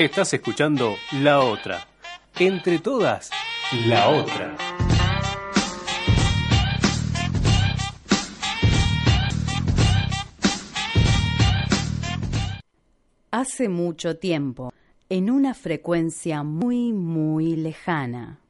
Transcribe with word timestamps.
Estás 0.00 0.32
escuchando 0.32 0.96
La 1.12 1.40
Otra. 1.40 1.86
Entre 2.38 2.78
todas, 2.78 3.28
La 3.84 4.08
Otra. 4.08 4.56
Hace 13.30 13.68
mucho 13.68 14.16
tiempo, 14.16 14.72
en 15.10 15.30
una 15.30 15.52
frecuencia 15.52 16.44
muy, 16.44 16.94
muy 16.94 17.56
lejana. 17.56 18.40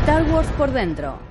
Star 0.00 0.24
Wars 0.32 0.48
por 0.58 0.72
dentro. 0.72 1.29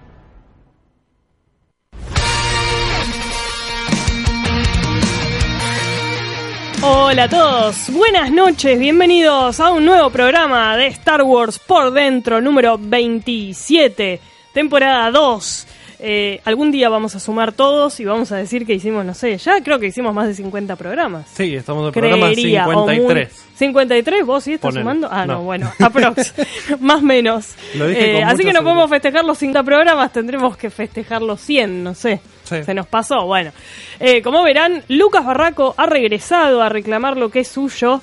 Hola 6.82 7.24
a 7.24 7.30
todos, 7.30 7.90
buenas 7.90 8.32
noches, 8.32 8.80
bienvenidos 8.80 9.60
a 9.60 9.72
un 9.72 9.84
nuevo 9.84 10.10
programa 10.12 10.78
de 10.78 10.88
Star 10.88 11.24
Wars 11.24 11.60
por 11.60 11.92
dentro, 11.92 12.40
número 12.40 12.78
27, 12.80 14.22
temporada 14.54 15.12
2. 15.12 15.68
Eh, 16.02 16.40
algún 16.46 16.72
día 16.72 16.88
vamos 16.88 17.14
a 17.16 17.20
sumar 17.20 17.52
todos 17.52 18.00
y 18.00 18.06
vamos 18.06 18.32
a 18.32 18.38
decir 18.38 18.66
que 18.66 18.74
hicimos, 18.74 19.04
no 19.04 19.14
sé, 19.14 19.38
ya 19.38 19.62
creo 19.62 19.80
que 19.80 19.88
hicimos 19.88 20.14
más 20.14 20.28
de 20.28 20.34
50 20.34 20.78
programas. 20.78 21.28
Sí, 21.34 21.54
estamos 21.56 21.82
en 21.82 21.88
el 21.88 21.94
programa 21.94 22.26
Creería, 22.32 22.68
o 22.70 22.86
muy- 22.86 22.96
53. 22.96 23.46
53, 23.56 24.26
vos 24.26 24.44
sí 24.46 24.54
estás 24.54 24.70
Ponele. 24.70 24.82
sumando. 24.84 25.10
Ah, 25.12 25.26
no, 25.26 25.34
No. 25.34 25.42
bueno, 25.44 25.70
aprox. 25.80 26.34
más 26.80 27.02
menos. 27.02 27.48
Eh, 27.76 28.24
así 28.26 28.44
que 28.46 28.54
no 28.54 28.64
podemos 28.64 28.90
festejar 28.90 29.26
los 29.26 29.38
50 29.38 29.64
programas, 29.64 30.14
tendremos 30.14 30.56
que 30.56 30.70
festejar 30.70 31.22
los 31.22 31.42
100, 31.42 31.84
no 31.84 31.94
sé. 31.94 32.22
Sí. 32.46 32.64
Se 32.64 32.74
nos 32.74 32.88
pasó, 32.88 33.26
bueno. 33.26 33.52
Eh, 34.00 34.22
como 34.22 34.42
verán, 34.44 34.84
Lucas 34.88 35.26
Barraco 35.26 35.76
ha 35.78 35.86
regresado 35.86 36.62
a 36.62 36.70
reclamar 36.70 37.18
lo 37.18 37.30
que 37.30 37.42
es 37.42 37.48
suyo, 37.50 38.02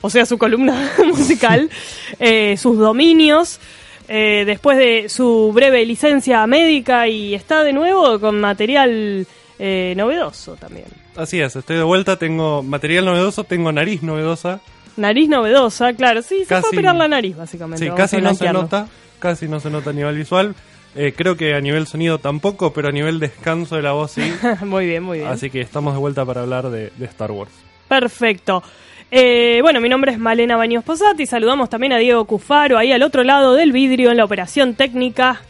o 0.00 0.10
sea, 0.10 0.26
su 0.26 0.36
columna 0.36 0.90
musical, 1.06 1.70
eh, 2.18 2.56
sus 2.58 2.76
dominios, 2.76 3.60
eh, 4.08 4.44
después 4.46 4.78
de 4.78 5.08
su 5.08 5.52
breve 5.52 5.84
licencia 5.84 6.46
médica 6.46 7.08
y 7.08 7.34
está 7.34 7.64
de 7.64 7.72
nuevo 7.72 8.20
con 8.20 8.40
material 8.40 9.26
eh, 9.58 9.94
novedoso 9.96 10.54
también. 10.56 10.86
Así 11.16 11.40
es, 11.40 11.56
estoy 11.56 11.76
de 11.76 11.82
vuelta, 11.82 12.18
tengo 12.18 12.62
material 12.62 13.04
novedoso, 13.06 13.44
tengo 13.44 13.72
nariz 13.72 14.02
novedosa. 14.02 14.60
Nariz 14.96 15.28
novedosa, 15.28 15.92
claro, 15.94 16.22
sí, 16.22 16.40
se 16.40 16.46
fue 16.46 16.56
a 16.56 16.60
operar 16.60 16.96
la 16.96 17.08
nariz 17.08 17.36
básicamente. 17.36 17.84
Sí, 17.84 17.90
casi 17.94 18.20
no 18.20 18.34
se 18.34 18.52
nota, 18.52 18.88
casi 19.18 19.48
no 19.48 19.60
se 19.60 19.70
nota 19.70 19.90
a 19.90 19.92
nivel 19.92 20.16
visual. 20.16 20.54
Eh, 20.94 21.12
creo 21.14 21.36
que 21.36 21.54
a 21.54 21.60
nivel 21.60 21.86
sonido 21.86 22.18
tampoco, 22.18 22.72
pero 22.72 22.88
a 22.88 22.92
nivel 22.92 23.18
descanso 23.20 23.76
de 23.76 23.82
la 23.82 23.92
voz 23.92 24.12
sí. 24.12 24.32
muy 24.64 24.86
bien, 24.86 25.02
muy 25.02 25.18
bien. 25.18 25.30
Así 25.30 25.50
que 25.50 25.60
estamos 25.60 25.92
de 25.92 26.00
vuelta 26.00 26.24
para 26.24 26.42
hablar 26.42 26.70
de, 26.70 26.90
de 26.96 27.04
Star 27.06 27.30
Wars. 27.30 27.52
Perfecto. 27.88 28.62
Eh, 29.10 29.60
bueno, 29.62 29.80
mi 29.80 29.88
nombre 29.88 30.12
es 30.12 30.18
Malena 30.18 30.56
Baños 30.56 30.82
Posati. 30.84 31.26
Saludamos 31.26 31.70
también 31.70 31.92
a 31.92 31.98
Diego 31.98 32.24
Cufaro, 32.24 32.76
ahí 32.78 32.92
al 32.92 33.02
otro 33.02 33.22
lado 33.22 33.54
del 33.54 33.72
vidrio 33.72 34.10
en 34.10 34.16
la 34.16 34.24
operación 34.24 34.74
técnica, 34.74 35.40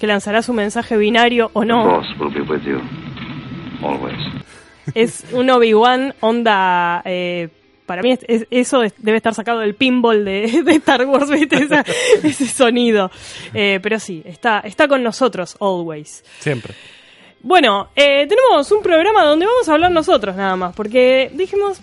que 0.00 0.06
lanzará 0.06 0.42
su 0.42 0.52
mensaje 0.52 0.96
binario 0.96 1.50
o 1.52 1.64
no. 1.64 1.84
Force 1.84 2.10
will 2.18 2.32
be 2.32 2.40
with 2.40 2.62
you 2.64 2.80
always. 3.86 4.16
Es 4.94 5.24
un 5.32 5.50
Obi-Wan 5.50 6.14
onda. 6.20 7.02
eh, 7.04 7.48
para 7.86 8.02
mí 8.02 8.12
es- 8.12 8.24
es- 8.26 8.46
eso 8.50 8.82
es- 8.82 8.94
debe 8.98 9.18
estar 9.18 9.32
sacado 9.34 9.60
del 9.60 9.74
pinball 9.74 10.24
de, 10.24 10.62
de 10.64 10.72
Star 10.76 11.04
Wars, 11.06 11.30
¿viste? 11.30 11.56
Esa- 11.56 11.84
ese 12.22 12.46
sonido. 12.46 13.10
Eh, 13.54 13.78
pero 13.82 13.98
sí, 14.00 14.22
está, 14.24 14.60
está 14.60 14.88
con 14.88 15.02
nosotros, 15.02 15.56
always. 15.60 16.24
Siempre. 16.40 16.74
Bueno, 17.42 17.90
eh, 17.94 18.26
tenemos 18.28 18.72
un 18.72 18.82
programa 18.82 19.22
donde 19.24 19.46
vamos 19.46 19.68
a 19.68 19.74
hablar 19.74 19.92
nosotros 19.92 20.34
nada 20.34 20.56
más, 20.56 20.74
porque 20.74 21.30
dijimos, 21.34 21.80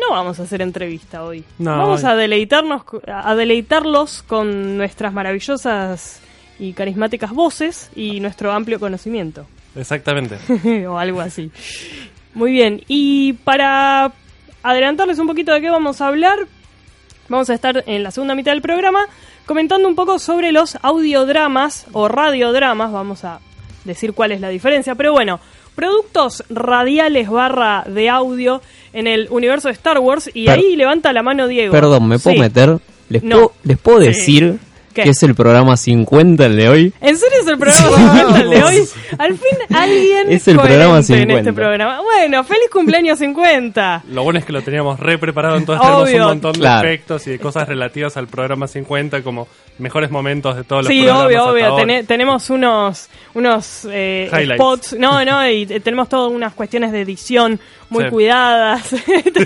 no 0.00 0.10
vamos 0.14 0.38
a 0.40 0.44
hacer 0.44 0.62
entrevista 0.62 1.24
hoy. 1.24 1.44
No, 1.58 1.76
vamos 1.76 2.04
hoy- 2.04 2.10
a 2.10 2.14
deleitarnos, 2.16 2.82
a 3.06 3.34
deleitarlos 3.34 4.22
con 4.22 4.76
nuestras 4.76 5.12
maravillosas 5.12 6.20
y 6.58 6.72
carismáticas 6.72 7.32
voces 7.32 7.90
y 7.94 8.20
nuestro 8.20 8.52
amplio 8.52 8.80
conocimiento, 8.80 9.46
Exactamente. 9.74 10.38
o 10.86 10.98
algo 10.98 11.20
así. 11.20 11.50
Muy 12.34 12.52
bien, 12.52 12.82
y 12.88 13.34
para 13.34 14.12
adelantarles 14.62 15.18
un 15.18 15.26
poquito 15.26 15.52
de 15.52 15.60
qué 15.60 15.70
vamos 15.70 16.00
a 16.00 16.08
hablar, 16.08 16.38
vamos 17.28 17.48
a 17.50 17.54
estar 17.54 17.82
en 17.86 18.02
la 18.02 18.10
segunda 18.10 18.34
mitad 18.34 18.52
del 18.52 18.62
programa 18.62 19.06
comentando 19.46 19.86
un 19.88 19.94
poco 19.94 20.18
sobre 20.18 20.50
los 20.52 20.76
audiodramas 20.82 21.86
o 21.92 22.08
radiodramas, 22.08 22.90
vamos 22.92 23.24
a 23.24 23.40
decir 23.84 24.12
cuál 24.12 24.32
es 24.32 24.40
la 24.40 24.48
diferencia, 24.48 24.94
pero 24.96 25.12
bueno, 25.12 25.38
productos 25.76 26.42
radiales 26.50 27.30
barra 27.30 27.84
de 27.86 28.08
audio 28.08 28.60
en 28.92 29.06
el 29.06 29.28
universo 29.30 29.68
de 29.68 29.74
Star 29.74 29.98
Wars 30.00 30.28
y 30.34 30.46
Per- 30.46 30.58
ahí 30.58 30.74
levanta 30.74 31.12
la 31.12 31.22
mano 31.22 31.46
Diego. 31.46 31.70
Perdón, 31.72 32.08
¿me 32.08 32.18
puedo 32.18 32.34
Sí. 32.34 32.40
meter? 32.40 32.78
¿Les, 33.08 33.22
No. 33.22 33.36
puedo, 33.36 33.52
¿Les 33.62 33.78
puedo 33.78 33.98
decir 34.00 34.58
¿Qué? 34.96 35.02
que 35.04 35.10
es 35.10 35.22
el 35.22 35.34
programa 35.34 35.76
50 35.76 36.46
el 36.46 36.56
de 36.56 36.68
hoy? 36.68 36.92
¿En 37.00 37.16
serio 37.16 37.38
es 37.42 37.46
el 37.46 37.58
programa 37.58 37.96
50 37.96 38.40
el 38.40 38.50
de 38.50 38.64
hoy? 38.64 38.88
Al 39.18 39.32
fin 39.36 39.76
alguien 39.76 40.32
Es 40.32 40.48
el 40.48 40.56
programa 40.58 40.96
en 40.96 41.04
50. 41.04 41.38
este 41.38 41.52
programa. 41.52 42.00
Bueno, 42.02 42.42
feliz 42.44 42.68
cumpleaños 42.72 43.18
50. 43.18 44.04
Lo 44.10 44.22
bueno 44.24 44.38
es 44.38 44.44
que 44.44 44.52
lo 44.52 44.62
teníamos 44.62 44.98
re 44.98 45.18
preparado, 45.18 45.56
entonces 45.56 45.82
tenemos 45.86 46.08
Obvio. 46.08 46.22
un 46.22 46.28
montón 46.28 46.52
de 46.54 46.58
Claro. 46.60 46.88
efectos 46.88 47.26
y 47.26 47.30
de 47.30 47.38
cosas 47.38 47.68
relativas 47.68 48.16
al 48.16 48.26
programa 48.26 48.66
50, 48.66 49.22
como 49.22 49.46
mejores 49.78 50.10
momentos 50.10 50.56
de 50.56 50.64
todos 50.64 50.84
los 50.84 50.90
Sí, 50.92 51.00
programas. 51.02 51.26
obvio, 51.26 51.38
hasta 51.40 51.50
obvio. 51.52 51.66
ahora. 51.66 51.76
Tene- 51.84 52.04
tenemos 52.04 52.50
unos, 52.50 53.08
unos 53.34 53.86
eh, 53.90 54.28
Highlights. 54.32 54.54
spots. 54.56 54.96
No, 54.98 55.24
no, 55.24 55.48
y 55.48 55.66
tenemos 55.66 56.08
todas 56.08 56.32
unas 56.32 56.54
cuestiones 56.54 56.90
de 56.92 57.02
edición 57.02 57.60
muy 57.88 58.04
Sí. 58.04 58.10
cuidadas. 58.10 58.94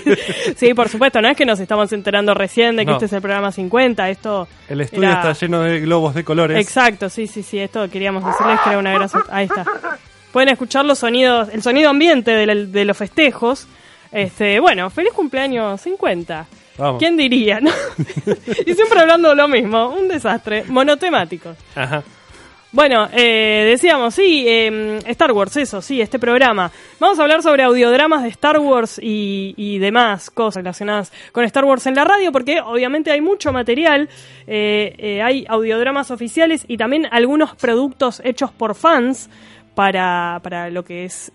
sí, 0.57 0.75
por 0.75 0.89
supuesto, 0.89 1.21
no 1.21 1.29
es 1.29 1.37
que 1.37 1.45
nos 1.45 1.61
estamos 1.61 1.93
enterando 1.93 2.35
recién 2.35 2.77
de 2.77 2.85
que 2.85 2.91
No. 2.91 2.97
este 2.97 3.07
es 3.07 3.13
el 3.13 3.21
programa 3.21 3.53
50. 3.53 4.09
Esto. 4.11 4.49
El 4.69 4.81
estudio 4.81 5.09
era- 5.11 5.19
está 5.31 5.33
lleno 5.33 5.61
de 5.63 5.81
globos 5.81 6.15
de 6.15 6.25
colores. 6.25 6.59
Exacto, 6.59 7.09
sí, 7.09 7.27
sí, 7.27 7.43
sí. 7.43 7.59
Esto 7.59 7.89
queríamos 7.91 8.25
decirles 8.25 8.59
que 8.63 8.71
era 8.71 8.79
una 8.79 8.93
gran. 8.93 9.09
Ahí 9.31 9.47
está. 9.47 9.65
Pueden 10.33 10.49
escuchar 10.51 10.85
los 10.85 10.99
sonidos, 10.99 11.49
el 11.53 11.63
sonido 11.63 11.91
ambiente 11.91 12.31
de, 12.31 12.47
la- 12.47 12.55
de 12.55 12.85
los 12.85 12.97
festejos. 12.97 13.67
Este, 14.13 14.59
bueno, 14.61 14.91
feliz 14.91 15.13
cumpleaños 15.13 15.81
50. 15.81 16.47
Vamos. 16.79 16.99
¿Quién 16.99 17.17
diría? 17.17 17.61
no? 17.61 17.71
y 18.67 18.75
siempre 18.75 19.01
hablando 19.01 19.29
de 19.31 19.37
lo 19.37 19.49
mismo, 19.49 19.89
un 19.91 20.09
desastre, 20.09 20.65
monotemático. 20.69 21.55
Ajá. 21.77 22.03
Bueno, 22.73 23.09
eh, 23.13 23.67
decíamos, 23.69 24.15
sí, 24.15 24.45
eh, 24.47 25.01
Star 25.07 25.33
Wars, 25.33 25.57
eso, 25.57 25.83
sí, 25.83 26.01
este 26.01 26.21
programa. 26.21 26.71
Vamos 27.01 27.19
a 27.19 27.23
hablar 27.23 27.43
sobre 27.43 27.65
audiodramas 27.65 28.23
de 28.23 28.29
Star 28.29 28.61
Wars 28.61 29.01
y, 29.03 29.55
y 29.57 29.79
demás 29.81 30.31
cosas 30.31 30.63
relacionadas 30.63 31.13
con 31.33 31.45
Star 31.45 31.65
Wars 31.65 31.85
en 31.89 31.97
la 31.97 32.05
radio, 32.05 32.31
porque 32.31 32.61
obviamente 32.61 33.11
hay 33.11 33.21
mucho 33.21 33.53
material, 33.53 34.09
eh, 34.47 34.95
eh, 34.99 35.21
hay 35.21 35.45
audiodramas 35.49 36.13
oficiales 36.13 36.65
y 36.69 36.77
también 36.77 37.09
algunos 37.11 37.57
productos 37.57 38.23
hechos 38.25 38.53
por 38.53 38.77
fans 38.77 39.31
para, 39.75 40.39
para 40.41 40.71
lo 40.71 40.85
que 40.85 41.07
es... 41.07 41.33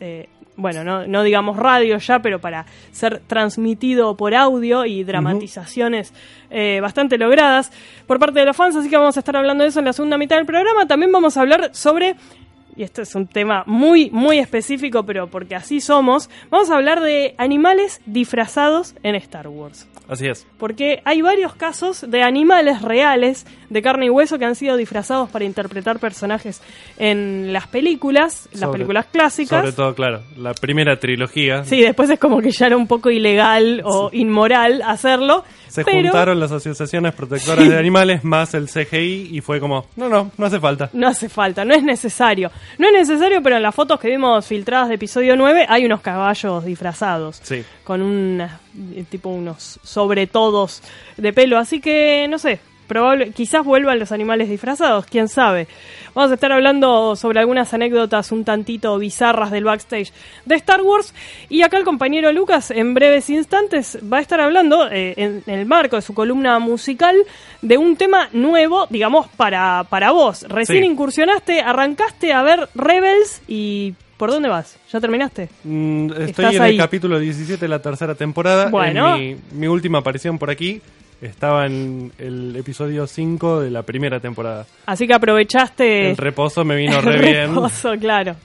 bueno, 0.58 0.84
no, 0.84 1.06
no 1.08 1.24
digamos 1.24 1.58
radio 1.58 1.98
ya, 1.98 2.20
pero 2.20 2.40
para 2.40 2.66
ser 2.92 3.22
transmitido 3.28 4.16
por 4.16 4.34
audio 4.34 4.86
y 4.86 5.04
dramatizaciones 5.04 6.14
eh, 6.50 6.80
bastante 6.82 7.18
logradas 7.18 7.72
por 8.08 8.20
parte 8.20 8.40
de 8.40 8.46
los 8.46 8.56
fans, 8.56 8.76
así 8.76 8.90
que 8.90 8.98
vamos 8.98 9.18
a 9.18 9.20
estar 9.20 9.36
hablando 9.36 9.64
de 9.64 9.70
eso 9.70 9.80
en 9.80 9.86
la 9.86 9.94
segunda 9.94 10.18
mitad 10.18 10.38
del 10.38 10.46
programa. 10.46 10.88
También 10.88 11.12
vamos 11.12 11.38
a 11.38 11.42
hablar 11.42 11.70
sobre, 11.74 12.16
y 12.76 12.84
esto 12.84 13.02
es 13.02 13.16
un 13.16 13.28
tema 13.28 13.64
muy, 13.66 14.10
muy 14.12 14.40
específico, 14.40 15.04
pero 15.04 15.28
porque 15.28 15.56
así 15.56 15.82
somos, 15.82 16.30
vamos 16.50 16.70
a 16.70 16.76
hablar 16.76 17.02
de 17.02 17.36
animales 17.38 18.02
disfrazados 18.06 18.96
en 19.04 19.16
Star 19.16 19.48
Wars. 19.48 19.88
Así 20.08 20.28
es. 20.28 20.46
Porque 20.58 21.02
hay 21.04 21.22
varios 21.22 21.56
casos 21.56 22.06
de 22.08 22.22
animales 22.22 22.82
reales, 22.82 23.46
de 23.70 23.82
carne 23.82 24.06
y 24.06 24.10
hueso, 24.10 24.38
que 24.38 24.46
han 24.46 24.56
sido 24.56 24.78
disfrazados 24.78 25.30
para 25.30 25.46
interpretar 25.46 26.00
personajes 26.00 26.62
en 26.98 27.52
las 27.52 27.68
películas, 27.68 28.48
las 28.54 28.70
películas 28.70 29.08
clásicas. 29.08 29.62
Sobre 29.62 29.74
todo, 29.74 29.96
claro, 29.96 30.22
la 30.38 30.54
primera 30.54 31.00
trilogía. 31.00 31.64
Sí, 31.64 31.82
después 31.82 32.10
es 32.10 32.20
como 32.20 32.40
que 32.42 32.52
ya 32.52 32.68
era 32.68 32.78
un 32.78 32.88
poco 32.88 33.10
ilegal 33.10 33.82
o 33.84 34.10
inmoral 34.14 34.82
hacerlo, 34.84 35.44
Se 35.76 35.84
Pero- 35.84 36.02
juntaron 36.10 36.40
las 36.40 36.52
asociaciones 36.52 37.14
protectoras 37.14 37.68
de 37.70 37.78
animales 37.78 38.24
más 38.24 38.54
el 38.54 38.68
CGI 38.70 39.30
y 39.32 39.42
fue 39.42 39.60
como, 39.60 39.86
no, 39.96 40.10
no, 40.10 40.32
no 40.38 40.46
hace 40.46 40.60
falta. 40.60 40.90
No 40.94 41.08
hace 41.08 41.30
falta, 41.30 41.64
no 41.66 41.74
es 41.76 41.84
necesario. 41.84 42.50
No 42.78 42.88
es 42.88 42.94
necesario, 42.94 43.42
pero 43.44 43.58
en 43.58 43.64
las 43.64 43.76
fotos 43.76 44.00
que 44.00 44.08
vimos 44.10 44.46
filtradas 44.48 44.90
de 44.90 44.96
episodio 44.96 45.36
9 45.36 45.66
hay 45.70 45.86
unos 45.86 46.02
caballos 46.02 46.66
disfrazados. 46.66 47.40
Sí. 47.44 47.64
Con 47.84 48.02
un 48.02 48.48
tipo 49.10 49.30
unos 49.30 49.80
sobre 49.84 50.28
todos 50.28 50.82
de 51.18 51.34
pelo. 51.34 51.58
Así 51.58 51.80
que, 51.80 52.28
no 52.30 52.38
sé, 52.40 52.60
probable, 52.88 53.32
quizás 53.32 53.64
vuelvan 53.66 54.00
los 54.00 54.12
animales 54.12 54.50
disfrazados, 54.50 55.06
quién 55.06 55.28
sabe. 55.28 55.68
Vamos 56.14 56.32
a 56.32 56.36
estar 56.36 56.52
hablando 56.52 57.16
sobre 57.16 57.40
algunas 57.40 57.74
anécdotas 57.74 58.32
un 58.32 58.46
tantito 58.46 58.98
bizarras 58.98 59.52
del 59.52 59.66
backstage 59.66 60.14
de 60.46 60.56
Star 60.56 60.82
Wars. 60.82 61.14
Y 61.50 61.62
acá 61.64 61.78
el 61.78 61.84
compañero 61.84 62.32
Lucas, 62.32 62.72
en 62.72 62.94
breves 62.94 63.30
instantes, 63.30 63.98
va 64.12 64.18
a 64.18 64.22
estar 64.22 64.40
hablando, 64.40 64.90
eh, 64.92 65.14
en, 65.18 65.44
en 65.46 65.60
el 65.60 65.66
marco 65.66 65.98
de 65.98 66.02
su 66.02 66.14
columna 66.14 66.58
musical, 66.60 67.16
de 67.62 67.78
un 67.78 67.98
tema 67.98 68.30
nuevo, 68.32 68.88
digamos, 68.90 69.28
para, 69.36 69.86
para 69.90 70.12
vos. 70.12 70.44
Recién 70.48 70.84
Sí. 70.84 70.90
incursionaste, 70.90 71.62
arrancaste 71.62 72.32
a 72.34 72.42
ver 72.44 72.70
Rebels 72.76 73.42
y... 73.48 73.94
¿Por 74.18 74.32
dónde 74.32 74.48
vas? 74.48 74.78
¿Ya 74.94 75.02
terminaste? 75.02 75.50
Mm, 75.66 76.10
estoy 76.22 76.56
en 76.56 76.62
ahí. 76.62 76.72
el 76.72 76.78
capítulo 76.78 77.20
17 77.20 77.60
de 77.60 77.68
la 77.68 77.80
tercera 77.82 78.16
temporada. 78.16 78.70
Bueno. 78.70 79.18
En 79.18 79.22
mi, 79.22 79.38
mi 79.60 79.68
última 79.68 79.98
aparición 79.98 80.38
por 80.40 80.50
aquí 80.50 80.82
estaba 81.22 81.66
en 81.66 82.12
el 82.18 82.56
episodio 82.56 83.08
5 83.08 83.62
de 83.62 83.72
la 83.72 83.84
primera 83.84 84.20
temporada. 84.20 84.66
Así 84.86 85.08
que 85.08 85.14
aprovechaste... 85.14 86.12
El 86.12 86.18
reposo 86.18 86.64
me 86.66 86.76
vino 86.76 87.00
re 87.02 87.16
el 87.16 87.22
bien. 87.22 87.56
reposo, 87.56 87.94
claro. 88.00 88.36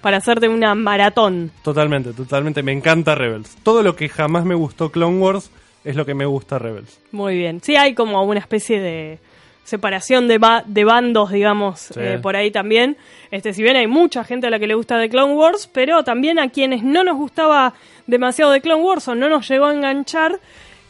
Para 0.00 0.16
hacerte 0.16 0.48
una 0.48 0.74
maratón. 0.74 1.50
Totalmente, 1.62 2.12
totalmente. 2.12 2.62
Me 2.62 2.72
encanta 2.72 3.14
Rebels. 3.14 3.56
Todo 3.62 3.82
lo 3.82 3.94
que 3.96 4.08
jamás 4.08 4.44
me 4.44 4.54
gustó 4.54 4.90
Clone 4.90 5.18
Wars 5.18 5.50
es 5.84 5.94
lo 5.96 6.04
que 6.06 6.14
me 6.14 6.24
gusta 6.26 6.58
Rebels. 6.58 6.98
Muy 7.12 7.36
bien. 7.36 7.60
Sí, 7.62 7.76
hay 7.76 7.94
como 7.94 8.22
una 8.24 8.40
especie 8.40 8.80
de 8.80 9.18
separación 9.64 10.26
de, 10.26 10.38
ba- 10.38 10.64
de 10.66 10.84
bandos, 10.84 11.30
digamos, 11.30 11.78
Sí. 11.80 12.00
eh, 12.00 12.18
por 12.20 12.34
ahí 12.34 12.50
también. 12.50 12.96
Este, 13.30 13.52
si 13.52 13.62
bien 13.62 13.76
hay 13.76 13.86
mucha 13.86 14.24
gente 14.24 14.48
a 14.48 14.50
la 14.50 14.58
que 14.58 14.66
le 14.66 14.74
gusta 14.74 14.98
The 15.00 15.08
Clone 15.08 15.34
Wars, 15.34 15.68
pero 15.72 16.02
también 16.02 16.40
a 16.40 16.48
quienes 16.48 16.82
no 16.82 17.04
nos 17.04 17.16
gustaba 17.16 17.72
demasiado 18.08 18.52
The 18.52 18.60
Clone 18.60 18.82
Wars 18.82 19.06
o 19.06 19.14
no 19.14 19.28
nos 19.28 19.48
llegó 19.48 19.66
a 19.66 19.72
enganchar, 19.74 20.40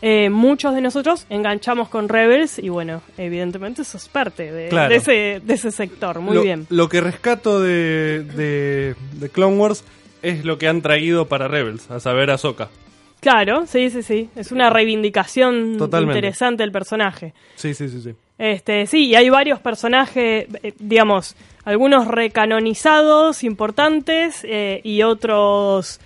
eh, 0.03 0.29
muchos 0.29 0.75
de 0.75 0.81
nosotros 0.83 1.27
enganchamos 1.31 1.89
con 1.89 2.09
Rebels 2.09 2.59
y 2.59 2.69
bueno, 2.69 3.01
evidentemente 3.17 3.83
eso 3.83 3.97
es 3.97 4.09
parte 4.09 4.51
de, 4.53 4.69
Claro. 4.69 4.91
de 4.91 4.97
ese, 4.97 5.41
de 5.43 5.55
ese 5.55 5.71
sector. 5.71 6.21
Muy 6.21 6.35
lo, 6.35 6.43
bien. 6.43 6.67
Lo 6.69 6.89
que 6.89 7.01
rescato 7.01 7.61
de, 7.61 8.23
de, 8.25 8.95
de 9.15 9.29
Clone 9.31 9.57
Wars 9.57 9.85
es 10.21 10.45
lo 10.45 10.59
que 10.59 10.69
han 10.69 10.83
traído 10.83 11.27
para 11.29 11.49
Rebels, 11.49 11.91
a 11.91 11.99
saber 12.01 12.31
Ahsoka. 12.31 12.69
Claro, 13.21 13.67
sí, 13.67 13.89
sí, 13.91 14.03
sí. 14.03 14.29
Es 14.35 14.51
una 14.51 14.69
reivindicación 14.71 15.79
Totalmente. 15.79 16.19
interesante 16.19 16.65
del 16.65 16.73
personaje. 16.73 17.35
Sí, 17.55 17.73
sí, 17.73 17.89
sí, 17.89 18.01
sí. 18.03 18.15
Este, 18.39 18.87
sí, 18.89 19.07
y 19.07 19.15
hay 19.15 19.31
varios 19.31 19.61
personajes, 19.61 20.47
eh, 20.65 20.75
digamos, 20.81 21.37
algunos 21.65 22.09
recanonizados, 22.09 23.45
importantes, 23.45 24.41
eh, 24.43 24.81
y 24.83 25.03
otros 25.03 26.01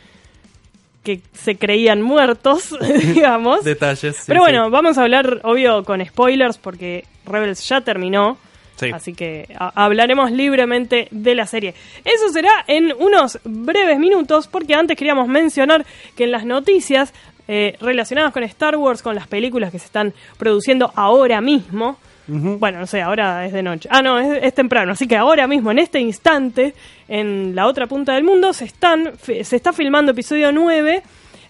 que 1.07 1.21
se 1.33 1.55
creían 1.57 2.03
muertos, 2.03 2.77
digamos. 3.15 3.63
Detalles. 3.63 4.17
sí, 4.17 4.23
Pero 4.27 4.41
sí. 4.41 4.51
bueno, 4.51 4.71
vamos 4.71 4.99
a 4.99 5.03
hablar, 5.03 5.41
obvio, 5.45 5.85
con 5.85 6.05
spoilers, 6.05 6.59
porque 6.59 7.05
Rebels 7.25 7.67
ya 7.69 7.81
terminó. 7.81 8.39
Sí. 8.75 8.91
Así 8.93 9.15
que 9.15 9.47
hablaremos 9.57 10.33
libremente 10.33 11.07
de 11.13 11.35
la 11.37 11.47
serie. 11.47 11.75
Eso 12.05 12.29
será 12.31 12.51
en 12.67 12.93
unos 12.99 13.39
breves 13.45 13.99
minutos, 13.99 14.49
porque 14.49 14.75
antes 14.75 14.99
queríamos 14.99 15.29
mencionar 15.29 15.87
que 16.17 16.25
en 16.25 16.33
las 16.33 16.45
noticias 16.45 17.15
eh, 17.49 17.77
relacionadas 17.81 18.33
con 18.33 18.43
Star 18.43 18.77
Wars, 18.77 19.01
con 19.01 19.15
las 19.15 19.29
películas 19.29 19.71
que 19.71 19.79
se 19.79 19.87
están 19.87 20.13
produciendo 20.37 20.93
ahora 20.97 21.41
mismo, 21.41 21.99
bueno, 22.29 22.81
no 22.81 22.87
sé, 22.87 23.01
ahora 23.03 23.47
es 23.47 23.53
de 23.53 23.63
noche. 23.63 23.89
Ah, 23.93 24.03
no, 24.03 24.19
es, 24.19 24.43
es 24.43 24.55
temprano. 24.55 24.93
Así 24.93 25.07
que 25.07 25.17
ahora 25.17 25.47
mismo, 25.47 25.71
en 25.71 25.79
este 25.79 26.01
instante, 26.01 26.75
en 27.09 27.55
la 27.55 27.67
otra 27.67 27.87
punta 27.87 28.15
del 28.15 28.25
mundo, 28.25 28.53
se, 28.53 28.65
están, 28.65 29.13
se 29.23 29.57
está 29.57 29.73
filmando 29.73 30.13
episodio 30.13 30.53
9. 30.53 31.03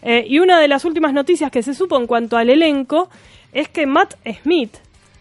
eh, 0.03 0.25
y 0.29 0.39
una 0.39 0.61
de 0.61 0.69
las 0.69 0.85
últimas 0.85 1.13
noticias 1.13 1.51
que 1.51 1.63
se 1.63 1.75
supo 1.75 1.97
en 1.97 2.07
cuanto 2.07 2.37
al 2.37 2.51
elenco 2.51 3.09
es 3.53 3.69
que 3.69 3.87
Matt 3.87 4.15
Smith 4.43 4.77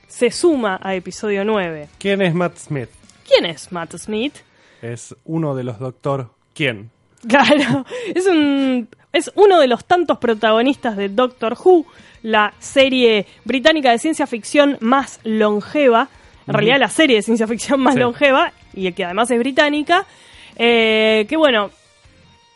se 0.08 0.32
suma 0.32 0.80
a 0.82 0.94
episodio 0.96 1.46
9. 1.46 1.88
¿Quién 1.98 2.22
es 2.22 2.34
Matt 2.34 2.58
Smith? 2.58 2.90
¿Quién 3.28 3.46
es 3.46 3.72
Matt 3.72 3.96
Smith? 3.98 4.34
Es 4.82 5.16
uno 5.26 5.56
de 5.56 5.64
los 5.64 5.80
Doctor. 5.80 6.32
¿Quién? 6.54 6.92
Claro, 7.28 7.86
es 8.14 8.28
un 8.28 8.88
es 9.16 9.32
uno 9.36 9.60
de 9.62 9.68
los 9.68 9.86
tantos 9.86 10.18
protagonistas 10.18 10.98
de 10.98 11.08
Doctor 11.08 11.58
Who, 11.64 11.86
la 12.26 12.54
serie 12.58 13.28
británica 13.44 13.92
de 13.92 14.00
ciencia 14.00 14.26
ficción 14.26 14.78
más 14.82 15.20
longeva, 15.24 16.10
en 16.48 16.54
realidad 16.56 16.80
la 16.80 16.90
serie 16.90 17.18
de 17.18 17.22
ciencia 17.22 17.46
ficción 17.48 17.80
más 17.80 17.94
Sí. 17.94 18.00
longeva 18.00 18.52
y 18.74 18.92
que 18.94 19.06
además 19.06 19.30
es 19.30 19.38
británica, 19.38 20.06
eh, 20.56 21.26
que 21.30 21.38
bueno, 21.38 21.70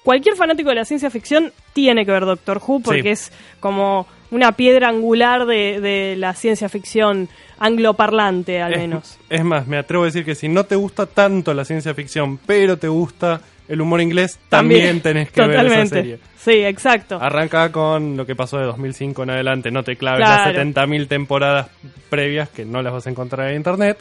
cualquier 0.04 0.36
fanático 0.36 0.70
de 0.70 0.76
la 0.76 0.86
ciencia 0.86 1.12
ficción 1.12 1.54
tiene 1.74 2.04
que 2.04 2.12
ver 2.12 2.26
Doctor 2.26 2.60
Who 2.66 2.80
porque 2.80 3.04
Sí. 3.04 3.10
es 3.10 3.32
como 3.60 4.08
una 4.32 4.54
piedra 4.54 4.90
angular 4.90 5.46
de, 5.46 5.80
de 5.82 6.16
la 6.18 6.34
ciencia 6.34 6.68
ficción 6.68 7.30
angloparlante 7.60 8.62
al 8.62 8.74
Es- 8.74 8.80
menos. 8.80 9.20
Es, 9.30 9.44
más, 9.44 9.68
me 9.68 9.78
atrevo 9.78 10.04
a 10.04 10.08
decir 10.08 10.26
que 10.26 10.34
si 10.36 10.48
no 10.50 10.64
te 10.64 10.76
gusta 10.76 11.06
tanto 11.06 11.54
la 11.54 11.64
ciencia 11.66 11.94
ficción, 11.94 12.40
pero 12.46 12.78
te 12.78 12.88
gusta 12.88 13.42
el 13.70 13.80
humor 13.82 14.02
inglés, 14.02 14.40
también, 14.50 15.00
tenés 15.00 15.32
que 15.32 15.42
ver 15.46 15.66
esa 15.68 15.86
serie. 15.86 16.20
Sí, 16.38 16.52
exacto. 16.66 17.20
Arranca 17.22 17.72
con 17.72 18.18
lo 18.18 18.26
que 18.26 18.36
pasó 18.36 18.58
de 18.58 18.66
2005 18.66 19.24
en 19.24 19.30
adelante. 19.30 19.72
No 19.72 19.84
te 19.84 19.96
claves 19.96 20.26
Claro. 20.26 20.52
las 20.52 20.66
70.000 20.66 21.08
temporadas 21.08 21.70
previas 22.10 22.50
que 22.50 22.66
no 22.66 22.82
las 22.82 22.92
vas 22.92 23.08
a 23.08 23.10
encontrar 23.10 23.50
en 23.50 23.58
internet. 23.58 23.98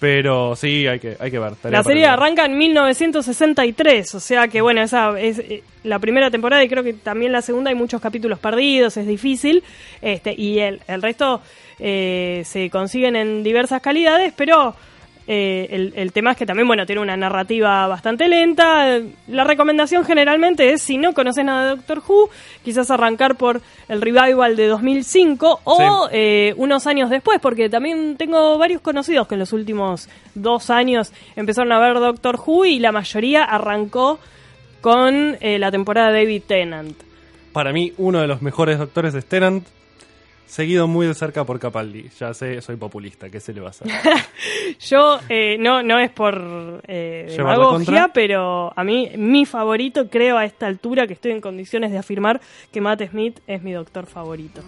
Pero 0.00 0.54
sí, 0.56 0.86
hay 0.86 0.98
que, 0.98 1.16
hay 1.18 1.30
que 1.30 1.38
ver. 1.38 1.52
La 1.70 1.82
serie 1.82 2.04
arranca 2.06 2.44
en 2.44 2.58
1963, 2.58 4.14
o 4.16 4.20
sea 4.20 4.48
que 4.48 4.60
bueno, 4.60 4.82
esa 4.82 5.18
es 5.18 5.38
eh, 5.38 5.62
la 5.84 5.98
primera 5.98 6.30
temporada 6.30 6.62
y 6.62 6.68
creo 6.68 6.82
que 6.82 6.92
también 6.94 7.32
la 7.32 7.40
segunda 7.40 7.70
hay 7.70 7.76
muchos 7.76 8.02
capítulos 8.02 8.38
perdidos, 8.38 8.96
es 8.96 9.06
difícil, 9.06 9.62
este 10.02 10.34
y 10.36 10.58
el, 10.58 10.80
el 10.88 11.00
resto 11.00 11.40
eh, 11.78 12.42
se 12.44 12.68
consiguen 12.70 13.16
en 13.16 13.42
diversas 13.44 13.80
calidades, 13.80 14.34
pero 14.36 14.74
eh, 15.26 15.68
el, 15.70 15.92
el 15.96 16.12
tema 16.12 16.32
es 16.32 16.36
que 16.36 16.44
también 16.44 16.66
bueno 16.66 16.84
tiene 16.84 17.00
una 17.00 17.16
narrativa 17.16 17.86
bastante 17.86 18.28
lenta. 18.28 19.00
La 19.28 19.44
recomendación 19.44 20.04
generalmente 20.04 20.72
es 20.72 20.82
si 20.82 20.98
no 20.98 21.14
conoces 21.14 21.44
nada 21.44 21.64
de 21.64 21.76
Doctor 21.76 22.02
Who, 22.06 22.30
quizás 22.62 22.90
arrancar 22.90 23.36
por 23.36 23.60
el 23.88 24.02
revival 24.02 24.56
de 24.56 24.66
2005 24.66 25.60
o 25.64 26.08
eh, 26.12 26.54
unos 26.56 26.86
años 26.86 27.10
después, 27.10 27.40
porque 27.40 27.68
también 27.68 28.16
tengo 28.16 28.58
varios 28.58 28.82
conocidos 28.82 29.26
que 29.26 29.34
en 29.34 29.40
los 29.40 29.52
últimos 29.52 30.08
dos 30.34 30.70
años 30.70 31.12
empezaron 31.36 31.72
a 31.72 31.78
ver 31.78 31.94
Doctor 31.94 32.38
Who 32.44 32.66
y 32.66 32.78
la 32.78 32.92
mayoría 32.92 33.44
arrancó 33.44 34.18
con 34.80 35.38
eh, 35.40 35.58
la 35.58 35.70
temporada 35.70 36.12
de 36.12 36.24
David 36.24 36.42
Tennant. 36.46 36.96
Para 37.52 37.72
mí, 37.72 37.92
uno 37.96 38.20
de 38.20 38.26
los 38.26 38.42
mejores 38.42 38.78
doctores 38.78 39.14
de 39.14 39.22
Tennant, 39.22 39.66
seguido 40.46 40.86
muy 40.86 41.06
de 41.06 41.14
cerca 41.14 41.44
por 41.44 41.58
Capaldi. 41.58 42.08
Ya 42.18 42.32
sé, 42.34 42.60
soy 42.60 42.76
populista, 42.76 43.28
¿qué 43.30 43.40
se 43.40 43.52
le 43.52 43.60
va 43.60 43.68
a 43.68 43.70
hacer? 43.70 43.88
Yo, 44.80 45.18
eh, 45.28 45.56
no, 45.58 45.82
no 45.82 45.98
es 45.98 46.10
por 46.10 46.82
eh, 46.86 47.26
¿Llevar 47.30 47.58
la 47.58 47.64
demagogia, 47.64 48.10
pero 48.12 48.72
a 48.76 48.84
mí, 48.84 49.10
mi 49.16 49.46
favorito, 49.46 50.08
creo 50.08 50.36
a 50.38 50.44
esta 50.44 50.66
altura 50.66 51.06
que 51.06 51.14
estoy 51.14 51.32
en 51.32 51.40
condiciones 51.40 51.90
de 51.92 51.98
afirmar 51.98 52.40
que 52.72 52.80
Matt 52.80 53.02
Smith 53.10 53.40
es 53.46 53.62
mi 53.62 53.72
doctor 53.72 54.06
favorito. 54.06 54.62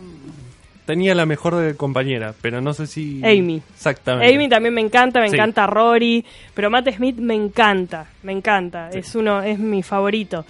Tenía 0.87 1.16
la 1.16 1.26
mejor 1.26 1.56
de 1.56 1.75
compañera, 1.76 2.33
pero 2.40 2.61
no 2.61 2.73
sé 2.73 2.87
si... 2.87 3.21
Amy. 3.25 3.61
Exactamente. 3.75 4.33
Amy 4.33 4.49
también 4.49 4.73
me 4.73 4.80
encanta, 4.80 5.21
me 5.21 5.28
Sí. 5.28 5.35
encanta 5.35 5.66
Rory, 5.66 6.25
pero 6.54 6.71
Matt 6.71 6.88
Smith 6.95 7.16
me 7.16 7.35
encanta, 7.35 8.06
me 8.23 8.30
encanta, 8.30 8.92
Sí. 8.92 9.00
es 9.00 9.14
uno, 9.16 9.42
es 9.42 9.59
mi 9.59 9.83
favorito. 9.83 10.45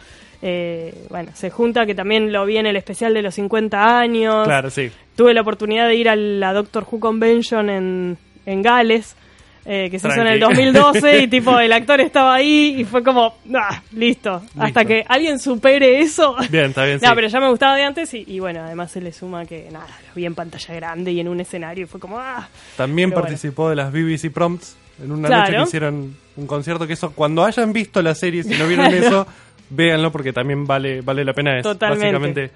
Eh, 0.48 0.94
bueno, 1.10 1.32
se 1.34 1.50
junta 1.50 1.86
que 1.86 1.94
también 1.96 2.32
lo 2.32 2.46
vi 2.46 2.56
en 2.58 2.66
el 2.66 2.76
especial 2.76 3.12
de 3.14 3.20
los 3.22 3.34
50 3.34 3.98
años. 3.98 4.44
Claro, 4.46 4.70
sí. 4.70 4.92
Tuve 5.16 5.34
la 5.34 5.40
oportunidad 5.40 5.88
de 5.88 5.96
ir 5.96 6.08
a 6.08 6.14
la 6.14 6.52
Doctor 6.52 6.86
Who 6.88 7.00
Convention 7.00 7.68
en, 7.68 8.16
en 8.44 8.62
Gales, 8.62 9.16
eh, 9.64 9.88
que 9.90 9.98
se 9.98 10.06
hizo 10.06 10.20
en 10.20 10.28
el 10.28 10.38
Tranqui. 10.38 10.66
2012, 10.66 11.18
y 11.22 11.26
tipo, 11.28 11.58
el 11.58 11.72
actor 11.72 12.00
estaba 12.00 12.34
ahí 12.36 12.76
y 12.78 12.84
fue 12.84 13.02
como, 13.02 13.34
ah, 13.56 13.82
listo. 13.92 14.40
Hasta 14.56 14.84
que 14.84 15.04
alguien 15.08 15.40
supere 15.40 15.98
eso. 16.00 16.36
Bien, 16.48 16.66
está 16.66 16.84
bien, 16.84 16.98
No, 17.02 17.08
sí. 17.08 17.14
pero 17.16 17.26
ya 17.26 17.40
me 17.40 17.48
gustaba 17.50 17.74
de 17.74 17.82
antes 17.82 18.14
y, 18.14 18.22
y 18.28 18.38
bueno, 18.38 18.60
además 18.60 18.92
se 18.92 19.00
le 19.00 19.10
suma 19.12 19.44
que, 19.46 19.68
nada, 19.72 19.88
lo 19.88 20.14
vi 20.14 20.26
en 20.26 20.36
pantalla 20.36 20.74
grande 20.76 21.10
y 21.10 21.18
en 21.18 21.26
un 21.26 21.40
escenario 21.40 21.84
y 21.84 21.86
fue 21.88 21.98
como, 21.98 22.20
ah. 22.20 22.48
También 22.76 23.10
Pero 23.10 23.22
bueno. 23.22 23.32
participó 23.32 23.68
de 23.68 23.74
las 23.74 23.90
BBC 23.90 24.30
Prompts 24.32 24.76
en 25.02 25.10
una 25.10 25.26
Claro. 25.26 25.42
noche 25.44 25.56
que 25.56 25.62
hicieron 25.64 26.16
un 26.36 26.46
concierto 26.46 26.86
que 26.86 26.92
eso, 26.92 27.10
cuando 27.10 27.44
hayan 27.44 27.72
visto 27.72 28.00
la 28.00 28.14
serie, 28.14 28.44
si 28.44 28.56
no 28.56 28.68
vieron 28.68 28.86
eso, 28.94 29.26
véanlo 29.70 30.10
porque 30.12 30.32
también 30.32 30.66
vale, 30.66 31.00
vale 31.00 31.24
la 31.24 31.32
pena. 31.32 31.56
Es 31.58 31.62
Totalmente. 31.62 32.04
básicamente 32.06 32.50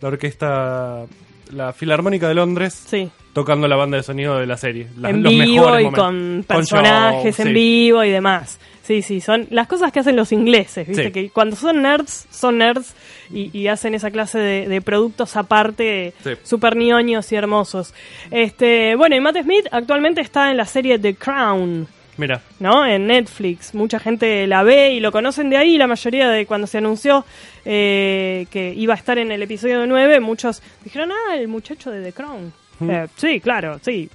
la 0.00 0.08
orquesta, 0.08 1.04
la 1.52 1.72
Filarmónica 1.72 2.28
de 2.28 2.34
Londres, 2.34 2.74
Sí. 2.86 3.08
tocando 3.32 3.68
la 3.68 3.76
banda 3.76 3.96
de 3.96 4.02
sonido 4.02 4.38
de 4.38 4.46
la 4.46 4.56
serie. 4.56 4.88
La- 4.98 5.10
en 5.10 5.22
los 5.22 5.32
vivo 5.32 5.44
y 5.46 5.84
momentos. 5.84 5.92
con 5.94 6.14
Con 6.14 6.44
personajes 6.44 7.36
show, 7.36 7.46
en 7.46 7.48
sí. 7.48 7.54
vivo 7.54 8.04
y 8.04 8.10
demás. 8.10 8.58
Sí, 8.82 9.02
sí, 9.02 9.20
son 9.20 9.48
las 9.50 9.66
cosas 9.66 9.90
que 9.90 9.98
hacen 9.98 10.14
los 10.14 10.30
ingleses, 10.30 10.86
¿viste? 10.86 11.06
Sí. 11.06 11.10
Que 11.10 11.30
cuando 11.30 11.56
son 11.56 11.82
nerds, 11.82 12.28
son 12.30 12.58
nerds 12.58 12.94
y, 13.32 13.50
y 13.58 13.66
hacen 13.66 13.94
esa 13.94 14.12
clase 14.12 14.38
de, 14.38 14.68
de 14.68 14.80
productos 14.80 15.36
aparte, 15.36 16.12
Sí. 16.22 16.30
super 16.44 16.76
ñoños 16.76 17.32
y 17.32 17.34
hermosos. 17.34 17.94
Este, 18.30 18.94
bueno, 18.94 19.16
y 19.16 19.20
Matt 19.20 19.38
Smith 19.42 19.66
actualmente 19.72 20.20
está 20.20 20.52
en 20.52 20.56
la 20.58 20.66
serie 20.66 21.00
The 21.00 21.16
Crown. 21.16 21.88
Mira, 22.18 22.40
¿no? 22.60 22.86
En 22.86 23.06
Netflix. 23.06 23.74
Mucha 23.74 23.98
gente 23.98 24.46
la 24.46 24.62
ve 24.62 24.94
y 24.94 25.00
lo 25.00 25.12
conocen 25.12 25.50
de 25.50 25.56
ahí. 25.56 25.76
La 25.76 25.86
mayoría 25.86 26.28
de 26.30 26.46
cuando 26.46 26.66
se 26.66 26.78
anunció 26.78 27.24
eh, 27.64 28.46
que 28.50 28.72
iba 28.74 28.94
a 28.94 28.96
estar 28.96 29.18
en 29.18 29.30
el 29.32 29.42
episodio 29.42 29.86
9, 29.86 30.20
muchos 30.20 30.62
dijeron, 30.82 31.10
ah, 31.12 31.36
el 31.36 31.48
muchacho 31.48 31.90
de 31.90 32.02
The 32.02 32.12
Crown. 32.12 32.52
Eh, 32.80 33.06
sí, 33.16 33.40
claro, 33.40 33.78
sí. 33.82 34.08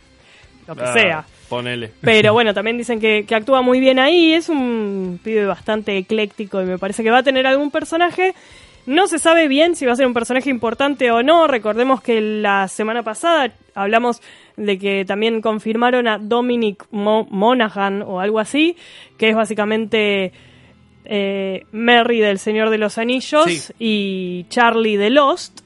Lo 0.67 0.75
que 0.75 0.83
ah, 0.83 0.93
sea. 0.93 1.25
Ponele. 1.49 1.91
Pero 2.01 2.33
bueno, 2.33 2.53
también 2.53 2.77
dicen 2.77 2.99
que, 2.99 3.25
que 3.27 3.35
actúa 3.35 3.61
muy 3.61 3.79
bien 3.79 3.99
ahí. 3.99 4.33
Es 4.33 4.49
un 4.49 5.19
pibe 5.23 5.45
bastante 5.45 5.97
ecléctico 5.97 6.61
y 6.61 6.65
me 6.65 6.77
parece 6.77 7.03
que 7.03 7.11
va 7.11 7.19
a 7.19 7.23
tener 7.23 7.45
algún 7.45 7.71
personaje. 7.71 8.33
No 8.85 9.07
se 9.07 9.19
sabe 9.19 9.47
bien 9.47 9.75
si 9.75 9.85
va 9.85 9.93
a 9.93 9.95
ser 9.95 10.07
un 10.07 10.13
personaje 10.13 10.49
importante 10.49 11.11
o 11.11 11.21
no. 11.23 11.47
Recordemos 11.47 12.01
que 12.01 12.19
la 12.21 12.67
semana 12.67 13.03
pasada 13.03 13.51
hablamos 13.75 14.21
de 14.57 14.77
que 14.79 15.05
también 15.05 15.41
confirmaron 15.41 16.07
a 16.07 16.17
Dominic 16.17 16.85
Mo- 16.91 17.27
Monaghan 17.29 18.01
o 18.01 18.19
algo 18.19 18.39
así, 18.39 18.75
que 19.17 19.29
es 19.29 19.35
básicamente 19.35 20.31
eh, 21.05 21.65
Merry 21.71 22.19
del 22.19 22.39
Señor 22.39 22.69
de 22.69 22.77
los 22.77 22.97
Anillos 22.97 23.45
Sí. 23.45 23.73
y 23.79 24.45
Charlie 24.49 24.97
de 24.97 25.09
Lost, 25.09 25.61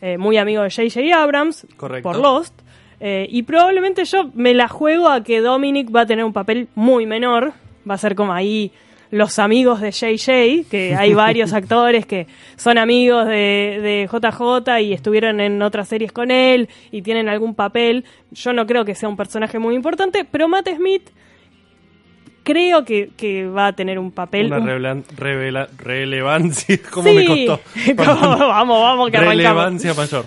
eh, 0.00 0.18
muy 0.18 0.36
amigo 0.36 0.62
de 0.62 0.70
J.J. 0.70 1.20
Abrams 1.22 1.66
Correcto. 1.76 2.08
por 2.10 2.20
Lost. 2.20 2.54
Eh, 3.00 3.26
y 3.30 3.42
probablemente 3.44 4.04
yo 4.04 4.30
me 4.34 4.54
la 4.54 4.66
juego 4.68 5.08
a 5.08 5.22
que 5.22 5.40
Dominic 5.40 5.94
va 5.94 6.00
a 6.02 6.06
tener 6.06 6.24
un 6.24 6.32
papel 6.32 6.68
muy 6.74 7.06
menor. 7.06 7.52
Va 7.88 7.94
a 7.94 7.98
ser 7.98 8.14
como 8.16 8.32
ahí 8.32 8.72
los 9.10 9.38
amigos 9.38 9.80
de 9.80 9.90
JJ, 9.90 10.68
que 10.70 10.94
hay 10.96 11.14
varios 11.14 11.52
actores 11.54 12.04
que 12.06 12.26
son 12.56 12.76
amigos 12.78 13.26
de, 13.26 13.78
de 13.82 14.08
JJ 14.10 14.80
y 14.82 14.92
estuvieron 14.92 15.40
en 15.40 15.62
otras 15.62 15.88
series 15.88 16.12
con 16.12 16.30
él 16.30 16.68
y 16.90 17.02
tienen 17.02 17.28
algún 17.28 17.54
papel. 17.54 18.04
Yo 18.32 18.52
no 18.52 18.66
creo 18.66 18.84
que 18.84 18.94
sea 18.94 19.08
un 19.08 19.16
personaje 19.16 19.58
muy 19.58 19.74
importante, 19.74 20.26
pero 20.30 20.46
Matt 20.48 20.68
Smith 20.76 21.10
creo 22.42 22.84
que, 22.84 23.10
que 23.16 23.46
va 23.46 23.68
a 23.68 23.72
tener 23.72 23.98
un 23.98 24.10
papel. 24.10 24.46
Una 24.46 24.58
un- 24.58 24.66
revela- 24.66 25.02
revela- 25.16 25.68
relevancia. 25.76 26.78
¿Cómo 26.90 27.08
Sí, 27.08 27.14
me 27.14 27.26
costó? 27.46 27.60
vamos, 27.96 28.82
vamos, 28.82 29.10
que 29.10 29.16
arrancamos. 29.16 29.36
Relevancia 29.36 29.94
mayor. 29.94 30.26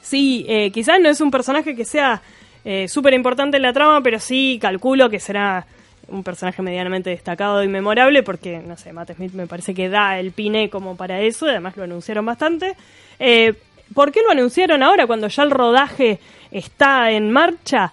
Sí, 0.00 0.44
eh, 0.48 0.70
quizás 0.70 1.00
no 1.00 1.08
es 1.08 1.20
un 1.20 1.30
personaje 1.30 1.76
que 1.76 1.84
sea 1.84 2.22
eh, 2.64 2.88
súper 2.88 3.12
importante 3.14 3.56
en 3.58 3.62
la 3.62 3.72
trama, 3.72 4.02
pero 4.02 4.18
sí 4.18 4.58
calculo 4.60 5.10
que 5.10 5.20
será 5.20 5.66
un 6.08 6.22
personaje 6.24 6.62
medianamente 6.62 7.10
destacado 7.10 7.62
y 7.62 7.68
memorable 7.68 8.22
porque, 8.22 8.58
no 8.58 8.76
sé, 8.76 8.92
Matt 8.92 9.12
Smith 9.14 9.32
me 9.34 9.46
parece 9.46 9.74
que 9.74 9.88
da 9.88 10.18
el 10.18 10.32
pine 10.32 10.70
como 10.70 10.96
para 10.96 11.20
eso, 11.20 11.46
y 11.46 11.50
además 11.50 11.76
lo 11.76 11.84
anunciaron 11.84 12.24
bastante. 12.26 12.74
Eh, 13.18 13.54
¿Por 13.94 14.12
qué 14.12 14.20
lo 14.22 14.30
anunciaron 14.30 14.82
ahora 14.82 15.06
cuando 15.06 15.28
ya 15.28 15.42
el 15.42 15.50
rodaje 15.50 16.18
está 16.50 17.10
en 17.10 17.30
marcha? 17.30 17.92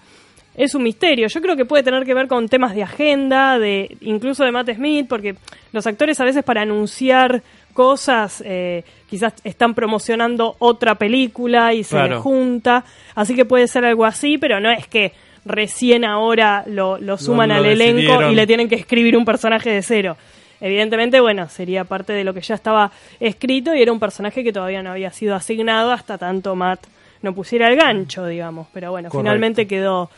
Es 0.54 0.74
un 0.74 0.82
misterio. 0.82 1.28
Yo 1.28 1.40
creo 1.42 1.56
que 1.56 1.64
puede 1.66 1.82
tener 1.82 2.04
que 2.04 2.14
ver 2.14 2.28
con 2.28 2.48
temas 2.48 2.74
de 2.74 2.82
agenda, 2.82 3.58
de 3.58 3.96
incluso 4.00 4.44
de 4.44 4.52
Matt 4.52 4.70
Smith, 4.74 5.06
porque 5.08 5.36
los 5.72 5.86
actores 5.86 6.18
a 6.20 6.24
veces 6.24 6.42
para 6.44 6.62
anunciar 6.62 7.42
cosas 7.74 8.42
eh, 8.46 8.82
quizás 9.10 9.34
están 9.44 9.74
promocionando 9.74 10.56
otra 10.58 10.94
película 10.94 11.74
y 11.74 11.84
se 11.84 11.96
Claro. 11.96 12.14
les 12.14 12.22
junta. 12.22 12.84
Así 13.14 13.34
que 13.34 13.44
puede 13.44 13.68
ser 13.68 13.84
algo 13.84 14.06
así, 14.06 14.38
pero 14.38 14.58
no 14.60 14.70
es 14.70 14.86
que 14.86 15.12
recién 15.46 16.04
ahora 16.04 16.64
lo, 16.66 16.98
lo 16.98 17.16
suman 17.16 17.50
al 17.50 17.64
elenco 17.64 17.96
decidieron. 17.96 18.32
y 18.32 18.34
le 18.34 18.46
tienen 18.46 18.68
que 18.68 18.74
escribir 18.74 19.16
un 19.16 19.24
personaje 19.24 19.70
de 19.70 19.82
cero. 19.82 20.16
Evidentemente, 20.60 21.20
bueno, 21.20 21.48
sería 21.48 21.84
parte 21.84 22.12
de 22.12 22.24
lo 22.24 22.34
que 22.34 22.40
ya 22.40 22.54
estaba 22.54 22.90
escrito 23.20 23.74
y 23.74 23.82
era 23.82 23.92
un 23.92 24.00
personaje 24.00 24.42
que 24.42 24.52
todavía 24.52 24.82
no 24.82 24.90
había 24.90 25.10
sido 25.12 25.34
asignado 25.34 25.92
hasta 25.92 26.18
tanto 26.18 26.54
Matt 26.54 26.86
no 27.22 27.34
pusiera 27.34 27.68
el 27.68 27.76
gancho, 27.76 28.26
digamos. 28.26 28.68
Pero 28.72 28.90
bueno, 28.90 29.08
Correcto. 29.08 29.22
finalmente 29.22 29.66
quedó, 29.66 30.10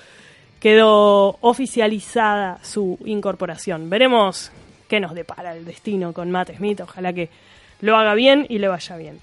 quedó 0.61 1.39
oficializada 1.41 2.59
su 2.63 2.99
incorporación. 3.05 3.91
Veremos 3.91 4.53
qué 4.89 5.01
nos 5.01 5.15
depara 5.15 5.55
el 5.57 5.65
destino 5.65 6.13
con 6.13 6.31
Matt 6.31 6.57
Smith. 6.57 6.81
Ojalá 6.81 7.13
que 7.13 7.29
lo 7.81 7.97
haga 7.97 8.15
bien 8.15 8.47
y 8.49 8.59
le 8.59 8.69
vaya 8.69 8.97
bien. 8.97 9.21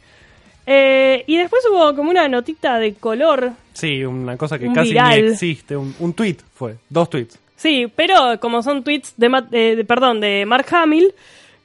Eh, 0.67 1.24
y 1.27 1.38
después 1.38 1.62
hubo 1.72 1.95
como 1.95 2.10
una 2.10 2.27
notita 2.27 2.79
de 2.79 2.93
color 2.95 3.51
Sí, 3.74 4.03
una 4.03 4.36
cosa 4.38 4.57
que 4.57 4.72
casi 4.74 4.89
viral. 4.89 5.22
ni 5.25 5.31
existe. 5.31 5.75
Un, 5.77 5.93
un 6.00 6.13
tweet 6.13 6.38
fue. 6.53 6.75
Dos 6.89 7.10
tweets. 7.10 7.39
Sí, 7.55 7.88
pero 7.95 8.39
como 8.39 8.62
son 8.63 8.84
tweets 8.84 9.13
de, 9.17 9.29
Matt- 9.29 9.53
eh, 9.53 9.75
de- 9.75 9.86
perdón, 9.86 10.19
de 10.22 10.45
Mark 10.45 10.65
Hamill, 10.72 11.13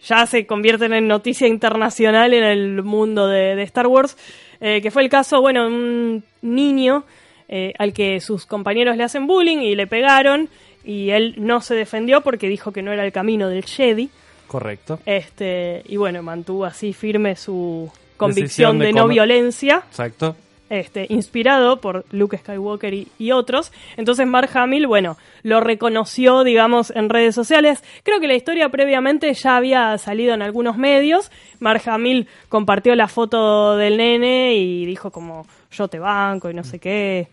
ya 0.02 0.26
se 0.26 0.46
convierten 0.46 0.92
en 0.92 1.08
noticia 1.08 1.46
internacional 1.46 2.32
en 2.34 2.44
el 2.44 2.82
mundo 2.82 3.26
de, 3.26 3.54
de 3.54 3.62
Star 3.64 3.86
Wars, 3.86 4.16
eh, 4.60 4.80
que 4.82 4.90
fue 4.90 5.02
el 5.02 5.08
caso, 5.08 5.40
bueno, 5.40 5.66
un 5.66 6.22
niño 6.42 7.04
eh, 7.48 7.72
al 7.78 7.92
que 7.92 8.20
sus 8.20 8.46
compañeros 8.46 8.96
le 8.96 9.04
hacen 9.04 9.26
bullying 9.26 9.58
y 9.58 9.74
le 9.74 9.86
pegaron 9.86 10.48
y 10.84 11.10
él 11.10 11.34
no 11.38 11.60
se 11.60 11.74
defendió 11.74 12.20
porque 12.22 12.48
dijo 12.48 12.72
que 12.72 12.82
no 12.82 12.92
era 12.92 13.04
el 13.04 13.12
camino 13.12 13.48
del 13.48 13.64
Jedi. 13.64 14.08
Correcto. 14.46 14.98
Este, 15.06 15.82
y 15.86 15.96
bueno, 15.96 16.22
mantuvo 16.22 16.64
así 16.64 16.92
firme 16.92 17.36
su 17.36 17.90
convicción 18.20 18.78
de 18.78 18.86
de, 18.86 18.92
no 18.92 19.08
violencia 19.08 19.82
Exacto. 19.88 20.36
este, 20.68 21.06
inspirado 21.08 21.80
por 21.80 22.04
Luke 22.12 22.38
Skywalker 22.38 22.94
y, 22.94 23.08
y 23.18 23.32
otros. 23.32 23.72
Entonces 23.96 24.26
Mark 24.26 24.50
Hamill, 24.54 24.86
bueno, 24.86 25.16
lo 25.42 25.60
reconoció, 25.60 26.44
digamos, 26.44 26.92
en 26.94 27.08
redes 27.08 27.34
sociales. 27.34 27.82
Creo 28.02 28.20
que 28.20 28.28
la 28.28 28.34
historia 28.34 28.68
previamente 28.68 29.32
ya 29.34 29.56
había 29.56 29.98
salido 29.98 30.34
en 30.34 30.42
algunos 30.42 30.76
medios. 30.76 31.30
Mark 31.58 31.82
Hamill 31.86 32.28
compartió 32.48 32.94
la 32.94 33.08
foto 33.08 33.76
del 33.76 33.96
nene 33.96 34.54
y 34.54 34.86
dijo 34.86 35.10
como, 35.10 35.46
yo 35.72 35.88
te 35.88 35.98
banco 35.98 36.50
y 36.50 36.54
no 36.54 36.62
sé 36.62 36.78
qué. 36.78 37.28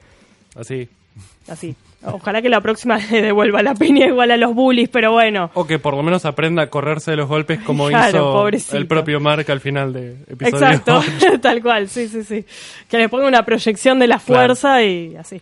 Así. 0.56 0.90
Así. 1.48 1.76
Ojalá 2.04 2.42
que 2.42 2.50
la 2.50 2.62
próxima 2.62 2.98
le 3.12 3.22
devuelva 3.22 3.62
la 3.64 3.74
piña 3.74 4.06
igual 4.06 4.32
a 4.32 4.38
los 4.38 4.54
bullies, 4.54 4.88
pero 4.90 5.12
bueno. 5.14 5.50
O 5.56 5.66
que 5.66 5.80
por 5.80 5.96
lo 5.96 6.04
menos 6.04 6.26
aprenda 6.26 6.62
a 6.64 6.68
correrse 6.70 7.12
de 7.12 7.18
los 7.18 7.28
golpes 7.28 7.60
como 7.62 7.88
Claro, 7.90 8.10
hizo 8.10 8.32
pobrecito. 8.34 8.78
el 8.78 8.88
propio 8.88 9.20
Mark 9.20 9.50
al 9.50 9.60
final 9.60 9.92
de 9.94 10.12
episodio 10.28 10.68
Exacto, 10.68 11.02
8. 11.28 11.40
tal 11.42 11.62
cual, 11.62 11.90
sí, 11.90 12.08
sí, 12.08 12.24
sí. 12.24 12.46
Que 12.90 12.98
le 12.98 13.10
ponga 13.10 13.28
una 13.28 13.44
proyección 13.44 14.00
de 14.00 14.08
la 14.08 14.20
Claro. 14.20 14.56
fuerza 14.56 14.84
y 14.84 15.16
así. 15.16 15.42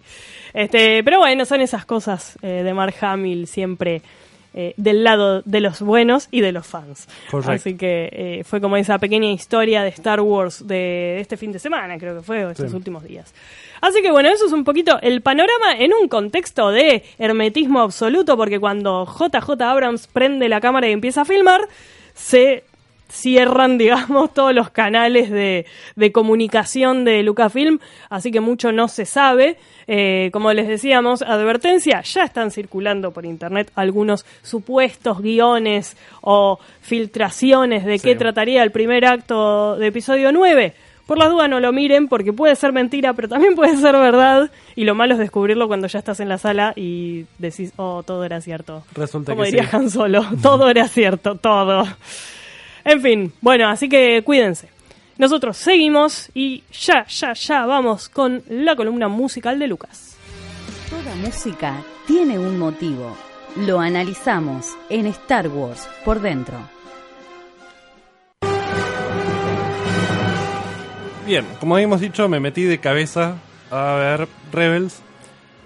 Este, 0.54 1.04
pero 1.04 1.20
bueno, 1.20 1.44
son 1.46 1.60
esas 1.62 1.86
cosas 1.86 2.38
eh, 2.42 2.62
de 2.64 2.74
Mark 2.74 2.96
Hamill 3.02 3.46
siempre 3.48 4.02
eh, 4.58 4.74
del 4.78 5.04
lado 5.04 5.42
de 5.44 5.60
los 5.60 5.82
buenos 5.82 6.30
y 6.32 6.40
de 6.42 6.52
los 6.54 6.66
fans. 6.66 7.08
Correcto. 7.30 7.52
Así 7.52 7.76
que 7.76 8.10
eh, 8.12 8.44
fue 8.46 8.62
como 8.62 8.78
esa 8.78 8.98
pequeña 9.00 9.30
historia 9.30 9.84
de 9.84 9.90
Star 9.90 10.22
Wars 10.22 10.66
de 10.66 11.20
este 11.20 11.36
fin 11.38 11.52
de 11.52 11.60
semana, 11.60 11.98
creo 12.00 12.16
que 12.16 12.24
fue, 12.24 12.46
o 12.46 12.50
estos 12.52 12.72
Sí. 12.72 12.76
últimos 12.78 13.04
días. 13.04 13.34
Así 13.82 14.02
que 14.02 14.10
bueno, 14.12 14.30
eso 14.30 14.46
es 14.46 14.54
un 14.54 14.64
poquito 14.64 14.98
el 15.02 15.22
panorama 15.22 15.74
en 15.78 15.92
un 15.94 16.08
contexto 16.08 16.72
de 16.72 17.04
hermetismo 17.20 17.82
absoluto, 17.82 18.38
porque 18.38 18.60
cuando 18.60 19.06
JJ 19.06 19.62
Abrams 19.62 20.08
prende 20.08 20.48
la 20.50 20.62
cámara 20.62 20.88
y 20.88 20.94
empieza 20.94 21.22
a 21.22 21.26
filmar, 21.26 21.68
se 22.14 22.64
cierran, 23.10 23.78
digamos, 23.80 24.34
todos 24.34 24.54
los 24.54 24.70
canales 24.70 25.30
de, 25.30 25.66
de 25.96 26.12
comunicación 26.12 27.06
de 27.06 27.24
Lucasfilm, 27.24 27.80
así 28.10 28.32
que 28.32 28.40
mucho 28.42 28.72
no 28.72 28.88
se 28.88 29.06
sabe. 29.06 29.58
Eh, 29.88 30.32
como 30.34 30.52
les 30.52 30.68
decíamos, 30.68 31.22
advertencia, 31.22 32.02
ya 32.02 32.24
están 32.24 32.50
circulando 32.50 33.12
por 33.12 33.24
internet 33.26 33.72
algunos 33.76 34.26
supuestos 34.42 35.22
guiones 35.22 35.96
o 36.22 36.60
filtraciones 36.82 37.86
de 37.86 38.00
Sí. 38.00 38.08
qué 38.10 38.16
trataría 38.16 38.64
el 38.64 38.72
primer 38.72 39.06
acto 39.06 39.76
de 39.78 39.88
episodio 39.88 40.32
9. 40.32 40.74
Por 41.06 41.20
las 41.20 41.30
dudas 41.30 41.48
no 41.48 41.60
lo 41.60 41.72
miren 41.72 42.08
porque 42.08 42.34
puede 42.34 42.56
ser 42.56 42.74
mentira, 42.74 43.14
pero 43.14 43.28
también 43.28 43.54
puede 43.54 43.78
ser 43.78 43.94
verdad. 43.94 44.50
Y 44.76 44.86
lo 44.86 44.96
malo 44.96 45.14
es 45.14 45.20
descubrirlo 45.20 45.68
cuando 45.68 45.86
ya 45.86 46.00
estás 46.00 46.20
en 46.20 46.30
la 46.30 46.40
sala 46.40 46.74
y 46.76 47.26
decís, 47.38 47.72
oh, 47.76 48.02
todo 48.02 48.24
era 48.26 48.42
cierto. 48.42 48.84
Resulta 48.96 49.34
Como 49.34 49.44
que 49.44 49.52
diría 49.52 49.70
sí. 49.70 49.76
Han 49.76 49.92
Solo, 49.92 50.26
todo 50.42 50.68
era 50.68 50.88
cierto, 50.88 51.36
todo. 51.36 51.84
En 52.86 53.01
fin, 53.01 53.34
bueno, 53.42 53.68
así 53.68 53.89
que 53.89 54.22
cuídense. 54.24 54.70
Nosotros 55.18 55.58
seguimos 55.58 56.30
y 56.36 56.63
ya, 56.72 57.08
ya, 57.08 57.34
ya 57.34 57.65
vamos 57.65 58.10
con 58.10 58.44
la 58.48 58.75
columna 58.75 59.08
musical 59.08 59.58
de 59.58 59.68
Lucas. 59.68 60.15
Toda 60.89 61.15
música 61.15 61.84
tiene 62.06 62.38
un 62.38 62.60
motivo. 62.60 63.18
Lo 63.56 63.80
analizamos 63.80 64.77
en 64.89 65.08
Star 65.08 65.48
Wars 65.48 65.89
por 66.04 66.22
dentro. 66.22 66.60
Bien, 71.25 71.44
como 71.60 71.75
habíamos 71.75 72.01
dicho, 72.01 72.30
me 72.30 72.39
metí 72.39 72.63
de 72.65 72.77
cabeza 72.77 73.38
a 73.72 73.96
ver 73.96 74.27
Rebels. 74.51 75.00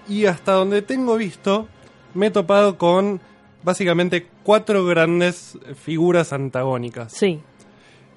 Y 0.08 0.24
hasta 0.24 0.52
donde 0.52 0.80
tengo 0.80 1.16
visto, 1.16 1.68
me 2.14 2.28
he 2.28 2.30
topado 2.30 2.78
con 2.78 3.20
básicamente 3.62 4.26
cuatro 4.42 4.84
grandes 4.86 5.58
figuras 5.82 6.32
antagónicas. 6.32 7.12
Sí, 7.12 7.40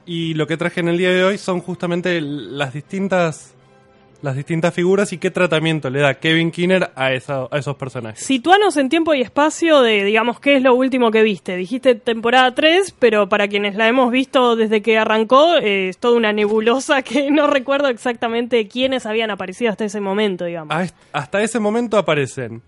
Y 0.05 0.33
lo 0.33 0.47
que 0.47 0.57
traje 0.57 0.79
en 0.81 0.89
el 0.89 0.97
día 0.97 1.11
de 1.11 1.23
hoy 1.23 1.37
son 1.37 1.61
justamente 1.61 2.19
las 2.21 2.73
distintas 2.73 3.49
las 4.21 4.37
distintas 4.37 4.73
figuras 4.73 5.11
y 5.11 5.17
qué 5.17 5.31
tratamiento 5.31 5.89
le 5.89 5.99
da 5.99 6.13
Kevin 6.13 6.49
Kinner 6.49 6.91
a, 6.95 7.11
esa- 7.11 7.49
a 7.51 7.57
esos 7.57 7.75
personajes. 7.75 8.25
Situanos 8.25 8.77
en 8.77 8.87
tiempo 8.87 9.13
y 9.13 9.19
espacio 9.19 9.81
de, 9.81 10.05
digamos, 10.05 10.39
qué 10.39 10.55
es 10.55 10.61
lo 10.63 10.75
último 10.75 11.11
que 11.11 11.23
viste. 11.23 11.57
Dijiste 11.57 11.95
temporada 11.95 12.55
3, 12.55 12.95
pero 12.99 13.27
para 13.27 13.49
quienes 13.49 13.75
la 13.75 13.85
hemos 13.89 14.11
visto 14.13 14.55
desde 14.55 14.81
que 14.81 14.97
arrancó, 14.97 15.57
eh, 15.57 15.89
es 15.89 15.97
toda 15.97 16.15
una 16.15 16.31
nebulosa 16.31 17.01
que 17.01 17.31
no 17.31 17.47
recuerdo 17.47 17.89
exactamente 17.89 18.65
quiénes 18.69 19.05
habían 19.05 19.29
aparecido 19.29 19.71
hasta 19.71 19.83
ese 19.83 19.99
momento, 19.99 20.45
digamos. 20.45 20.73
A 20.73 20.87
hasta 21.11 21.41
ese 21.43 21.59
momento 21.59 21.97
aparecen 21.97 22.61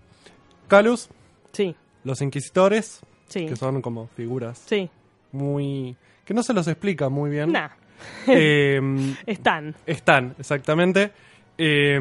Calus, 0.68 1.08
Sí, 1.52 1.74
los 2.06 2.22
Inquisitores, 2.22 3.00
sí, 3.28 3.46
que 3.46 3.56
son 3.56 3.82
como 3.82 4.06
figuras 4.08 4.62
sí. 4.66 4.88
muy... 5.32 5.96
que 6.24 6.32
no 6.34 6.42
se 6.42 6.54
los 6.54 6.66
explica 6.68 7.08
muy 7.08 7.30
bien. 7.30 7.52
Nah, 7.52 7.68
Eh, 8.26 8.80
están. 9.26 9.74
están, 9.86 10.34
exactamente. 10.38 11.12
Eh, 11.58 11.98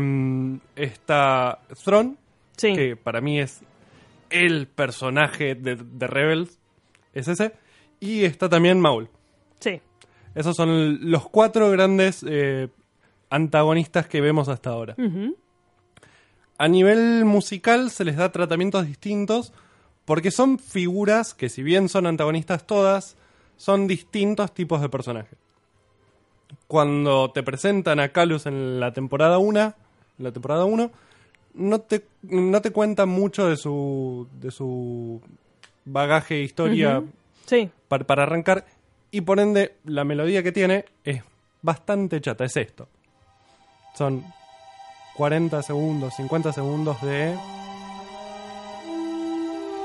está 0.75 1.59
Thrawn, 1.83 2.17
Sí, 2.57 2.73
que 2.73 2.95
para 2.95 3.19
mí 3.21 3.39
es 3.39 3.61
el 4.29 4.67
personaje 4.67 5.55
de, 5.55 5.75
de 5.75 6.07
Rebels, 6.07 6.59
es 7.13 7.27
ese. 7.27 7.53
Y 7.99 8.25
está 8.25 8.49
también 8.49 8.79
Maul. 8.79 9.09
sí. 9.59 9.81
Esos 10.35 10.53
son 10.57 11.09
los 11.09 11.29
cuatro 11.29 11.71
grandes 11.71 12.23
eh, 12.27 12.67
antagonistas 13.29 14.05
que 14.07 14.19
vemos 14.19 14.49
hasta 14.49 14.69
ahora. 14.69 14.93
A 16.57 16.67
nivel 16.67 17.23
musical 17.23 17.89
se 17.89 18.03
les 18.03 18.17
da 18.17 18.33
tratamientos 18.33 18.85
distintos 18.85 19.53
porque 20.05 20.31
son 20.31 20.59
figuras 20.59 21.33
que 21.33 21.49
si 21.49 21.63
bien 21.63 21.89
son 21.89 22.07
antagonistas 22.07 22.65
todas, 22.65 23.17
son 23.57 23.87
distintos 23.87 24.53
tipos 24.53 24.81
de 24.81 24.89
personajes. 24.89 25.37
Cuando 26.67 27.31
te 27.31 27.43
presentan 27.43 27.99
a 27.99 28.09
Calus 28.09 28.45
en 28.45 28.79
la 28.79 28.93
temporada 28.93 29.39
1, 29.39 29.73
la 30.19 30.31
temporada 30.31 30.65
1, 30.65 30.91
no 31.55 31.81
te, 31.81 32.05
no 32.23 32.61
te 32.61 32.71
cuentan 32.71 33.09
mucho 33.09 33.47
de 33.47 33.57
su, 33.57 34.27
de 34.39 34.51
su 34.51 35.21
bagaje, 35.85 36.41
historia 36.41 36.99
Ujú. 36.99 37.09
Sí, 37.45 37.69
para, 37.87 38.05
para 38.05 38.23
arrancar 38.23 38.65
y 39.11 39.21
por 39.21 39.39
ende 39.39 39.75
la 39.85 40.03
melodía 40.03 40.43
que 40.43 40.51
tiene 40.51 40.85
es 41.03 41.23
bastante 41.61 42.19
chata, 42.21 42.45
es 42.45 42.57
esto. 42.57 42.87
Son 43.95 44.23
40 45.15 45.61
segundos, 45.61 46.15
50 46.15 46.51
segundos 46.51 47.01
de 47.01 47.33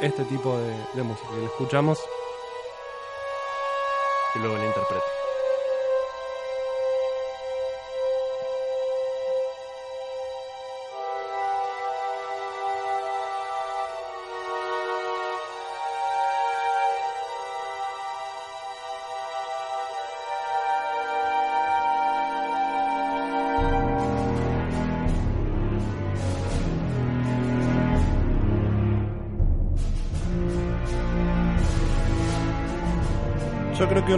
este 0.01 0.25
tipo 0.25 0.57
de, 0.59 1.03
música 1.03 1.29
que 1.31 1.41
lo 1.41 1.47
escuchamos 1.47 1.99
y 4.35 4.39
luego 4.39 4.57
la 4.57 4.67
interpreto. 4.67 5.20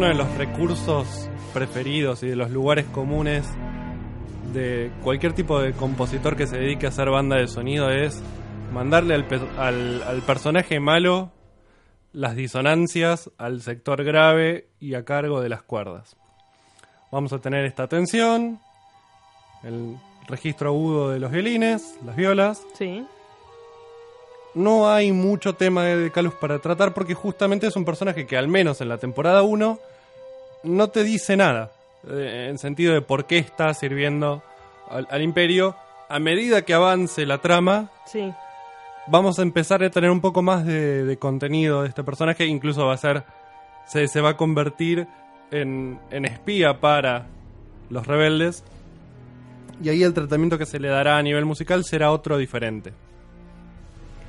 Uno 0.03 0.09
de 0.09 0.15
los 0.17 0.37
recursos 0.37 1.31
preferidos 1.55 2.25
y 2.25 2.27
de 2.27 2.35
los 2.35 2.51
lugares 2.51 2.87
comunes 2.87 3.47
de 4.53 4.91
cualquier 5.05 5.33
tipo 5.33 5.61
de 5.61 5.75
compositor 5.75 6.35
que 6.37 6.49
se 6.49 6.57
dedique 6.57 6.87
a 6.87 6.89
hacer 6.89 7.09
banda 7.09 7.37
de 7.37 7.47
sonido 7.47 7.89
es 7.89 8.21
mandarle 8.73 9.15
al, 9.15 9.25
pe- 9.29 9.39
al- 9.57 10.03
al 10.03 10.23
personaje 10.23 10.81
malo 10.81 11.31
las 12.13 12.35
disonancias 12.35 13.31
al 13.39 13.63
sector 13.63 14.03
grave 14.03 14.67
y 14.81 14.95
a 14.95 15.05
cargo 15.05 15.41
de 15.41 15.51
las 15.51 15.63
cuerdas. 15.63 16.17
Vamos 17.13 17.33
a 17.33 17.39
tener 17.39 17.65
esta 17.65 17.87
tensión, 17.87 18.59
el 19.63 19.97
registro 20.27 20.71
agudo 20.71 21.11
de 21.11 21.21
los 21.21 21.31
violines, 21.31 21.95
las 22.05 22.17
violas, 22.17 22.61
sí. 22.77 23.07
no 24.57 24.91
hay 24.91 25.13
mucho 25.13 25.53
tema 25.55 25.85
de 25.85 26.11
Calus 26.11 26.35
para 26.35 26.59
tratar 26.59 26.93
porque 26.93 27.15
justamente 27.15 27.69
es 27.69 27.77
un 27.77 27.85
personaje 27.85 28.27
que 28.27 28.37
al 28.37 28.49
menos 28.49 28.81
en 28.81 28.89
la 28.89 28.99
temporada 28.99 29.43
1 29.43 29.79
no 30.65 30.89
te 30.89 31.03
dice 31.05 31.37
nada. 31.37 31.71
eh, 32.09 32.49
en 32.51 32.59
sentido 32.59 32.95
de 32.95 33.01
por 33.01 33.27
qué 33.27 33.39
está 33.39 33.73
sirviendo 33.75 34.43
al, 34.91 35.07
al 35.11 35.23
imperio. 35.23 35.77
A 36.09 36.19
medida 36.19 36.63
que 36.63 36.75
avance 36.75 37.25
la 37.27 37.39
trama, 37.39 37.89
Sí. 38.07 38.33
vamos 39.07 39.39
a 39.39 39.43
empezar 39.43 39.83
a 39.85 39.91
tener 39.91 40.11
un 40.11 40.21
poco 40.21 40.43
más 40.43 40.65
de, 40.67 41.05
de 41.05 41.17
contenido 41.17 41.83
de 41.83 41.89
este 41.89 42.03
personaje. 42.05 42.45
Incluso 42.47 42.87
va 42.87 42.95
a 42.95 42.99
ser. 42.99 43.25
Se, 43.87 44.07
se 44.09 44.21
va 44.21 44.31
a 44.31 44.37
convertir 44.37 45.07
en, 45.51 45.99
en 46.11 46.25
espía 46.25 46.81
para 46.81 47.27
los 47.91 48.07
rebeldes. 48.07 48.65
Y 49.83 49.89
ahí 49.89 50.03
el 50.03 50.13
tratamiento 50.15 50.59
que 50.59 50.67
se 50.67 50.79
le 50.79 50.89
dará 50.89 51.17
a 51.19 51.23
nivel 51.23 51.45
musical 51.45 51.85
será 51.85 52.11
otro 52.13 52.37
diferente. 52.37 52.93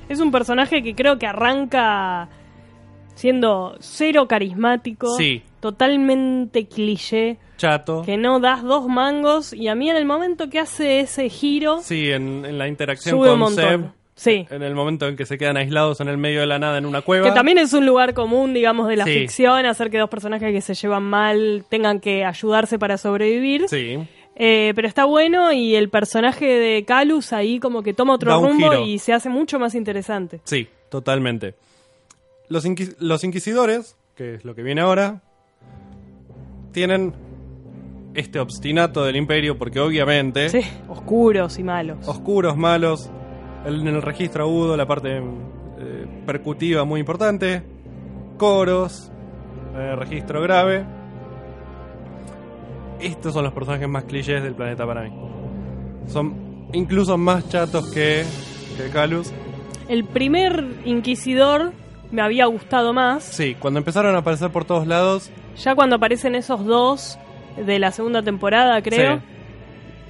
Es 0.09 0.19
un 0.19 0.31
personaje 0.31 0.83
que 0.83 0.95
creo 0.95 1.17
que 1.19 1.27
arranca 1.27 2.27
siendo 3.15 3.75
cero 3.79 4.27
carismático, 4.27 5.15
Sí. 5.17 5.41
totalmente 5.59 6.65
cliché, 6.67 7.37
Chato. 7.57 8.01
que 8.05 8.17
no 8.17 8.39
das 8.39 8.63
dos 8.63 8.87
mangos 8.87 9.53
y 9.53 9.67
a 9.67 9.75
mí 9.75 9.89
en 9.89 9.95
el 9.97 10.05
momento 10.05 10.49
que 10.49 10.59
hace 10.59 10.99
ese 11.01 11.29
giro 11.29 11.79
Sí, 11.81 12.09
en, 12.11 12.45
en 12.45 12.57
la 12.57 12.67
interacción 12.67 13.15
sube 13.17 13.25
un 13.27 13.31
con 13.33 13.39
montón. 13.39 13.65
Seb, 13.65 13.81
Sí. 14.15 14.45
en 14.51 14.61
el 14.61 14.75
momento 14.75 15.07
en 15.07 15.15
que 15.15 15.25
se 15.25 15.37
quedan 15.39 15.57
aislados 15.57 15.99
en 15.99 16.07
el 16.07 16.17
medio 16.17 16.41
de 16.41 16.45
la 16.47 16.59
nada 16.59 16.77
en 16.77 16.85
una 16.85 17.01
cueva. 17.01 17.27
Que 17.27 17.33
también 17.33 17.57
es 17.57 17.73
un 17.73 17.85
lugar 17.85 18.13
común, 18.13 18.53
digamos, 18.53 18.87
de 18.87 18.95
la 18.95 19.05
Sí. 19.05 19.11
ficción, 19.19 19.65
hacer 19.65 19.89
que 19.89 19.97
dos 19.97 20.09
personajes 20.09 20.51
que 20.53 20.61
se 20.61 20.75
llevan 20.75 21.03
mal 21.03 21.65
tengan 21.69 21.99
que 21.99 22.23
ayudarse 22.23 22.77
para 22.79 22.97
sobrevivir. 22.97 23.65
Sí, 23.67 23.97
Eh, 24.35 24.73
pero 24.75 24.87
está 24.87 25.05
bueno 25.05 25.51
y 25.51 25.75
el 25.75 25.89
personaje 25.89 26.45
de 26.45 26.83
Calus 26.85 27.33
ahí 27.33 27.59
como 27.59 27.83
que 27.83 27.93
toma 27.93 28.15
otro 28.15 28.39
un 28.39 28.47
rumbo 28.49 28.71
giro. 28.71 28.85
y 28.85 28.97
se 28.97 29.13
hace 29.13 29.29
mucho 29.29 29.59
más 29.59 29.75
interesante. 29.75 30.41
sí, 30.43 30.67
totalmente. 30.89 31.53
Los, 32.53 32.65
inquis- 32.67 32.95
los 32.99 33.23
inquisidores, 33.23 33.97
que 34.15 34.35
es 34.35 34.45
lo 34.45 34.53
que 34.53 34.61
viene 34.61 34.81
ahora, 34.81 35.23
tienen 36.71 37.15
este 38.13 38.39
obstinato 38.39 39.03
del 39.03 39.15
imperio 39.15 39.57
porque 39.57 39.79
obviamente 39.79 40.49
Sí, 40.49 40.61
oscuros 40.87 41.57
y 41.57 41.63
malos. 41.63 42.07
oscuros, 42.07 42.55
malos, 42.55 43.09
en 43.65 43.87
el 43.87 44.03
registro 44.03 44.43
agudo, 44.43 44.77
la 44.77 44.85
parte 44.85 45.17
eh, 45.17 46.05
percutiva 46.27 46.83
muy 46.85 46.99
importante, 46.99 47.63
coros, 48.37 49.11
eh, 49.75 49.95
registro 49.95 50.39
grave. 50.43 50.85
Estos 52.99 53.33
son 53.33 53.45
los 53.45 53.53
personajes 53.53 53.89
más 53.89 54.03
clichés 54.03 54.43
del 54.43 54.53
planeta 54.53 54.85
para 54.85 55.01
mí. 55.09 55.09
Son 56.05 56.67
incluso 56.71 57.17
más 57.17 57.49
chatos 57.49 57.89
que, 57.91 58.23
que 58.77 58.89
Calus. 58.91 59.33
El 59.89 60.05
primer 60.05 60.63
Inquisidor 60.85 61.73
me 62.13 62.21
había 62.21 62.45
gustado 62.45 62.93
más. 62.93 63.23
Sí, 63.25 63.55
cuando 63.59 63.79
empezaron 63.79 64.15
a 64.15 64.19
aparecer 64.19 64.49
por 64.51 64.63
todos 64.63 64.87
lados, 64.87 65.29
Ya 65.61 65.75
cuando 65.75 65.97
aparecen 65.97 66.35
esos 66.35 66.63
dos 66.65 67.17
de 67.57 67.77
la 67.79 67.91
segunda 67.91 68.21
temporada, 68.23 68.81
creo, 68.81 69.17
Sí. 69.17 69.23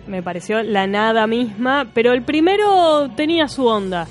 me 0.07 0.21
pareció 0.21 0.61
la 0.63 0.85
nada 0.87 1.25
misma. 1.27 1.87
Pero 1.93 2.11
el 2.13 2.21
primero 2.23 3.09
tenía 3.15 3.47
su 3.47 3.65
onda. 3.65 4.07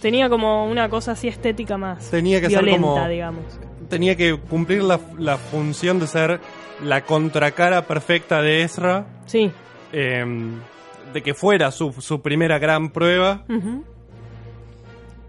Tenía 0.00 0.28
como 0.28 0.66
una 0.70 0.88
cosa 0.88 1.12
así 1.12 1.28
estética 1.28 1.76
más. 1.76 2.10
Tenía 2.10 2.40
que 2.40 2.48
ser 2.48 2.62
violenta, 2.64 2.80
como- 2.88 3.08
digamos. 3.08 3.44
tenía 3.88 4.16
que 4.16 4.38
cumplir 4.38 4.82
la, 4.82 4.98
la 5.18 5.36
función 5.36 5.98
de 6.00 6.06
ser 6.06 6.40
la 6.82 7.02
contracara 7.02 7.82
perfecta 7.86 8.40
de 8.40 8.62
Ezra, 8.62 9.04
Sí. 9.26 9.50
eh, 9.92 10.24
de 11.12 11.22
que 11.22 11.34
fuera 11.34 11.70
su, 11.70 11.92
su 12.00 12.22
primera 12.22 12.58
gran 12.58 12.90
prueba. 12.90 13.44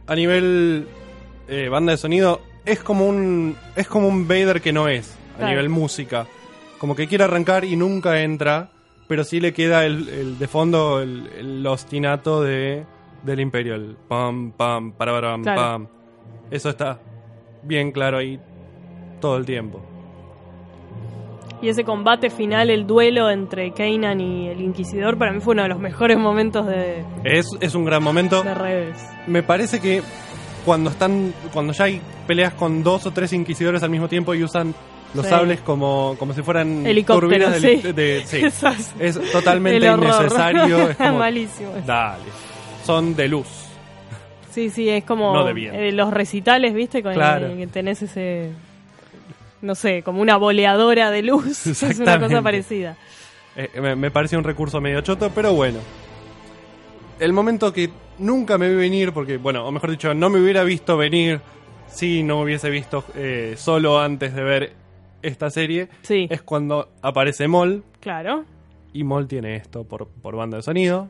A 0.07 0.15
nivel 0.15 0.87
eh, 1.47 1.69
banda 1.69 1.91
de 1.91 1.97
sonido 1.97 2.41
es 2.65 2.79
como 2.79 3.07
un 3.07 3.55
es 3.75 3.87
como 3.87 4.07
un 4.07 4.27
Vader 4.27 4.61
que 4.61 4.71
no 4.73 4.87
es 4.87 5.15
a 5.35 5.37
Claro. 5.37 5.49
nivel 5.51 5.69
música 5.69 6.27
como 6.77 6.95
que 6.95 7.07
quiere 7.07 7.23
arrancar 7.23 7.65
y 7.65 7.75
nunca 7.75 8.21
entra 8.21 8.69
pero 9.07 9.23
sí 9.23 9.39
le 9.39 9.51
queda 9.53 9.85
el, 9.85 10.07
el 10.09 10.39
de 10.39 10.47
fondo 10.47 11.01
el, 11.01 11.27
el 11.37 11.67
ostinato 11.67 12.41
de 12.41 12.85
del 13.23 13.39
imperio 13.39 13.75
el 13.75 13.95
pam 14.07 14.51
pam 14.51 14.91
para 14.93 15.19
pam 15.19 15.41
Claro. 15.43 15.61
pam 15.61 15.87
eso 16.51 16.69
está 16.69 16.99
bien 17.63 17.91
claro 17.91 18.17
ahí 18.19 18.39
todo 19.19 19.37
el 19.37 19.45
tiempo 19.45 19.81
Y 21.61 21.69
ese 21.69 21.85
combate 21.85 22.29
final, 22.29 22.69
el 22.69 22.85
duelo 22.85 23.29
entre 23.29 23.71
Kanan 23.71 24.19
y 24.19 24.49
el 24.49 24.59
Inquisidor, 24.59 25.17
para 25.17 25.31
mí 25.31 25.39
fue 25.39 25.53
uno 25.53 25.63
de 25.63 25.69
los 25.69 25.79
mejores 25.79 26.17
momentos 26.17 26.67
de, 26.67 27.05
es, 27.23 27.47
es 27.61 27.73
un 27.73 27.85
gran 27.85 28.03
momento 28.03 28.43
de 28.43 28.53
Rebels. 28.53 29.01
me 29.27 29.43
parece 29.43 29.79
que 29.79 30.01
cuando 30.65 30.89
están 30.89 31.33
cuando 31.51 31.73
ya 31.73 31.85
hay 31.85 32.01
peleas 32.27 32.53
con 32.53 32.83
dos 32.83 33.05
o 33.05 33.11
tres 33.11 33.33
inquisidores 33.33 33.83
al 33.83 33.89
mismo 33.89 34.07
tiempo 34.07 34.33
y 34.33 34.43
usan 34.43 34.73
los 35.13 35.25
Sí. 35.25 35.29
sables 35.29 35.59
como, 35.61 36.15
como 36.17 36.33
si 36.33 36.41
fueran 36.41 36.85
Helicópteros, 36.87 37.29
turbinas 37.51 37.61
de, 37.61 37.81
sí. 37.81 37.91
de- 37.93 38.23
sí. 38.25 38.41
Es 38.99 39.31
totalmente 39.31 39.85
innecesario. 39.85 40.89
Es 40.89 40.97
como, 40.97 41.19
Malísimo. 41.19 41.71
Dale. 41.85 42.23
Son 42.83 43.15
de 43.15 43.27
luz. 43.27 43.47
Sí, 44.51 44.69
sí, 44.69 44.89
es 44.89 45.03
como 45.03 45.33
No 45.33 45.45
de 45.45 45.53
bien. 45.53 45.75
eh, 45.75 45.91
los 45.91 46.11
recitales, 46.11 46.73
¿viste? 46.73 47.01
Con 47.03 47.13
Claro. 47.13 47.47
el- 47.47 47.57
que 47.57 47.67
tenés 47.67 48.01
ese, 48.01 48.51
no 49.61 49.75
sé, 49.75 50.01
como 50.03 50.21
una 50.21 50.37
boleadora 50.37 51.11
de 51.11 51.21
luz. 51.23 51.67
es 51.83 51.99
una 51.99 52.19
cosa 52.19 52.41
parecida. 52.41 52.95
Eh, 53.55 53.69
me, 53.81 53.95
me 53.95 54.09
parece 54.11 54.35
un 54.35 54.43
recurso 54.43 54.81
medio 54.81 55.01
choto, 55.01 55.29
pero 55.33 55.53
bueno. 55.53 55.77
El 57.19 57.33
momento 57.33 57.71
que 57.71 57.89
nunca 58.19 58.57
me 58.57 58.69
vi 58.69 58.75
venir, 58.75 59.11
porque, 59.13 59.37
bueno, 59.37 59.65
o 59.65 59.71
mejor 59.71 59.91
dicho, 59.91 60.13
no 60.13 60.29
me 60.29 60.39
hubiera 60.41 60.63
visto 60.63 60.97
venir 60.97 61.41
si 61.87 62.23
no 62.23 62.41
hubiese 62.41 62.69
visto 62.69 63.03
eh, 63.15 63.53
solo 63.57 63.99
antes 63.99 64.33
de 64.33 64.43
ver 64.43 64.73
esta 65.21 65.49
serie, 65.49 65.89
Sí. 66.01 66.27
es 66.29 66.41
cuando 66.41 66.89
aparece 67.01 67.47
Moll, 67.47 67.83
Claro. 67.99 68.45
y 68.93 69.03
Moll 69.03 69.27
tiene 69.27 69.55
esto 69.55 69.83
por, 69.85 70.07
por 70.07 70.35
banda 70.35 70.57
de 70.57 70.63
sonido. 70.63 71.09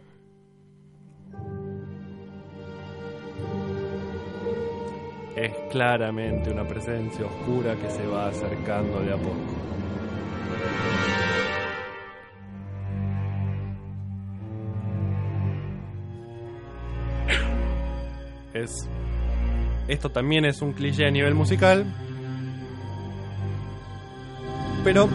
Es 5.35 5.51
claramente 5.71 6.51
una 6.51 6.63
presencia 6.67 7.25
oscura 7.25 7.75
que 7.75 7.89
se 7.89 8.05
va 8.05 8.27
acercando 8.27 8.99
de 8.99 9.13
a 9.13 9.17
poco. 9.17 9.35
Es 18.63 18.87
esto 19.87 20.09
también 20.11 20.45
es 20.45 20.61
un 20.61 20.71
cliché 20.73 21.05
a 21.05 21.11
nivel 21.11 21.35
musical, 21.35 21.85
pero 24.83 25.07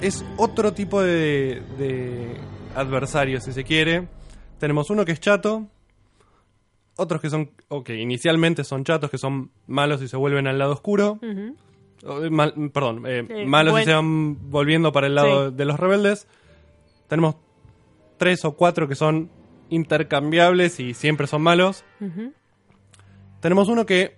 es 0.00 0.24
otro 0.36 0.72
tipo 0.72 1.02
de, 1.02 1.62
de 1.78 2.36
adversario, 2.74 3.40
si 3.40 3.52
se 3.52 3.64
quiere. 3.64 4.08
Tenemos 4.58 4.90
uno 4.90 5.04
que 5.04 5.12
es 5.12 5.20
chato, 5.20 5.66
otros 6.96 7.20
que 7.20 7.30
son, 7.30 7.50
o 7.68 7.82
que 7.84 7.96
inicialmente 7.96 8.64
son 8.64 8.84
chatos, 8.84 9.10
que 9.10 9.18
son 9.18 9.50
malos 9.66 10.02
y 10.02 10.08
se 10.08 10.16
vuelven 10.16 10.46
al 10.46 10.58
lado 10.58 10.72
oscuro. 10.72 11.18
O, 12.04 12.22
eh, 12.24 12.30
mal- 12.30 12.54
perdón, 12.72 13.04
eh, 13.06 13.24
Eh, 13.28 13.46
malos 13.46 13.80
y 13.80 13.84
se 13.84 13.94
van 13.94 14.50
volviendo 14.50 14.92
para 14.92 15.06
el 15.06 15.14
lado 15.14 15.50
Sí. 15.50 15.56
de 15.56 15.64
los 15.64 15.78
rebeldes. 15.78 16.26
Tenemos 17.08 17.36
tres 18.18 18.44
o 18.44 18.52
cuatro 18.56 18.88
que 18.88 18.94
son 18.94 19.30
intercambiables 19.70 20.80
y 20.80 20.94
siempre 20.94 21.26
son 21.26 21.42
malos. 21.42 21.84
Tenemos 23.40 23.68
uno 23.68 23.86
que, 23.86 24.16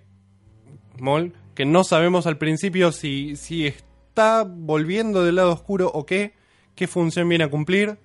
Mol, 0.99 1.33
que 1.55 1.65
no 1.65 1.83
sabemos 1.83 2.27
al 2.27 2.37
principio 2.37 2.91
si, 2.91 3.35
si 3.35 3.67
está 3.67 4.43
volviendo 4.47 5.23
del 5.23 5.35
lado 5.35 5.51
oscuro 5.53 5.89
o 5.93 6.05
qué, 6.05 6.33
qué 6.75 6.87
función 6.87 7.27
viene 7.29 7.43
a 7.45 7.49
cumplir. 7.49 7.97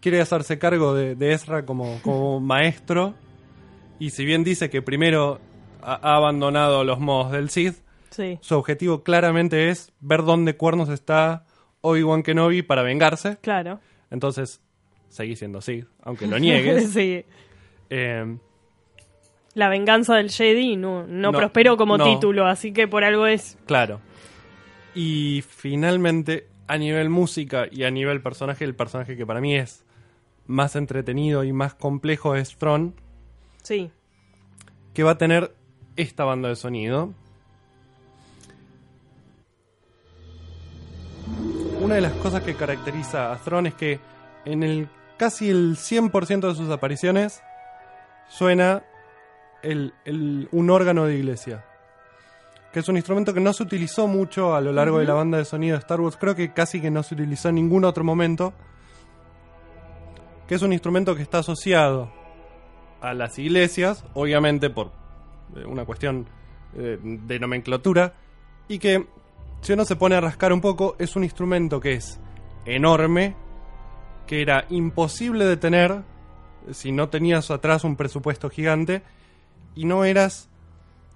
Quiere 0.00 0.20
hacerse 0.20 0.58
cargo 0.58 0.94
de, 0.94 1.14
de 1.14 1.32
Ezra 1.32 1.64
como, 1.64 1.98
como 2.02 2.40
maestro. 2.40 3.14
Y 3.98 4.10
si 4.10 4.24
bien 4.24 4.44
dice 4.44 4.68
que 4.70 4.82
primero 4.82 5.40
ha, 5.82 5.94
ha 5.94 6.16
abandonado 6.16 6.84
los 6.84 6.98
modos 7.00 7.32
del 7.32 7.50
Sith, 7.50 7.76
Sí. 8.10 8.38
su 8.42 8.54
objetivo 8.54 9.02
claramente 9.02 9.70
es 9.70 9.92
ver 9.98 10.22
dónde 10.22 10.56
cuernos 10.56 10.88
está 10.88 11.46
Obi-Wan 11.80 12.22
Kenobi 12.22 12.62
para 12.62 12.82
vengarse. 12.84 13.38
Claro. 13.40 13.80
Entonces, 14.08 14.60
seguís 15.14 15.38
siendo 15.38 15.60
Sith, 15.60 15.86
aunque 16.02 16.26
lo 16.26 16.38
niegues. 16.40 16.90
sí. 16.92 17.24
Eh, 17.90 18.36
La 19.54 19.68
venganza 19.68 20.16
del 20.16 20.30
Jedi 20.30 20.76
no, 20.76 21.06
no, 21.06 21.30
No, 21.30 21.32
prosperó 21.32 21.76
como 21.76 21.96
no. 21.96 22.04
título, 22.04 22.46
así 22.46 22.72
que 22.72 22.88
por 22.88 23.04
algo 23.04 23.26
es. 23.26 23.56
Claro. 23.66 24.00
Y 24.94 25.42
finalmente, 25.48 26.46
a 26.66 26.76
nivel 26.78 27.08
música 27.10 27.66
y 27.70 27.84
a 27.84 27.90
nivel 27.90 28.20
personaje, 28.20 28.64
el 28.64 28.74
personaje 28.74 29.16
que 29.16 29.24
para 29.26 29.40
mí 29.40 29.54
es 29.56 29.84
más 30.46 30.74
entretenido 30.76 31.44
y 31.44 31.52
más 31.52 31.74
complejo 31.74 32.34
es 32.34 32.56
Thrawn, 32.56 32.94
Sí. 33.62 33.90
que 34.92 35.02
va 35.04 35.12
a 35.12 35.18
tener 35.18 35.54
esta 35.96 36.24
banda 36.24 36.48
de 36.48 36.56
sonido. 36.56 37.12
Una 41.80 41.96
de 41.96 42.00
las 42.00 42.12
cosas 42.14 42.42
que 42.42 42.54
caracteriza 42.54 43.32
a 43.32 43.36
Thrawn 43.38 43.66
es 43.66 43.74
que 43.74 43.98
en 44.44 44.62
el 44.62 44.88
casi 45.16 45.50
el 45.50 45.76
100% 45.76 46.48
de 46.48 46.54
sus 46.54 46.70
apariciones 46.70 47.42
suena 48.28 48.82
el- 49.62 49.94
el- 50.04 50.48
un 50.52 50.70
órgano 50.70 51.04
de 51.06 51.16
iglesia. 51.16 51.64
Que 52.72 52.80
es 52.80 52.88
un 52.88 52.96
instrumento 52.96 53.32
que 53.32 53.40
no 53.40 53.52
se 53.52 53.62
utilizó 53.62 54.08
mucho 54.08 54.54
a 54.54 54.60
lo 54.60 54.72
largo 54.72 54.98
de 54.98 55.04
la 55.04 55.14
banda 55.14 55.38
de 55.38 55.44
sonido 55.44 55.76
de 55.76 55.80
Star 55.80 56.00
Wars. 56.00 56.16
Creo 56.16 56.34
que 56.34 56.52
casi 56.52 56.80
que 56.80 56.90
no 56.90 57.02
se 57.04 57.14
utilizó 57.14 57.48
en 57.48 57.54
ningún 57.56 57.84
otro 57.84 58.02
momento. 58.02 58.52
Que 60.48 60.56
es 60.56 60.62
un 60.62 60.72
instrumento 60.72 61.14
que 61.14 61.22
está 61.22 61.38
asociado 61.38 62.12
a 63.00 63.14
las 63.14 63.38
iglesias, 63.38 64.04
obviamente 64.14 64.70
por 64.70 64.90
eh, 65.56 65.64
una 65.66 65.84
cuestión 65.84 66.26
eh, 66.76 66.98
de 67.00 67.38
nomenclatura, 67.38 68.14
y 68.66 68.78
que 68.80 69.06
si 69.60 69.72
uno 69.72 69.84
se 69.84 69.94
pone 69.96 70.16
a 70.16 70.20
rascar 70.20 70.52
un 70.52 70.60
poco, 70.60 70.96
es 70.98 71.14
un 71.16 71.22
instrumento 71.22 71.78
que 71.80 71.92
es 71.92 72.18
enorme, 72.66 73.36
que 74.26 74.42
era 74.42 74.66
imposible 74.70 75.44
de 75.44 75.56
tener 75.56 76.02
si 76.70 76.92
no 76.92 77.08
tenías 77.08 77.50
atrás 77.50 77.84
un 77.84 77.96
presupuesto 77.96 78.50
gigante 78.50 79.02
y 79.74 79.84
no 79.84 80.04
eras 80.04 80.48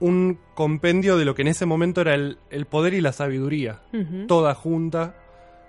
un 0.00 0.38
compendio 0.54 1.16
de 1.16 1.24
lo 1.24 1.34
que 1.34 1.42
en 1.42 1.48
ese 1.48 1.66
momento 1.66 2.00
era 2.00 2.14
el, 2.14 2.38
el 2.50 2.66
poder 2.66 2.94
y 2.94 3.00
la 3.00 3.12
sabiduría, 3.12 3.80
toda 4.28 4.54
junta 4.54 5.14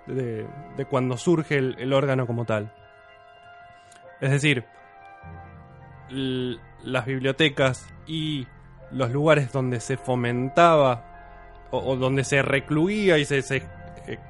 de, 0.06 0.46
de 0.76 0.84
cuando 0.84 1.16
surge 1.16 1.58
el, 1.58 1.76
el 1.78 1.92
órgano 1.92 2.26
como 2.26 2.44
tal. 2.44 2.72
Es 4.20 4.30
decir, 4.30 4.64
las 6.10 7.06
bibliotecas 7.06 7.88
y 8.06 8.46
los 8.92 9.10
lugares 9.10 9.52
donde 9.52 9.80
se 9.80 9.96
fomentaba 9.96 11.68
o, 11.70 11.78
o 11.78 11.96
donde 11.96 12.24
se 12.24 12.42
recluía 12.42 13.18
y 13.18 13.24
se, 13.24 13.42
se, 13.42 13.62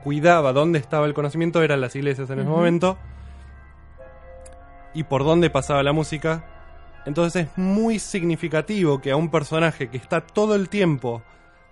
cuidaba 0.02 0.52
dónde 0.52 0.78
estaba 0.78 1.06
el 1.06 1.14
conocimiento 1.14 1.62
eran 1.62 1.80
las 1.80 1.94
iglesias 1.96 2.28
en 2.30 2.40
ese 2.40 2.48
momento 2.48 2.98
y 4.94 5.04
por 5.04 5.24
dónde 5.24 5.50
pasaba 5.50 5.82
la 5.82 5.92
música. 5.92 6.44
Entonces 7.06 7.46
es 7.46 7.58
muy 7.58 7.98
significativo 7.98 9.00
que 9.00 9.10
a 9.10 9.16
un 9.16 9.30
personaje 9.30 9.88
que 9.88 9.96
está 9.96 10.20
todo 10.20 10.54
el 10.54 10.68
tiempo 10.68 11.22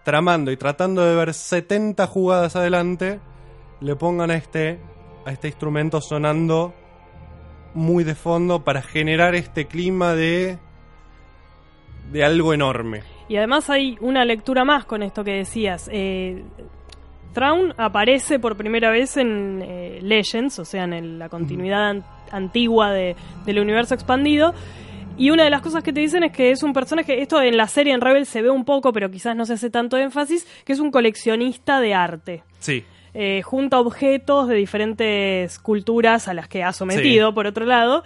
tramando 0.04 0.50
y 0.50 0.56
tratando 0.56 1.04
de 1.04 1.14
ver 1.14 1.34
70 1.34 2.06
jugadas 2.06 2.56
adelante, 2.56 3.20
le 3.80 3.94
pongan 3.94 4.30
a 4.30 4.36
este, 4.36 4.78
a 5.26 5.32
este 5.32 5.48
instrumento 5.48 6.00
sonando 6.00 6.74
muy 7.74 8.04
de 8.04 8.14
fondo 8.14 8.64
para 8.64 8.80
generar 8.80 9.34
este 9.34 9.66
clima 9.66 10.14
de, 10.14 10.58
de 12.10 12.24
algo 12.24 12.54
enorme. 12.54 13.02
Y 13.28 13.36
además 13.36 13.68
hay 13.68 13.98
una 14.00 14.24
lectura 14.24 14.64
más 14.64 14.86
con 14.86 15.02
esto 15.02 15.22
que 15.24 15.32
decías. 15.32 15.90
Eh, 15.92 16.42
Thrawn 17.32 17.74
aparece 17.76 18.38
por 18.38 18.56
primera 18.56 18.90
vez 18.90 19.16
en 19.16 19.62
eh, 19.62 19.98
Legends, 20.02 20.58
o 20.58 20.64
sea, 20.64 20.84
en 20.84 20.92
el- 20.92 21.18
la 21.18 21.28
continuidad 21.28 21.90
an- 21.90 22.04
antigua 22.30 22.92
de- 22.92 23.14
del 23.46 23.58
universo 23.60 23.94
expandido. 23.94 24.54
Y 25.16 25.30
una 25.30 25.44
de 25.44 25.50
las 25.50 25.62
cosas 25.62 25.82
que 25.82 25.92
te 25.92 26.00
dicen 26.00 26.22
es 26.22 26.32
que 26.32 26.50
es 26.52 26.62
un 26.62 26.72
personaje, 26.72 27.20
esto 27.20 27.42
en 27.42 27.56
la 27.56 27.66
serie 27.66 27.92
en 27.92 28.00
Rebel 28.00 28.24
se 28.24 28.40
ve 28.40 28.50
un 28.50 28.64
poco, 28.64 28.92
pero 28.92 29.10
quizás 29.10 29.34
no 29.34 29.44
se 29.46 29.54
hace 29.54 29.68
tanto 29.68 29.96
énfasis, 29.96 30.46
que 30.64 30.72
es 30.72 30.78
un 30.80 30.90
coleccionista 30.90 31.80
de 31.80 31.94
arte. 31.94 32.42
Sí, 32.60 32.84
Eh, 33.14 33.40
junta 33.42 33.80
objetos 33.80 34.48
de 34.48 34.54
diferentes 34.56 35.58
culturas 35.58 36.28
a 36.28 36.34
las 36.34 36.46
que 36.46 36.62
ha 36.62 36.72
sometido, 36.72 37.30
Sí. 37.30 37.34
por 37.34 37.46
otro 37.46 37.64
lado, 37.64 38.04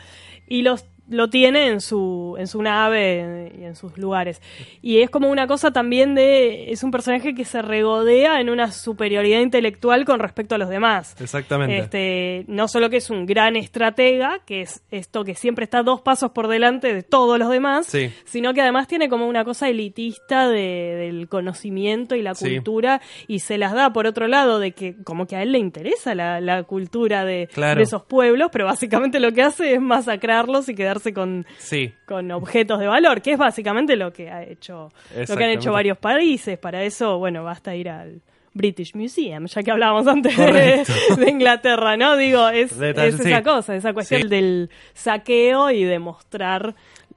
y 0.48 0.62
los 0.62 0.86
lo 1.12 1.28
tiene 1.28 1.68
en 1.68 1.80
su 1.80 2.34
en 2.38 2.46
su 2.46 2.62
nave 2.62 3.52
y 3.58 3.64
en 3.64 3.76
sus 3.76 3.96
lugares. 3.98 4.40
Y 4.80 5.00
es 5.00 5.10
como 5.10 5.30
una 5.30 5.46
cosa 5.46 5.70
también 5.72 6.14
de 6.14 6.72
es 6.72 6.82
un 6.82 6.90
personaje 6.90 7.34
que 7.34 7.44
se 7.44 7.62
regodea 7.62 8.40
en 8.40 8.50
una 8.50 8.72
superioridad 8.72 9.40
intelectual 9.40 10.04
con 10.04 10.18
respecto 10.20 10.54
a 10.54 10.58
los 10.58 10.68
demás. 10.68 11.14
exactamente. 11.20 11.78
Este, 11.78 12.44
no 12.48 12.68
solo 12.68 12.90
que 12.90 12.96
es 12.98 13.10
un 13.10 13.26
gran 13.26 13.56
estratega, 13.56 14.40
que 14.46 14.62
es 14.62 14.82
esto 14.90 15.24
que 15.24 15.34
siempre 15.34 15.64
está 15.64 15.82
dos 15.82 16.00
pasos 16.00 16.30
por 16.32 16.48
delante 16.48 16.92
de 16.94 17.02
todos 17.02 17.38
los 17.38 17.48
demás, 17.50 17.86
Sí. 17.86 18.10
sino 18.24 18.54
que 18.54 18.60
además 18.62 18.88
tiene 18.88 19.08
como 19.08 19.26
una 19.28 19.44
cosa 19.44 19.68
elitista 19.68 20.48
de- 20.48 20.94
del 20.96 21.28
conocimiento 21.28 22.14
y 22.14 22.22
la 22.22 22.34
Sí. 22.34 22.54
cultura 22.54 23.00
y 23.28 23.40
se 23.40 23.58
las 23.58 23.72
da 23.72 23.92
por 23.92 24.06
otro 24.06 24.28
lado 24.28 24.58
de 24.58 24.72
que 24.72 24.94
como 25.04 25.26
que 25.26 25.36
a 25.36 25.42
él 25.42 25.52
le 25.52 25.58
interesa 25.58 26.14
la, 26.14 26.40
la 26.40 26.62
cultura 26.64 27.24
de, 27.24 27.48
Claro. 27.52 27.78
de 27.78 27.84
esos 27.84 28.04
pueblos, 28.04 28.48
pero 28.52 28.64
básicamente 28.66 29.20
lo 29.20 29.32
que 29.32 29.42
hace 29.42 29.74
es 29.74 29.80
masacrarlos 29.80 30.68
y 30.68 30.74
quedarse 30.74 31.01
con, 31.12 31.44
Sí, 31.58 31.92
con 32.06 32.30
objetos 32.30 32.78
de 32.78 32.86
valor, 32.86 33.20
que 33.20 33.32
es 33.32 33.38
básicamente 33.38 33.96
lo 33.96 34.12
que 34.12 34.30
ha 34.30 34.44
hecho, 34.44 34.90
lo 35.28 35.36
que 35.36 35.44
han 35.44 35.50
hecho 35.50 35.72
varios 35.72 35.98
países. 35.98 36.58
Para 36.58 36.84
eso, 36.84 37.18
bueno, 37.18 37.42
basta 37.42 37.74
ir 37.74 37.88
al 37.88 38.20
British 38.54 38.94
Museum, 38.94 39.46
ya 39.46 39.62
que 39.62 39.70
hablábamos 39.70 40.06
antes 40.06 40.36
de, 40.36 40.84
Inglaterra, 41.28 41.96
¿no? 41.96 42.16
Digo, 42.16 42.48
es, 42.48 42.78
Detalle, 42.78 43.08
es 43.08 43.20
esa 43.20 43.38
sí. 43.38 43.42
cosa, 43.42 43.74
esa 43.74 43.92
cuestión 43.92 44.22
Sí. 44.22 44.28
del 44.28 44.70
saqueo 44.94 45.70
y 45.70 45.84
de 45.84 45.98
mostrar 45.98 46.74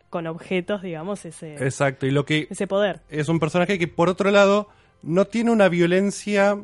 con 0.10 0.28
objetos, 0.28 0.82
digamos, 0.82 1.26
ese, 1.26 1.56
exacto. 1.56 2.08
Y 2.08 2.12
lo 2.12 2.26
que 2.26 2.48
ese 2.50 2.68
poder. 2.68 3.02
es 3.10 3.28
un 3.28 3.40
personaje 3.40 3.78
que 3.78 3.88
por 3.88 4.10
otro 4.10 4.32
lado 4.32 4.70
no 5.04 5.26
tiene 5.26 5.52
una 5.52 5.68
violencia 5.68 6.58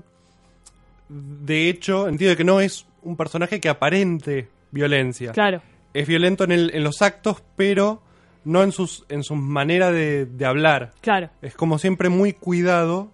de 1.12 1.70
hecho, 1.70 2.08
entiendo 2.08 2.38
que 2.38 2.44
no 2.44 2.62
es 2.62 2.86
un 3.04 3.18
personaje 3.18 3.60
que 3.60 3.68
aparente 3.70 4.48
violencia. 4.72 5.34
Claro. 5.34 5.62
Es 5.94 6.08
violento 6.08 6.44
en, 6.44 6.52
el- 6.52 6.72
en 6.74 6.84
los 6.84 7.02
actos, 7.02 7.44
pero 7.56 8.02
no 8.44 8.64
en 8.64 8.72
sus, 8.72 9.06
en 9.10 9.24
sus 9.24 9.38
maneras 9.38 9.92
de, 9.94 10.26
de 10.26 10.46
hablar. 10.46 10.94
Claro. 11.02 11.30
Es 11.42 11.56
como 11.56 11.78
siempre 11.78 12.10
muy 12.10 12.34
cuidado 12.34 13.12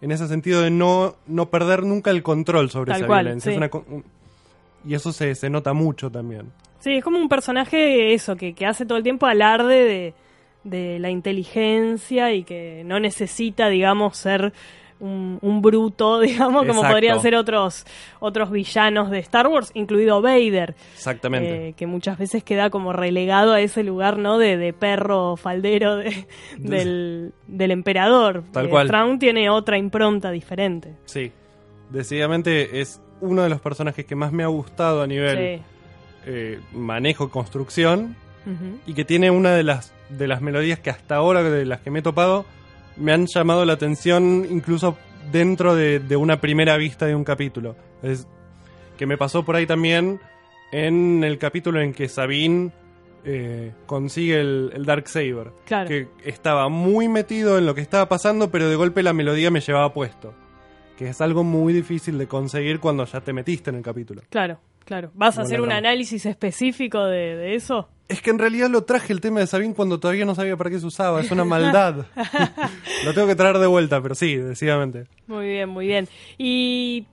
en 0.00 0.10
ese 0.12 0.26
sentido 0.28 0.60
de 0.62 0.70
no, 0.70 1.16
no 1.26 1.48
perder 1.50 1.84
nunca 1.84 2.10
el 2.10 2.22
control 2.22 2.70
sobre 2.70 2.92
Tal 2.92 3.00
esa 3.00 3.06
cual, 3.06 3.24
violencia. 3.24 3.50
sí. 3.50 3.54
Es 3.54 3.56
una 3.56 3.68
co- 3.70 3.84
un- 3.88 4.04
y 4.84 4.94
eso 4.94 5.12
se, 5.12 5.34
se 5.36 5.48
nota 5.48 5.72
mucho 5.72 6.10
también. 6.10 6.50
Sí, 6.80 6.94
es 6.96 7.04
como 7.04 7.18
un 7.18 7.28
personaje 7.28 8.12
eso, 8.14 8.34
que, 8.36 8.52
que 8.54 8.66
hace 8.66 8.84
todo 8.84 8.98
el 8.98 9.04
tiempo 9.04 9.26
alarde 9.26 9.84
de, 9.84 10.14
de 10.64 10.98
la 10.98 11.10
inteligencia 11.10 12.32
y 12.34 12.42
que 12.44 12.82
no 12.84 12.98
necesita, 13.00 13.68
digamos, 13.68 14.16
ser 14.16 14.52
un, 15.02 15.38
un 15.42 15.60
bruto, 15.60 16.20
digamos, 16.20 16.64
como 16.66 16.82
podrían 16.82 17.20
ser 17.20 17.34
otros, 17.34 17.84
otros 18.20 18.50
villanos 18.50 19.10
de 19.10 19.18
Star 19.18 19.46
Wars, 19.48 19.70
incluido 19.74 20.22
Vader. 20.22 20.74
Exactamente. 20.94 21.68
eh, 21.68 21.72
que 21.74 21.86
muchas 21.86 22.16
veces 22.18 22.42
queda 22.44 22.70
como 22.70 22.92
relegado 22.92 23.52
a 23.52 23.60
ese 23.60 23.82
lugar, 23.82 24.16
¿no? 24.16 24.38
De, 24.38 24.56
de 24.56 24.72
perro 24.72 25.36
faldero 25.36 25.96
de- 25.96 26.26
del, 26.58 27.32
del 27.46 27.70
emperador. 27.72 28.44
Tal 28.52 28.66
Eh, 28.66 28.68
cual. 28.70 28.86
Thrawn 28.88 29.18
tiene 29.18 29.50
otra 29.50 29.76
impronta 29.76 30.30
diferente. 30.30 30.94
Sí. 31.04 31.32
Decididamente 31.90 32.80
es 32.80 33.00
uno 33.20 33.42
de 33.42 33.48
los 33.48 33.60
personajes 33.60 34.04
que 34.06 34.14
más 34.16 34.32
me 34.32 34.42
ha 34.44 34.48
gustado 34.48 35.02
a 35.02 35.06
nivel 35.06 35.36
Sí. 35.58 35.62
eh, 36.26 36.60
manejo 36.72 37.28
construcción. 37.30 38.16
Y 38.86 38.94
que 38.94 39.04
tiene 39.04 39.30
una 39.30 39.52
de 39.52 39.62
las 39.62 39.92
de 40.08 40.26
las 40.26 40.40
melodías 40.42 40.80
que 40.80 40.90
hasta 40.90 41.14
ahora 41.14 41.44
de 41.44 41.64
las 41.64 41.80
que 41.80 41.92
me 41.92 42.00
he 42.00 42.02
topado 42.02 42.44
me 42.96 43.12
han 43.12 43.26
llamado 43.26 43.64
la 43.64 43.72
atención 43.74 44.46
incluso 44.50 44.96
dentro 45.30 45.74
de, 45.74 45.98
de 45.98 46.16
una 46.16 46.40
primera 46.40 46.76
vista 46.76 47.06
de 47.06 47.14
un 47.14 47.24
capítulo 47.24 47.76
es 48.02 48.26
que 48.98 49.06
me 49.06 49.16
pasó 49.16 49.44
por 49.44 49.56
ahí 49.56 49.66
también 49.66 50.20
en 50.72 51.22
el 51.24 51.38
capítulo 51.38 51.80
en 51.80 51.92
que 51.92 52.08
Sabine 52.08 52.70
eh, 53.24 53.72
consigue 53.86 54.40
el, 54.40 54.72
el 54.74 54.84
Dark 54.84 55.08
Saber 55.08 55.52
Claro. 55.64 55.88
que 55.88 56.08
estaba 56.24 56.68
muy 56.68 57.08
metido 57.08 57.56
en 57.58 57.66
lo 57.66 57.74
que 57.74 57.80
estaba 57.80 58.08
pasando 58.08 58.50
pero 58.50 58.68
de 58.68 58.76
golpe 58.76 59.02
la 59.02 59.12
melodía 59.12 59.50
me 59.50 59.60
llevaba 59.60 59.92
puesto 59.92 60.34
que 60.98 61.08
es 61.08 61.20
algo 61.20 61.44
muy 61.44 61.72
difícil 61.72 62.18
de 62.18 62.26
conseguir 62.26 62.80
cuando 62.80 63.04
ya 63.04 63.20
te 63.20 63.32
metiste 63.32 63.70
en 63.70 63.76
el 63.76 63.82
capítulo 63.82 64.22
Claro, 64.28 64.58
claro. 64.84 65.10
¿Vas 65.14 65.38
a 65.38 65.42
hacer 65.42 65.60
un 65.60 65.72
análisis 65.72 66.26
específico 66.26 67.04
de, 67.04 67.36
de 67.36 67.54
eso? 67.54 67.88
Es 68.12 68.20
que 68.22 68.30
en 68.30 68.38
realidad 68.38 68.68
lo 68.68 68.84
traje 68.84 69.12
el 69.12 69.20
tema 69.20 69.40
de 69.40 69.46
Sabine 69.46 69.74
cuando 69.74 69.98
todavía 69.98 70.24
no 70.24 70.34
sabía 70.34 70.56
para 70.56 70.70
qué 70.70 70.78
se 70.78 70.86
usaba. 70.86 71.20
Es 71.20 71.30
una 71.30 71.44
maldad. 71.44 72.06
lo 73.04 73.14
tengo 73.14 73.26
que 73.26 73.34
traer 73.36 73.58
de 73.58 73.66
vuelta, 73.66 74.00
pero 74.02 74.14
sí, 74.14 74.36
decididamente. 74.36 75.06
Muy 75.26 75.46
bien, 75.46 75.68
muy 75.68 75.86
bien. 75.86 76.08
¿Y 76.38 77.06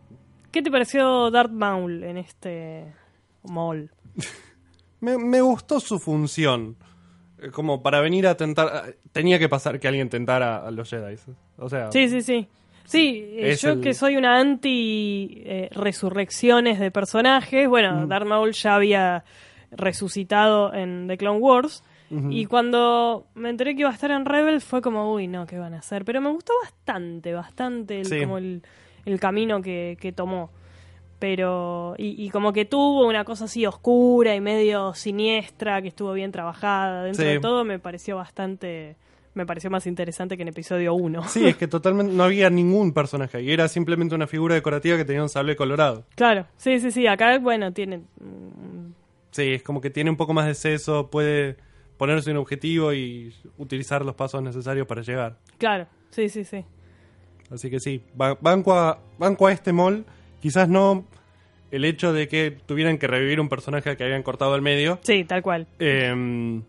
qué 0.52 0.62
te 0.62 0.70
pareció 0.72 1.32
Darth 1.32 1.52
Maul 1.52 2.04
en 2.04 2.18
este 2.18 2.86
Maul? 3.44 3.90
Me, 5.02 5.18
me 5.18 5.40
gustó 5.40 5.80
su 5.80 5.98
función. 6.00 6.76
Eh, 7.42 7.50
Como 7.52 7.82
para 7.82 8.02
venir 8.02 8.28
a 8.28 8.36
tentar. 8.36 8.96
Tenía 9.14 9.40
que 9.40 9.48
pasar 9.48 9.80
que 9.80 9.88
alguien 9.88 10.10
tentara 10.10 10.58
a 10.68 10.72
los 10.72 10.90
Jedi. 10.90 11.16
O 11.58 11.70
sea. 11.70 11.90
Sí, 11.94 12.10
sí, 12.10 12.22
sí. 12.22 12.48
Sí, 12.84 13.24
eh, 13.38 13.56
yo 13.62 13.70
el- 13.74 13.82
que 13.82 13.94
soy 13.94 14.18
una 14.18 14.40
anti 14.40 15.42
eh, 15.46 15.70
resurrecciones 15.72 16.80
de 16.80 16.92
personajes, 16.92 17.70
bueno, 17.70 17.94
Mm. 18.06 18.10
Darth 18.10 18.26
Maul 18.28 18.52
ya 18.52 18.76
había 18.76 19.24
resucitado 19.72 20.74
en 20.74 21.08
The 21.08 21.18
Clone 21.18 21.40
Wars. 21.40 21.84
Y 22.32 22.46
cuando 22.48 23.28
me 23.36 23.50
enteré 23.50 23.76
que 23.76 23.82
iba 23.82 23.90
a 23.92 23.94
estar 23.94 24.10
en 24.10 24.26
Rebels 24.26 24.64
fue 24.64 24.82
como, 24.82 25.14
uy, 25.14 25.28
no, 25.28 25.46
¿qué 25.46 25.60
van 25.60 25.76
a 25.76 25.78
hacer? 25.78 26.06
Pero 26.06 26.22
me 26.22 26.32
gustó 26.32 26.54
bastante, 26.64 27.34
bastante 27.36 28.00
el, 28.00 28.06
Sí. 28.08 28.20
como 28.22 28.40
el, 28.40 28.64
el 29.06 29.20
camino 29.20 29.62
que, 29.62 29.96
que 30.02 30.12
tomó. 30.12 30.50
Pero, 31.20 31.94
y, 32.00 32.16
y 32.26 32.30
como 32.32 32.52
que 32.52 32.66
tuvo 32.66 33.06
una 33.08 33.26
cosa 33.26 33.46
así 33.46 33.64
oscura 33.66 34.34
y 34.36 34.42
medio 34.42 34.94
siniestra, 34.96 35.82
que 35.84 35.90
estuvo 35.90 36.12
bien 36.14 36.32
trabajada. 36.32 37.04
Dentro 37.04 37.24
Sí. 37.26 37.30
de 37.30 37.40
todo 37.40 37.64
me 37.64 37.78
pareció 37.78 38.16
bastante, 38.16 38.96
me 39.36 39.46
pareció 39.46 39.70
más 39.70 39.86
interesante 39.86 40.36
que 40.36 40.42
en 40.42 40.48
episodio 40.48 40.96
1. 40.96 41.28
Sí, 41.28 41.46
es 41.46 41.58
que 41.58 41.68
totalmente 41.68 42.12
no 42.14 42.24
había 42.24 42.50
ningún 42.50 42.92
personaje 42.94 43.38
ahí. 43.38 43.52
Era 43.52 43.68
simplemente 43.68 44.16
una 44.16 44.26
figura 44.28 44.56
decorativa 44.56 44.98
que 44.98 45.06
tenía 45.06 45.22
un 45.22 45.30
sable 45.30 45.56
colorado. 45.56 46.06
Claro, 46.16 46.46
sí, 46.58 46.80
sí, 46.80 46.90
sí. 46.90 47.06
Acá, 47.06 47.38
bueno, 47.38 47.72
tiene. 47.74 48.02
Sí, 49.32 49.54
es 49.54 49.64
como 49.64 49.80
que 49.82 49.90
tiene 49.90 50.10
un 50.10 50.18
poco 50.18 50.34
más 50.34 50.48
de 50.48 50.56
seso, 50.56 51.10
puede 51.10 51.58
ponerse 51.98 52.32
un 52.32 52.38
objetivo 52.38 52.94
y 52.94 53.34
utilizar 53.58 54.04
los 54.06 54.16
pasos 54.16 54.42
necesarios 54.42 54.88
para 54.88 55.02
llegar. 55.02 55.38
Claro, 55.58 55.88
sí, 56.12 56.30
sí, 56.30 56.44
sí. 56.44 56.64
Así 57.52 57.70
que 57.70 57.80
sí, 57.80 58.02
ba- 58.16 58.38
banco 58.40 58.74
a, 58.74 59.00
banco 59.18 59.48
a 59.48 59.52
este 59.52 59.74
mall. 59.74 60.06
Quizás 60.42 60.70
no 60.70 61.06
el 61.72 61.86
hecho 61.86 62.14
de 62.14 62.28
que 62.28 62.52
tuvieran 62.66 62.98
que 62.98 63.08
revivir 63.08 63.40
un 63.40 63.50
personaje 63.50 63.96
que 63.98 64.04
habían 64.04 64.24
cortado 64.24 64.54
al 64.54 64.62
medio. 64.62 65.00
Sí, 65.04 65.24
tal 65.26 65.42
cual. 65.42 65.68
eh, 65.80 66.62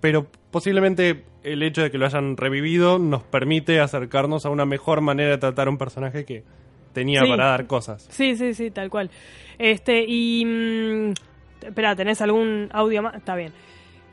pero 0.00 0.26
posiblemente 0.52 1.24
el 1.42 1.62
hecho 1.62 1.82
de 1.82 1.90
que 1.90 1.98
lo 1.98 2.06
hayan 2.06 2.36
revivido 2.36 2.98
nos 2.98 3.22
permite 3.22 3.80
acercarnos 3.80 4.44
a 4.46 4.50
una 4.50 4.64
mejor 4.66 5.00
manera 5.00 5.30
de 5.30 5.38
tratar 5.38 5.66
a 5.66 5.70
un 5.70 5.78
personaje 5.78 6.24
que 6.24 6.44
tenía 6.92 7.22
Sí. 7.22 7.28
para 7.28 7.46
dar 7.46 7.66
cosas. 7.66 8.06
Sí, 8.10 8.36
sí, 8.36 8.54
sí, 8.54 8.70
tal 8.70 8.90
cual. 8.90 9.10
Este, 9.58 10.04
y. 10.06 10.44
mm, 10.44 11.12
espera, 11.62 11.94
¿tenés 11.96 12.20
algún 12.20 12.68
audio 12.72 13.02
más? 13.02 13.14
Está 13.14 13.34
bien. 13.36 13.52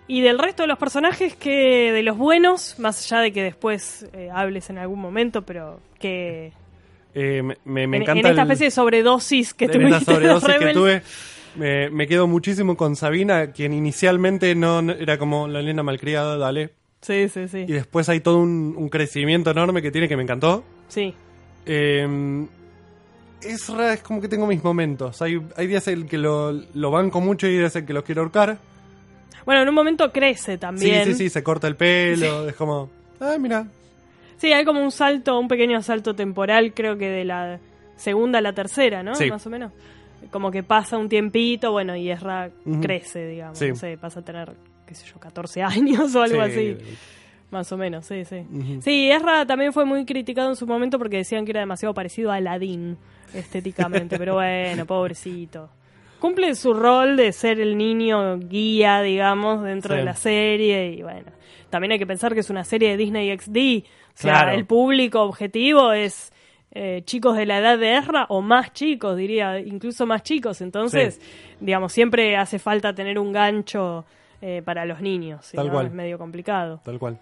Y 0.08 0.22
del 0.22 0.38
resto 0.38 0.64
de 0.64 0.68
los 0.68 0.78
personajes, 0.78 1.36
que 1.36 1.92
de 1.92 2.04
los 2.04 2.18
buenos, 2.18 2.78
más 2.80 3.04
allá 3.12 3.22
de 3.24 3.32
que 3.34 3.42
después 3.44 4.08
eh, 4.14 4.30
hables 4.32 4.70
en 4.70 4.78
algún 4.78 5.00
momento, 5.02 5.42
pero 5.44 5.80
que. 6.00 6.52
Eh, 7.16 7.42
me, 7.42 7.56
me- 7.66 7.88
me 7.88 7.98
en, 7.98 8.04
encanta 8.04 8.20
en 8.20 8.26
esta 8.34 8.42
el- 8.44 8.48
especie 8.52 8.66
de 8.68 8.72
sobredosis 8.72 9.54
que 9.54 9.68
tuviste. 9.68 9.98
esta 9.98 10.14
sobredosis 10.14 10.56
que 10.60 10.74
tuve. 10.74 11.02
Me, 11.56 11.90
me 11.90 12.06
quedo 12.06 12.28
muchísimo 12.28 12.76
con 12.76 12.96
Sabina, 12.98 13.52
quien 13.52 13.74
inicialmente 13.74 14.54
no, 14.56 14.82
no- 14.82 14.92
era 14.92 15.18
como 15.18 15.48
la 15.48 15.62
nena 15.62 15.82
malcriada, 15.84 16.38
dale. 16.38 16.72
Sí, 17.02 17.30
sí, 17.30 17.48
sí. 17.48 17.60
Y 17.68 17.72
después 17.72 18.10
hay 18.10 18.20
todo 18.20 18.40
un, 18.40 18.76
un 18.78 18.90
crecimiento 18.90 19.50
enorme 19.52 19.82
que 19.82 19.92
tiene 19.92 20.08
que 20.10 20.18
me 20.18 20.24
encantó. 20.24 20.64
Sí. 20.90 21.14
Eh, 21.66 22.46
Ezra 23.42 23.94
es 23.94 24.02
como 24.02 24.22
que 24.22 24.28
tengo 24.28 24.48
mis 24.48 24.64
momentos. 24.64 25.22
Hay, 25.22 25.42
hay 25.56 25.68
días 25.68 25.88
en 25.88 26.08
que 26.08 26.18
lo, 26.18 26.52
lo 26.52 26.92
banco 26.92 27.22
mucho 27.22 27.48
y 27.48 27.52
hay 27.52 27.58
días 27.60 27.76
en 27.76 27.86
que 27.86 27.94
lo 27.94 28.04
quiero 28.04 28.22
ahorcar. 28.22 28.58
Bueno, 29.46 29.62
en 29.62 29.70
un 29.70 29.76
momento 29.76 30.12
crece 30.12 30.54
Sí, 30.54 30.58
también. 30.58 31.06
sí, 31.06 31.14
sí, 31.14 31.30
se 31.30 31.44
corta 31.44 31.68
el 31.68 31.76
pelo. 31.76 32.50
Es 32.50 32.56
como, 32.56 32.90
ah, 33.20 33.36
mira. 33.40 33.68
Sí, 34.38 34.52
hay 34.52 34.66
como 34.66 34.82
un 34.84 34.92
salto, 34.92 35.40
un 35.40 35.48
pequeño 35.48 35.82
salto 35.82 36.16
temporal, 36.16 36.74
creo 36.74 36.98
que 36.98 37.10
de 37.10 37.24
la 37.26 37.60
segunda 37.96 38.40
a 38.40 38.42
la 38.42 38.54
tercera, 38.54 39.04
¿no? 39.04 39.16
Sí. 39.16 39.30
Más 39.30 39.46
o 39.46 39.50
menos. 39.50 39.72
Como 40.32 40.50
que 40.50 40.64
pasa 40.64 40.98
un 40.98 41.08
tiempito, 41.08 41.72
bueno, 41.72 41.96
y 41.96 42.10
Ezra 42.10 42.50
crece, 42.82 43.28
digamos. 43.28 43.60
Sí. 43.60 43.70
No 43.70 43.76
sé, 43.76 43.98
pasa 43.98 44.22
a 44.22 44.24
tener, 44.24 44.54
qué 44.88 44.96
sé 44.96 45.06
yo, 45.06 45.20
14 45.20 45.62
años 45.64 46.16
o 46.16 46.22
algo 46.24 46.44
Sí. 46.46 46.52
así. 46.52 46.78
Más 47.52 47.72
o 47.72 47.78
menos, 47.78 48.06
sí, 48.06 48.26
sí. 48.26 48.44
Sí, 48.82 49.10
Ezra 49.12 49.46
también 49.46 49.72
fue 49.72 49.86
muy 49.86 50.04
criticado 50.06 50.50
en 50.50 50.56
su 50.56 50.66
momento 50.68 50.98
porque 50.98 51.18
decían 51.18 51.46
que 51.46 51.52
era 51.52 51.60
demasiado 51.62 51.94
parecido 51.94 52.32
a 52.32 52.36
Aladdin 52.36 52.98
estéticamente, 53.34 54.18
pero 54.18 54.36
bueno, 54.36 54.86
pobrecito. 54.86 55.70
Cumple 56.20 56.56
su 56.56 56.74
rol 56.74 57.16
de 57.18 57.32
ser 57.32 57.60
el 57.60 57.78
niño 57.78 58.38
guía, 58.40 59.02
digamos, 59.02 59.64
dentro 59.64 59.94
Sí. 59.94 60.00
de 60.00 60.06
la 60.06 60.16
serie 60.16 60.94
y 60.94 61.04
bueno, 61.04 61.32
también 61.70 61.92
hay 61.92 62.00
que 62.00 62.08
pensar 62.08 62.34
que 62.34 62.40
es 62.40 62.50
una 62.50 62.64
serie 62.64 62.90
de 62.90 62.98
Disney 62.98 63.38
XD, 63.38 63.86
o 63.86 64.12
sea, 64.16 64.40
Claro. 64.42 64.52
el 64.58 64.66
público 64.66 65.22
objetivo 65.22 65.92
es 65.92 66.32
eh, 66.78 67.04
chicos 67.06 67.38
de 67.38 67.46
la 67.46 67.60
edad 67.60 67.78
de 67.78 67.96
Ezra 67.96 68.26
o 68.28 68.42
más 68.42 68.74
chicos, 68.74 69.16
diría, 69.16 69.60
incluso 69.60 70.06
más 70.06 70.24
chicos, 70.24 70.60
entonces, 70.62 71.22
digamos, 71.62 71.94
siempre 71.94 72.36
hace 72.36 72.60
falta 72.60 72.94
tener 72.94 73.18
un 73.20 73.32
gancho 73.32 74.06
eh, 74.42 74.62
para 74.66 74.84
los 74.86 75.00
niños, 75.00 75.52
Tal 75.54 75.68
no, 75.68 75.74
cual. 75.74 75.86
es 75.88 75.94
medio 75.94 76.18
complicado. 76.18 76.82
Tal 76.84 77.00
cual. 77.00 77.18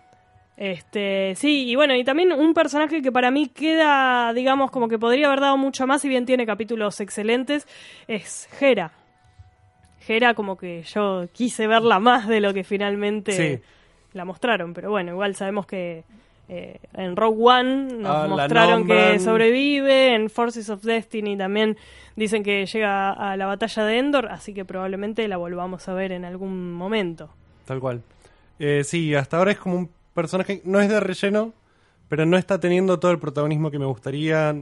Este, 0.56 1.34
sí, 1.36 1.68
y 1.68 1.76
bueno, 1.76 1.96
y 1.96 2.04
también 2.04 2.32
un 2.32 2.54
personaje 2.54 3.02
que 3.02 3.12
para 3.12 3.32
mí 3.32 3.48
queda, 3.48 4.34
digamos, 4.34 4.70
como 4.72 4.88
que 4.88 5.00
podría 5.00 5.28
haber 5.28 5.39
dado 5.39 5.58
mucho 5.58 5.88
más, 5.88 6.02
si 6.02 6.10
bien 6.10 6.26
tiene 6.26 6.46
capítulos 6.46 7.00
excelentes, 7.02 7.68
es 8.08 8.48
Hera. 8.62 8.92
Hera 10.08 10.34
como 10.34 10.58
que 10.58 10.84
yo 10.84 11.28
quise 11.32 11.66
verla 11.66 12.00
más 12.00 12.28
de 12.28 12.39
lo 12.39 12.54
que 12.54 12.63
finalmente 12.63 13.32
Sí. 13.32 13.63
la 14.13 14.26
mostraron, 14.26 14.74
pero 14.74 14.92
bueno, 14.92 15.12
igual 15.12 15.36
sabemos 15.36 15.66
que 15.66 16.04
eh, 16.50 16.78
en 16.94 17.16
Rogue 17.16 17.38
One 17.42 17.86
nos 18.00 18.16
Ah, 18.16 18.28
mostraron 18.28 18.86
que 18.86 19.18
sobrevive, 19.18 20.13
en 20.13 20.30
Forces 20.30 20.70
of 20.70 20.84
Destiny 20.84 21.38
también 21.38 21.78
dicen 22.18 22.44
que 22.44 22.66
llega 22.66 23.12
a 23.12 23.38
la 23.38 23.46
batalla 23.46 23.86
de 23.86 23.98
Endor, 23.98 24.28
así 24.30 24.54
que 24.54 24.66
probablemente 24.66 25.26
la 25.30 25.38
volvamos 25.38 25.88
a 25.88 25.94
ver 25.94 26.12
en 26.12 26.26
algún 26.26 26.74
momento. 26.74 27.30
Tal 27.66 27.80
cual. 27.80 28.02
Eh, 28.60 28.84
sí, 28.84 29.16
hasta 29.16 29.38
ahora 29.38 29.52
es 29.52 29.58
como 29.58 29.78
un 29.78 29.89
personaje, 30.13 30.62
no 30.65 30.80
es 30.80 30.89
de 30.89 30.99
relleno, 30.99 31.54
pero 32.10 32.26
no 32.26 32.38
está 32.38 32.60
teniendo 32.60 32.99
todo 32.99 33.12
el 33.12 33.19
protagonismo 33.19 33.71
que 33.71 33.80
me 33.80 33.86
gustaría, 33.86 34.56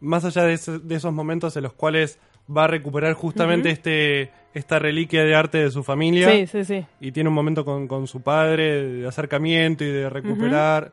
más 0.00 0.24
allá 0.24 0.42
de, 0.44 0.54
ese- 0.54 0.78
de 0.78 0.94
esos 0.94 1.12
momentos 1.12 1.56
en 1.56 1.62
los 1.62 1.72
cuales 1.72 2.18
va 2.54 2.64
a 2.64 2.66
recuperar 2.68 3.14
justamente 3.14 3.70
este 3.70 4.30
esta 4.54 4.78
reliquia 4.78 5.22
de 5.22 5.34
arte 5.34 5.58
de 5.58 5.70
su 5.70 5.82
familia. 5.84 6.30
Sí, 6.32 6.46
sí, 6.46 6.64
sí. 6.64 6.86
Y 6.98 7.12
tiene 7.12 7.28
un 7.28 7.34
momento 7.34 7.62
con, 7.64 7.86
con 7.88 8.06
su 8.06 8.22
padre 8.22 8.82
de 9.00 9.06
acercamiento 9.06 9.84
y 9.84 9.88
de 9.88 10.08
recuperar. 10.08 10.92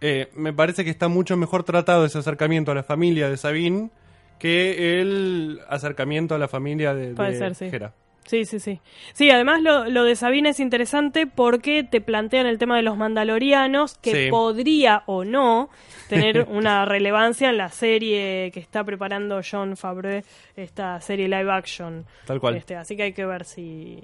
Eh, 0.00 0.30
me 0.34 0.54
parece 0.54 0.84
que 0.84 0.90
está 0.90 1.08
mucho 1.08 1.36
mejor 1.36 1.64
tratado 1.64 2.06
ese 2.06 2.18
acercamiento 2.18 2.72
a 2.72 2.74
la 2.74 2.82
familia 2.82 3.28
de 3.28 3.36
Sabine 3.36 3.90
que 4.38 5.00
el 5.02 5.60
acercamiento 5.68 6.34
a 6.34 6.38
la 6.38 6.48
familia 6.48 6.94
de, 6.94 7.12
de 7.12 7.34
ser, 7.38 7.54
sí. 7.54 7.66
Hera. 7.66 7.92
Sí, 8.26 8.46
sí, 8.46 8.58
sí. 8.58 8.80
Sí, 9.12 9.30
además 9.30 9.60
lo, 9.60 9.84
lo 9.84 10.02
de 10.04 10.16
Sabine 10.16 10.48
es 10.50 10.60
interesante 10.60 11.26
porque 11.26 11.84
te 11.84 12.00
plantean 12.00 12.46
el 12.46 12.58
tema 12.58 12.76
de 12.76 12.82
los 12.82 12.96
mandalorianos, 12.96 13.98
que 13.98 14.24
Sí. 14.24 14.30
podría 14.30 15.02
o 15.06 15.24
no 15.24 15.68
tener 16.08 16.46
una 16.48 16.84
relevancia 16.86 17.50
en 17.50 17.58
la 17.58 17.68
serie 17.68 18.50
que 18.52 18.60
está 18.60 18.82
preparando 18.82 19.40
John 19.48 19.76
Favreau, 19.76 20.22
esta 20.56 21.00
serie 21.00 21.28
live 21.28 21.50
action. 21.52 22.06
Tal 22.26 22.40
cual. 22.40 22.56
Este, 22.56 22.76
así 22.76 22.96
que 22.96 23.02
hay 23.04 23.12
que 23.12 23.26
ver 23.26 23.44
si, 23.44 24.02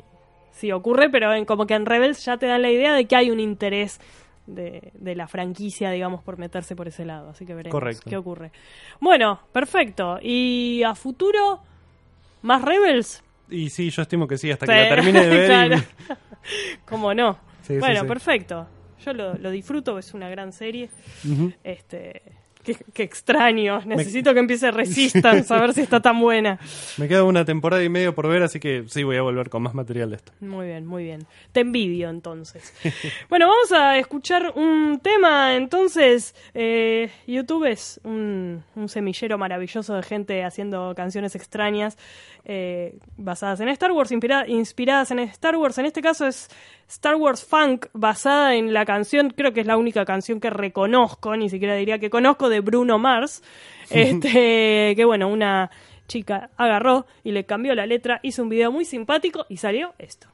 si 0.52 0.70
ocurre, 0.70 1.08
pero 1.08 1.32
en, 1.32 1.44
como 1.46 1.66
que 1.66 1.74
en 1.74 1.86
Rebels 1.86 2.22
ya 2.24 2.36
te 2.36 2.46
dan 2.46 2.60
la 2.62 2.70
idea 2.70 2.92
de 2.94 3.06
que 3.06 3.16
hay 3.16 3.30
un 3.30 3.40
interés 3.40 4.00
de, 4.46 4.90
de 4.94 5.14
la 5.14 5.28
franquicia, 5.28 5.90
digamos, 5.92 6.22
por 6.22 6.36
meterse 6.36 6.76
por 6.76 6.88
ese 6.88 7.04
lado. 7.06 7.30
Así 7.30 7.46
que 7.46 7.54
veremos 7.54 7.72
Correcto. 7.72 8.02
qué 8.10 8.16
ocurre. 8.18 8.50
Bueno, 9.00 9.40
perfecto. 9.52 10.18
¿Y 10.20 10.82
a 10.82 10.94
futuro 10.94 11.60
más 12.42 12.60
Rebels? 12.62 13.22
Y 13.50 13.70
sí, 13.70 13.90
yo 13.90 14.02
estimo 14.02 14.26
que 14.28 14.38
sí, 14.38 14.50
hasta 14.50 14.66
que 14.66 14.72
la 14.72 14.88
termine 14.88 15.20
de 15.26 15.28
ver. 15.36 15.42
y- 15.44 15.46
claro. 15.46 15.82
¿Cómo 16.84 17.14
no? 17.14 17.38
Sí, 17.62 17.78
bueno, 17.78 18.02
sí. 18.02 18.06
perfecto. 18.06 18.66
Yo 19.04 19.12
lo, 19.12 19.34
lo 19.34 19.50
disfruto, 19.50 19.98
es 19.98 20.12
una 20.14 20.28
gran 20.28 20.52
serie. 20.52 20.90
Este, 21.64 22.22
qué, 22.62 22.76
qué 22.92 23.02
extraño. 23.02 23.80
Necesito 23.84 24.32
que 24.34 24.40
empiece 24.40 24.70
Resistance, 24.70 25.52
a 25.52 25.60
ver 25.60 25.72
si 25.74 25.82
está 25.82 26.00
tan 26.00 26.20
buena. 26.20 26.58
Me 26.98 27.08
queda 27.08 27.24
una 27.24 27.44
temporada 27.44 27.82
y 27.82 27.88
medio 27.88 28.14
por 28.14 28.28
ver, 28.28 28.42
así 28.42 28.60
que 28.60 28.84
sí 28.88 29.02
voy 29.02 29.16
a 29.16 29.22
volver 29.22 29.50
con 29.50 29.62
más 29.62 29.74
material 29.74 30.10
de 30.10 30.16
esto. 30.16 30.32
Muy 30.40 30.66
bien, 30.66 30.86
muy 30.86 31.04
bien. 31.04 31.26
Te 31.52 31.60
envidio 31.60 32.08
entonces. 32.10 32.72
bueno, 33.28 33.46
vamos 33.48 33.72
a 33.72 33.96
escuchar 33.98 34.52
un 34.56 35.00
tema 35.02 35.54
entonces. 35.56 36.34
Eh, 36.54 37.10
YouTube 37.26 37.64
es 37.66 38.00
un, 38.04 38.62
un 38.76 38.88
semillero 38.88 39.38
maravilloso 39.38 39.94
de 39.94 40.02
gente 40.02 40.44
haciendo 40.44 40.94
canciones 40.94 41.34
extrañas 41.34 41.96
eh, 42.44 42.98
basadas 43.16 43.60
en 43.60 43.68
Star 43.68 43.92
Wars, 43.92 44.10
inspira- 44.12 44.46
inspiradas 44.48 45.10
en 45.10 45.20
Star 45.20 45.56
Wars. 45.56 45.78
En 45.78 45.86
este 45.86 46.00
caso 46.02 46.26
es 46.26 46.48
Star 46.88 47.14
Wars 47.16 47.44
Funk, 47.44 47.86
basada 47.92 48.54
en 48.56 48.72
la 48.72 48.84
canción, 48.84 49.30
creo 49.30 49.52
que 49.52 49.60
es 49.60 49.66
la 49.66 49.76
única 49.76 50.04
canción 50.04 50.40
que 50.40 50.50
reconozco, 50.50 51.36
ni 51.36 51.48
siquiera 51.48 51.74
diría 51.76 51.98
que 52.00 52.10
conozco, 52.10 52.48
de 52.50 52.60
Bruno 52.60 52.98
Mars. 52.98 53.42
Este, 53.90 54.92
que 54.94 55.04
bueno, 55.04 55.26
una 55.26 55.68
chica 56.06 56.50
agarró 56.56 57.06
y 57.24 57.32
le 57.32 57.44
cambió 57.44 57.74
la 57.74 57.86
letra, 57.86 58.20
hizo 58.22 58.42
un 58.42 58.48
video 58.48 58.70
muy 58.70 58.84
simpático 58.84 59.46
y 59.48 59.56
salió 59.56 59.94
esto. 59.98 60.28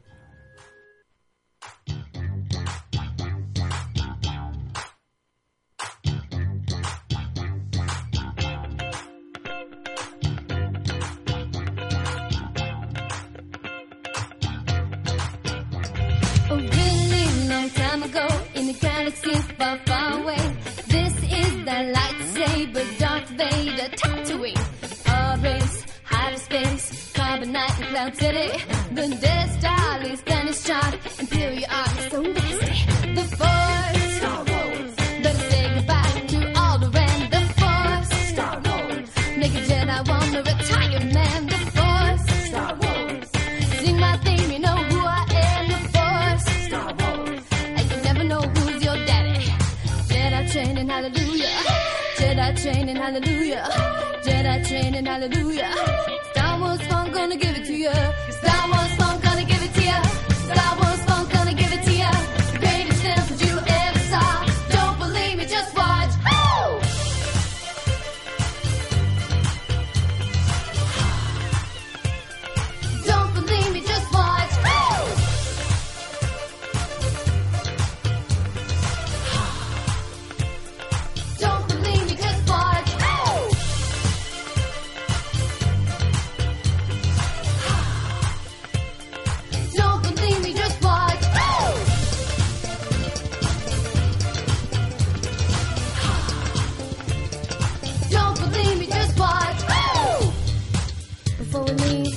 A 16.49 16.55
really 16.55 17.49
long 17.49 17.69
time 17.71 18.03
ago 18.05 18.27
in 18.55 18.69
a 18.69 18.73
galaxy 18.75 19.35
far, 19.59 19.79
far 19.85 20.21
away. 20.21 20.56
Space, 27.47 27.57
carbonite 27.57 27.79
and 27.79 27.89
cloud 27.89 28.17
city. 28.17 28.65
The 28.95 29.17
Death 29.21 29.59
Star 29.61 30.03
is 30.03 30.21
Spanish 30.21 30.65
chart, 30.65 30.95
Imperial 31.19 31.65
army 31.71 32.11
so 32.11 32.23
nasty. 32.23 33.15
The 33.15 33.25
Force, 33.37 34.17
Star 34.17 34.45
Wars. 34.45 34.95
Better 35.23 35.51
say 35.51 35.75
goodbye 35.75 36.25
to 36.29 36.59
all 36.59 36.79
the 36.79 36.91
ran. 36.91 37.31
The 37.31 37.41
Force, 37.61 38.11
Star 38.31 38.61
Wars. 38.65 39.09
Naked 39.37 39.65
Jedi 39.65 40.09
wanna 40.09 40.43
retired 40.43 41.15
man. 41.15 41.47
The 41.47 41.59
Force, 41.77 42.27
Star 42.49 42.75
Wars. 42.83 43.29
Sing 43.81 43.99
my 44.01 44.17
theme, 44.19 44.51
you 44.53 44.59
know 44.59 44.77
who 44.77 45.01
I 45.01 45.25
am. 45.47 45.69
The 45.73 45.81
Force, 45.95 46.47
Star 46.67 46.95
Wars. 47.01 47.43
And 47.77 47.91
you 47.91 47.97
never 48.09 48.25
know 48.25 48.41
who's 48.41 48.85
your 48.85 48.99
daddy. 49.07 49.45
Jedi 50.11 50.53
training, 50.53 50.89
hallelujah. 50.89 51.57
Jedi 52.19 52.63
training, 52.63 52.97
hallelujah. 52.97 53.65
Jedi 54.25 54.69
training, 54.69 55.07
hallelujah. 55.07 55.76
We 101.65 102.13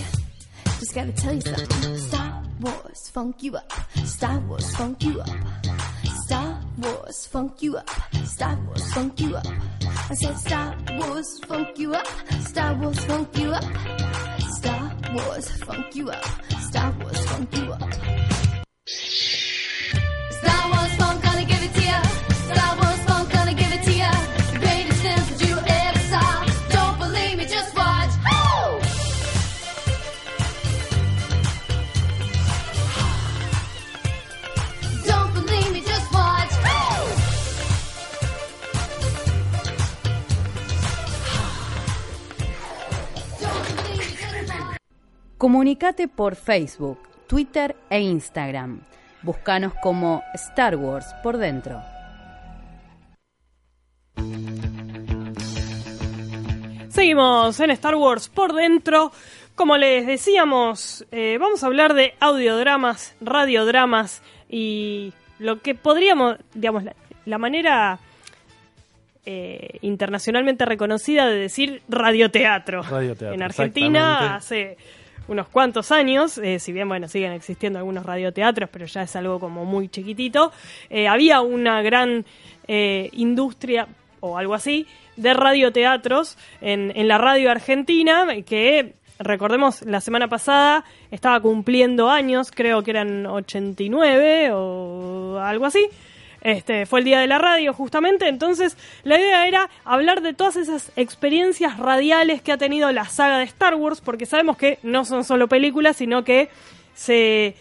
just 0.79 0.93
gotta 0.93 1.11
tell 1.13 1.33
you 1.33 1.41
something. 1.41 1.97
Star 1.97 2.43
Wars 2.59 3.09
funk 3.13 3.41
you 3.43 3.55
up. 3.55 3.71
Star 4.05 4.39
Wars 4.39 4.75
funk 4.75 5.03
you 5.03 5.21
up. 5.21 5.29
Star 6.25 6.61
Wars 6.77 7.25
funk 7.25 7.61
you 7.61 7.77
up. 7.77 7.89
Star 8.25 8.57
Wars 8.67 8.93
funk 8.93 9.19
you 9.19 9.35
up. 9.35 9.47
I 10.09 10.15
said 10.15 10.37
Star 10.37 10.75
Wars 10.97 11.39
funk 11.45 11.77
you 11.79 11.93
up. 11.93 12.07
Star 12.41 12.73
Wars 12.75 13.05
funk 13.05 13.37
you 13.37 13.51
up. 13.51 13.63
Star 14.57 14.91
Wars 15.13 15.49
funk 15.63 15.95
you 15.95 16.09
up. 16.09 16.25
Star 16.61 16.91
Wars 16.99 17.25
funk 17.25 17.55
you 17.57 17.71
up. 17.71 18.08
Comunicate 45.39 46.09
por 46.09 46.35
Facebook, 46.35 46.99
Twitter 47.25 47.73
e 47.89 48.01
Instagram. 48.01 48.81
Búscanos 49.21 49.71
como 49.81 50.21
Star 50.33 50.75
Wars 50.75 51.15
por 51.23 51.37
dentro. 51.37 51.81
Seguimos 56.89 57.57
en 57.57 57.71
Star 57.71 57.95
Wars 57.95 58.27
por 58.27 58.51
dentro. 58.51 59.13
Como 59.55 59.77
les 59.77 60.05
decíamos, 60.05 61.05
eh, 61.09 61.37
vamos 61.39 61.63
a 61.63 61.67
hablar 61.67 61.93
de 61.93 62.15
audiodramas, 62.19 63.15
radiodramas 63.21 64.21
y 64.49 65.13
lo 65.37 65.61
que 65.61 65.73
podríamos, 65.73 66.35
digamos, 66.53 66.83
la, 66.83 66.93
la 67.23 67.37
manera 67.37 67.99
eh, 69.25 69.77
internacionalmente 69.81 70.65
reconocida 70.65 71.27
de 71.27 71.35
decir 71.35 71.81
radioteatro. 71.87 72.81
Radioteatro, 72.81 73.35
En 73.35 73.43
Argentina 73.43 74.35
hace 74.35 74.75
unos 75.29 75.47
cuantos 75.47 75.91
años, 75.91 76.37
eh, 76.39 76.59
si 76.59 76.71
bien 76.73 76.89
bueno 76.89 77.07
siguen 77.07 77.31
existiendo 77.31 77.79
algunos 77.79 78.05
radioteatros, 78.05 78.69
pero 78.69 78.85
ya 78.85 79.03
es 79.03 79.15
algo 79.15 79.39
como 79.39 79.63
muy 79.63 79.87
chiquitito, 79.87 80.51
eh, 80.89 81.07
había 81.07 81.41
una 81.41 81.81
gran 81.81 82.25
eh, 82.67 83.09
industria 83.13 83.87
o 84.19 84.37
algo 84.37 84.53
así 84.53 84.85
de 85.15 85.33
radioteatros 85.33 86.37
en, 86.61 86.91
en 86.95 87.07
la 87.07 87.17
radio 87.17 87.51
argentina 87.51 88.27
que 88.45 88.95
recordemos 89.19 89.83
la 89.83 90.01
semana 90.01 90.27
pasada 90.27 90.83
estaba 91.11 91.39
cumpliendo 91.39 92.09
años, 92.09 92.51
creo 92.51 92.83
que 92.83 92.91
eran 92.91 93.25
89 93.25 94.51
o 94.53 95.39
algo 95.41 95.65
así. 95.65 95.89
Este, 96.41 96.85
fue 96.85 96.99
el 96.99 97.05
día 97.05 97.19
de 97.19 97.27
la 97.27 97.37
radio 97.37 97.73
justamente, 97.73 98.27
entonces 98.29 98.77
la 99.03 99.19
idea 99.19 99.45
era 99.47 99.69
hablar 99.83 100.21
de 100.21 100.33
todas 100.33 100.55
esas 100.55 100.91
experiencias 100.95 101.77
radiales 101.77 102.41
que 102.41 102.53
ha 102.53 102.57
tenido 102.57 102.91
la 102.91 103.05
saga 103.05 103.39
de 103.39 103.43
Star 103.43 103.75
Wars, 103.75 103.99
porque 103.99 104.25
sabemos 104.25 104.57
que 104.57 104.79
no 104.81 105.03
son 105.03 105.25
solo 105.25 105.49
películas, 105.49 105.97
sino 105.97 106.23
que 106.23 106.49
se 106.93 107.55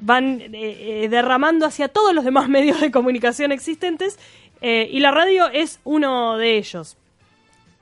van 0.00 0.40
eh, 0.40 0.48
eh, 0.52 1.08
derramando 1.08 1.66
hacia 1.66 1.88
todos 1.88 2.12
los 2.14 2.24
demás 2.24 2.48
medios 2.50 2.80
de 2.80 2.90
comunicación 2.90 3.52
existentes, 3.52 4.18
eh, 4.60 4.88
y 4.90 5.00
la 5.00 5.10
radio 5.10 5.48
es 5.48 5.80
uno 5.84 6.36
de 6.36 6.56
ellos. 6.56 6.96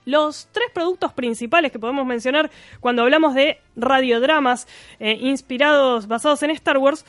los 0.05 0.49
tres 0.51 0.67
productos 0.75 1.13
principales 1.13 1.71
que 1.71 1.79
podemos 1.79 2.05
mencionar 2.05 2.51
cuando 2.81 3.03
hablamos 3.03 3.35
de 3.35 3.61
radiodramas 3.77 4.67
inspirados, 4.99 6.09
basados 6.09 6.43
en 6.43 6.51
Star 6.51 6.79
Wars, 6.79 7.07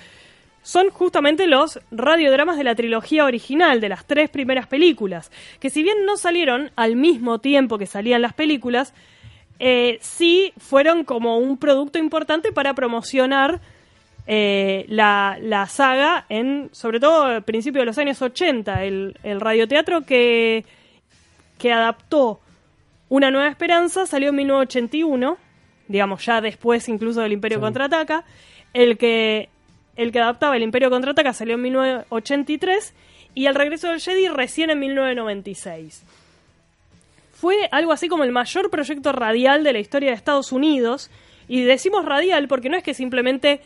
son 0.64 0.89
justamente 0.89 1.45
los 1.45 1.80
radiodramas 1.91 2.57
de 2.57 2.64
la 2.64 2.74
trilogía 2.74 3.26
original, 3.26 3.80
de 3.82 3.89
las 3.89 4.05
tres 4.05 4.30
primeras 4.30 4.66
películas, 4.66 5.32
que 5.59 5.70
si 5.70 5.84
bien 5.84 6.05
no 6.05 6.18
salieron 6.18 6.72
al 6.76 6.95
mismo 6.95 7.39
tiempo 7.39 7.78
que 7.78 7.86
salían 7.86 8.22
las 8.22 8.34
películas, 8.34 8.93
eh, 9.59 9.99
sí 10.01 10.53
fueron 10.57 11.03
como 11.03 11.38
un 11.38 11.57
producto 11.57 11.99
importante 11.99 12.51
para 12.51 12.74
promocionar 12.74 13.61
eh, 14.26 14.86
la, 14.88 15.38
la 15.41 15.68
saga 15.68 16.26
en, 16.30 16.70
sobre 16.72 17.01
todo, 17.01 17.24
al 17.26 17.43
principio 17.43 17.82
de 17.82 17.86
los 17.86 17.97
años 17.97 18.22
80, 18.22 18.84
el, 18.84 19.18
el 19.24 19.41
radioteatro 19.41 20.05
que, 20.05 20.66
que 21.57 21.74
adaptó 21.74 22.39
Una 23.09 23.32
Nueva 23.32 23.49
Esperanza 23.49 24.05
salió 24.05 24.30
en 24.30 24.36
1981, 24.38 25.38
digamos 25.89 26.26
ya 26.26 26.39
después 26.39 26.88
incluso 26.88 27.20
del 27.20 27.34
Imperio 27.34 27.59
Contraataca, 27.59 28.24
el 28.74 28.97
que, 28.97 29.49
el 29.96 30.12
que 30.12 30.20
adaptaba 30.20 30.56
el 30.56 30.64
Imperio 30.64 30.89
Contraataca 30.89 31.34
salió 31.34 31.56
en 31.56 31.62
1983 31.62 32.94
y 33.36 33.46
El 33.46 33.56
Regreso 33.56 33.89
del 33.89 34.00
Jedi 34.00 34.28
recién 34.28 34.70
en 34.70 34.80
1996 34.80 36.04
fue 37.44 37.68
algo 37.72 37.91
así 37.91 38.08
como 38.08 38.24
el 38.24 38.32
mayor 38.32 38.70
proyecto 38.70 39.12
radial 39.12 39.66
de 39.66 39.74
la 39.74 39.80
historia 39.80 40.12
de 40.12 40.16
Estados 40.16 40.54
Unidos. 40.54 41.12
Y 41.50 41.64
decimos 41.64 42.06
radial 42.06 42.48
porque 42.48 42.70
no 42.70 42.78
es 42.78 42.84
que 42.84 42.94
simplemente 42.94 43.60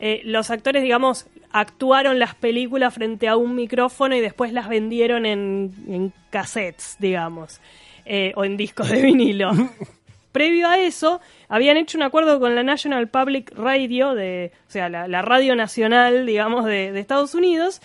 eh, 0.00 0.20
los 0.24 0.50
actores, 0.50 0.82
digamos, 0.82 1.28
actuaron 1.52 2.18
las 2.18 2.34
películas 2.34 2.92
frente 2.92 3.28
a 3.28 3.36
un 3.36 3.54
micrófono 3.54 4.16
y 4.16 4.20
después 4.20 4.52
las 4.52 4.68
vendieron 4.68 5.26
en, 5.26 5.72
en 5.86 6.12
cassettes, 6.30 6.96
digamos, 6.98 7.60
eh, 8.04 8.32
o 8.34 8.44
en 8.44 8.56
discos 8.56 8.90
de 8.90 9.00
vinilo. 9.00 9.52
Previo 10.34 10.68
a 10.68 10.78
eso, 10.78 11.20
habían 11.48 11.76
hecho 11.76 11.96
un 11.96 12.02
acuerdo 12.02 12.40
con 12.40 12.56
la 12.56 12.64
National 12.64 13.06
Public 13.06 13.52
Radio, 13.56 14.16
de, 14.16 14.50
o 14.66 14.70
sea, 14.72 14.88
la, 14.88 15.06
la 15.06 15.22
radio 15.22 15.54
nacional, 15.54 16.26
digamos, 16.26 16.64
de, 16.64 16.90
de 16.90 16.98
Estados 16.98 17.36
Unidos, 17.36 17.80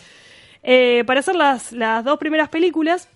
eh, 0.64 1.04
para 1.06 1.20
hacer 1.20 1.36
las, 1.36 1.72
las 1.74 2.04
dos 2.04 2.18
primeras 2.18 2.50
películas 2.50 3.08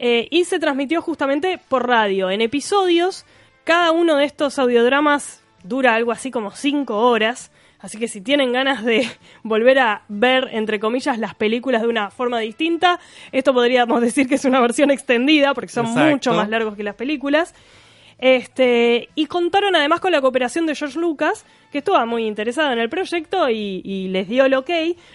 eh, 0.00 0.26
y 0.32 0.44
se 0.44 0.58
transmitió 0.58 1.00
justamente 1.02 1.60
por 1.68 1.86
radio, 1.86 2.28
en 2.28 2.40
episodios. 2.40 3.24
Cada 3.62 3.92
uno 3.92 4.16
de 4.16 4.24
estos 4.24 4.58
audiodramas 4.58 5.40
dura 5.62 5.94
algo 5.94 6.10
así 6.10 6.32
como 6.32 6.50
5 6.50 6.96
horas. 6.96 7.52
Así 7.78 7.98
que 7.98 8.08
si 8.08 8.20
tienen 8.20 8.52
ganas 8.52 8.84
de 8.84 9.08
volver 9.44 9.78
a 9.78 10.02
ver, 10.08 10.48
entre 10.50 10.80
comillas, 10.80 11.16
las 11.18 11.36
películas 11.36 11.82
de 11.82 11.88
una 11.88 12.10
forma 12.10 12.40
distinta, 12.40 12.98
esto 13.30 13.54
podríamos 13.54 14.00
decir 14.02 14.28
que 14.28 14.34
es 14.34 14.44
una 14.44 14.60
versión 14.60 14.90
extendida, 14.90 15.54
porque 15.54 15.68
son 15.68 15.86
Exacto. 15.86 16.10
mucho 16.10 16.32
más 16.34 16.48
largos 16.48 16.76
que 16.76 16.82
las 16.82 16.96
películas. 16.96 17.54
Este, 18.18 19.10
y 19.14 19.26
contaron 19.26 19.76
además 19.76 20.00
con 20.00 20.10
la 20.12 20.20
cooperación 20.22 20.66
de 20.66 20.74
George 20.74 20.98
Lucas, 20.98 21.44
que 21.70 21.78
estaba 21.78 22.06
muy 22.06 22.24
interesado 22.26 22.72
en 22.72 22.78
el 22.78 22.88
proyecto 22.88 23.50
y, 23.50 23.82
y 23.84 24.08
les 24.08 24.28
dio 24.28 24.46
el 24.46 24.54
ok. 24.54 24.70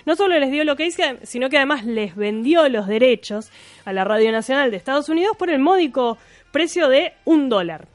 No 0.06 0.16
solo 0.16 0.38
les 0.38 0.52
dio 0.52 0.62
el 0.62 0.70
ok, 0.70 0.82
sino 1.24 1.50
que 1.50 1.58
además 1.58 1.84
les 1.86 2.16
vendió 2.16 2.68
los 2.70 2.88
derechos 2.88 3.50
a 3.86 3.94
la 3.94 4.04
Radio 4.04 4.32
Nacional 4.32 4.70
de 4.70 4.78
Estados 4.78 5.10
Unidos 5.10 5.36
por 5.38 5.50
el 5.50 5.60
módico 5.60 6.18
precio 6.52 6.90
de 6.90 7.14
un 7.26 7.50
dólar, 7.50 7.88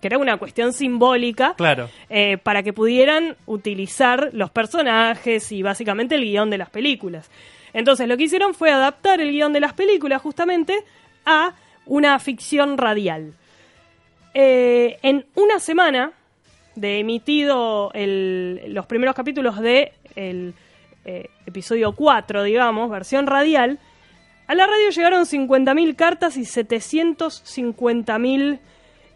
que 0.00 0.06
era 0.06 0.18
una 0.18 0.36
cuestión 0.36 0.72
simbólica 0.72 1.54
Claro. 1.56 1.88
eh, 2.08 2.38
para 2.38 2.62
que 2.62 2.72
pudieran 2.72 3.36
utilizar 3.46 4.30
los 4.32 4.50
personajes 4.50 5.50
y 5.50 5.62
básicamente 5.62 6.14
el 6.14 6.22
guion 6.22 6.50
de 6.50 6.58
las 6.58 6.70
películas. 6.70 7.30
Entonces 7.72 8.06
lo 8.06 8.16
que 8.16 8.24
hicieron 8.24 8.54
fue 8.54 8.70
adaptar 8.70 9.20
el 9.20 9.32
guion 9.32 9.52
de 9.52 9.60
las 9.60 9.72
películas 9.72 10.22
justamente 10.22 10.84
a 11.24 11.54
una 11.86 12.18
ficción 12.20 12.78
radial. 12.78 13.32
Eh, 14.38 14.98
en 15.02 15.24
una 15.34 15.58
semana 15.60 16.12
de 16.74 16.98
emitido 16.98 17.90
el- 17.94 18.60
los 18.74 18.84
primeros 18.84 19.14
capítulos 19.14 19.58
de 19.60 19.92
el 20.14 20.52
eh, 21.06 21.30
episodio 21.46 21.92
4, 21.92 22.42
digamos, 22.42 22.90
versión 22.90 23.26
radial, 23.26 23.78
a 24.46 24.54
la 24.54 24.66
radio 24.66 24.90
llegaron 24.90 25.24
50.000 25.24 25.96
cartas 25.96 26.36
y 26.36 26.42
750.000 26.44 28.58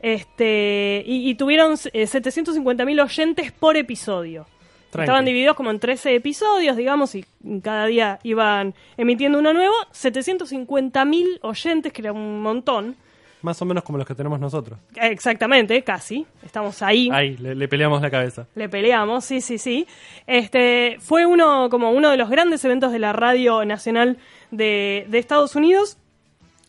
este 0.02 1.02
y, 1.06 1.28
y 1.28 1.34
tuvieron 1.34 1.74
eh, 1.92 2.04
750.000 2.06 3.02
oyentes 3.02 3.52
por 3.52 3.76
episodio. 3.76 4.46
Tranqui. 4.90 5.04
Estaban 5.04 5.24
divididos 5.26 5.54
como 5.54 5.70
en 5.70 5.78
13 5.78 6.14
episodios, 6.14 6.76
digamos, 6.76 7.14
y 7.14 7.24
cada 7.62 7.84
día 7.86 8.18
iban 8.22 8.74
emitiendo 8.96 9.38
uno 9.38 9.52
nuevo. 9.52 9.74
750.000 9.92 11.38
oyentes, 11.42 11.92
que 11.92 12.00
era 12.02 12.12
un 12.12 12.40
montón. 12.42 12.96
Más 13.42 13.60
o 13.62 13.64
menos 13.64 13.84
como 13.84 13.98
los 13.98 14.06
que 14.06 14.14
tenemos 14.14 14.38
nosotros. 14.38 14.78
Exactamente, 14.96 15.82
casi. 15.82 16.26
Estamos 16.44 16.82
ahí. 16.82 17.08
Ahí, 17.12 17.36
le, 17.38 17.54
le 17.54 17.68
peleamos 17.68 18.02
la 18.02 18.10
cabeza. 18.10 18.46
Le 18.54 18.68
peleamos, 18.68 19.24
sí, 19.24 19.40
sí, 19.40 19.58
sí. 19.58 19.86
Este 20.26 20.96
fue 21.00 21.26
uno 21.26 21.68
como 21.70 21.90
uno 21.90 22.10
de 22.10 22.16
los 22.16 22.28
grandes 22.28 22.64
eventos 22.64 22.92
de 22.92 22.98
la 22.98 23.12
radio 23.12 23.64
nacional 23.64 24.18
de, 24.50 25.06
de 25.08 25.18
Estados 25.18 25.56
Unidos 25.56 25.96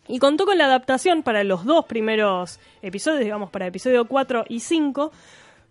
y 0.08 0.20
contó 0.20 0.46
con 0.46 0.58
la 0.58 0.66
adaptación 0.66 1.24
para 1.24 1.44
los 1.44 1.64
dos 1.64 1.86
primeros 1.86 2.60
episodios, 2.82 3.22
digamos, 3.22 3.50
para 3.50 3.68
episodio 3.68 4.06
4 4.06 4.46
y 4.50 4.60
5, 4.60 5.12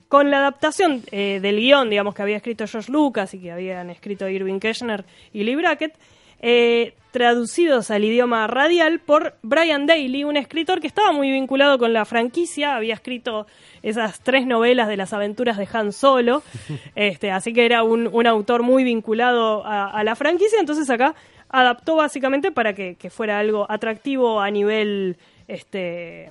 con 0.08 0.30
la 0.30 0.38
adaptación 0.38 1.02
eh, 1.10 1.40
del 1.42 1.56
guion, 1.56 1.90
digamos, 1.90 2.14
que 2.14 2.22
había 2.22 2.36
escrito 2.36 2.66
George 2.66 2.90
Lucas 2.90 3.34
y 3.34 3.40
que 3.40 3.52
habían 3.52 3.90
escrito 3.90 4.28
Irving 4.28 4.58
Kirchner 4.58 5.04
y 5.32 5.44
Lee 5.44 5.56
Brackett, 5.56 5.94
eh, 6.40 6.94
traducidos 7.10 7.90
al 7.90 8.04
idioma 8.04 8.46
radial 8.46 9.00
por 9.00 9.34
Brian 9.42 9.86
Daly, 9.86 10.24
un 10.24 10.36
escritor 10.36 10.80
que 10.80 10.86
estaba 10.86 11.12
muy 11.12 11.30
vinculado 11.30 11.78
con 11.78 11.92
la 11.92 12.04
franquicia, 12.04 12.76
había 12.76 12.94
escrito 12.94 13.46
esas 13.82 14.20
tres 14.20 14.46
novelas 14.46 14.88
de 14.88 14.96
las 14.96 15.12
aventuras 15.12 15.56
de 15.56 15.68
Han 15.72 15.92
Solo, 15.92 16.42
este, 16.94 17.30
así 17.30 17.52
que 17.52 17.66
era 17.66 17.82
un, 17.82 18.08
un 18.12 18.26
autor 18.26 18.62
muy 18.62 18.84
vinculado 18.84 19.64
a, 19.66 19.90
a 19.90 20.04
la 20.04 20.14
franquicia, 20.14 20.60
entonces 20.60 20.88
acá 20.90 21.14
adaptó 21.48 21.96
básicamente 21.96 22.52
para 22.52 22.74
que, 22.74 22.94
que 22.94 23.10
fuera 23.10 23.38
algo 23.38 23.66
atractivo 23.68 24.40
a 24.40 24.50
nivel 24.50 25.16
este 25.48 26.30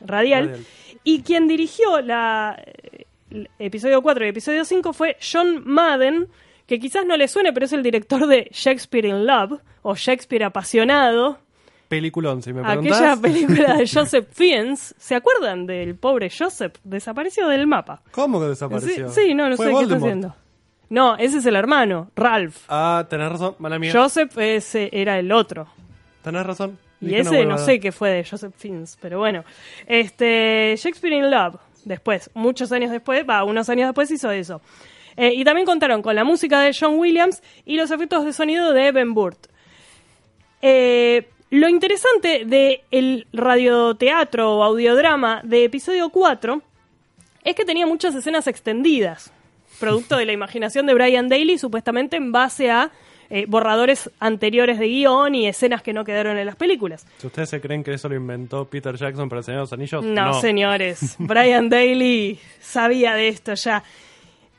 radial. 0.00 0.48
Radial. 0.48 0.66
Y 1.04 1.22
quien 1.22 1.48
dirigió 1.48 2.00
la 2.00 2.58
el 3.30 3.48
episodio 3.58 4.02
4 4.02 4.24
y 4.24 4.28
episodio 4.28 4.64
5 4.64 4.92
fue 4.92 5.16
John 5.20 5.62
Madden, 5.64 6.28
que 6.68 6.78
quizás 6.78 7.04
no 7.04 7.16
le 7.16 7.26
suene, 7.26 7.52
pero 7.52 7.66
es 7.66 7.72
el 7.72 7.82
director 7.82 8.26
de 8.28 8.48
Shakespeare 8.52 9.06
in 9.08 9.26
Love 9.26 9.58
o 9.82 9.96
Shakespeare 9.96 10.44
apasionado. 10.44 11.38
Peliculón, 11.88 12.42
si 12.42 12.52
me 12.52 12.62
preguntás. 12.62 13.00
Aquella 13.00 13.16
película 13.20 13.74
de 13.76 13.88
Joseph 13.92 14.28
Fiennes. 14.30 14.94
¿Se 14.98 15.14
acuerdan 15.14 15.66
del 15.66 15.96
pobre 15.96 16.30
Joseph? 16.30 16.74
Desapareció 16.84 17.48
del 17.48 17.66
mapa. 17.66 18.02
¿Cómo 18.12 18.38
que 18.40 18.46
desapareció? 18.48 19.08
Sí, 19.08 19.28
sí, 19.28 19.34
no, 19.34 19.48
no 19.48 19.56
sé 19.56 19.64
qué 19.64 19.80
está 19.82 19.96
haciendo. 19.96 20.36
No, 20.90 21.16
ese 21.16 21.38
es 21.38 21.46
el 21.46 21.56
hermano, 21.56 22.10
Ralph. 22.16 22.56
Ah, 22.68 23.06
tenés 23.10 23.30
razón, 23.30 23.56
mala 23.58 23.78
mía. 23.78 23.90
Joseph 23.92 24.36
ese 24.38 24.88
era 24.92 25.18
el 25.18 25.32
otro. 25.32 25.66
Tenés 26.22 26.44
razón. 26.46 26.78
Y 27.00 27.14
ese 27.14 27.44
no 27.46 27.54
a- 27.54 27.58
sé 27.58 27.78
qué 27.80 27.92
fue 27.92 28.10
de 28.10 28.24
Joseph 28.24 28.54
Fiennes, 28.56 28.98
pero 29.00 29.18
bueno. 29.18 29.44
Este, 29.86 30.74
Shakespeare 30.76 31.14
in 31.16 31.30
Love, 31.30 31.56
después, 31.84 32.30
muchos 32.34 32.72
años 32.72 32.90
después, 32.90 33.24
va, 33.28 33.44
unos 33.44 33.68
años 33.68 33.88
después 33.88 34.10
hizo 34.10 34.30
eso. 34.30 34.60
Eh, 35.18 35.32
y 35.34 35.42
también 35.42 35.66
contaron 35.66 36.00
con 36.00 36.14
la 36.14 36.22
música 36.22 36.60
de 36.60 36.72
John 36.78 36.96
Williams 36.96 37.42
y 37.66 37.76
los 37.76 37.90
efectos 37.90 38.24
de 38.24 38.32
sonido 38.32 38.72
de 38.72 38.92
Ben 38.92 39.14
Burt. 39.14 39.48
Eh, 40.62 41.28
lo 41.50 41.68
interesante 41.68 42.44
del 42.44 42.82
el 42.92 43.26
radioteatro 43.32 44.56
o 44.56 44.62
audiodrama 44.62 45.40
de 45.42 45.64
episodio 45.64 46.10
4 46.10 46.62
es 47.42 47.54
que 47.56 47.64
tenía 47.64 47.84
muchas 47.84 48.14
escenas 48.14 48.46
extendidas, 48.46 49.32
producto 49.80 50.16
de 50.16 50.24
la 50.24 50.32
imaginación 50.32 50.86
de 50.86 50.94
Brian 50.94 51.28
Daly, 51.28 51.58
supuestamente 51.58 52.16
en 52.16 52.30
base 52.30 52.70
a 52.70 52.92
eh, 53.30 53.44
borradores 53.48 54.10
anteriores 54.20 54.78
de 54.78 54.86
guion 54.86 55.34
y 55.34 55.48
escenas 55.48 55.82
que 55.82 55.92
no 55.92 56.04
quedaron 56.04 56.38
en 56.38 56.46
las 56.46 56.54
películas. 56.54 57.06
Si 57.18 57.26
ustedes 57.26 57.50
se 57.50 57.60
creen 57.60 57.82
que 57.82 57.92
eso 57.92 58.08
lo 58.08 58.14
inventó 58.14 58.66
Peter 58.66 58.94
Jackson 58.94 59.28
para 59.28 59.40
el 59.40 59.44
Señor 59.44 59.58
de 59.58 59.62
los 59.62 59.72
Anillos, 59.72 60.04
No, 60.04 60.40
señores, 60.40 61.16
Brian 61.18 61.68
Daly 61.68 62.38
sabía 62.60 63.14
de 63.14 63.28
esto 63.28 63.54
ya. 63.54 63.82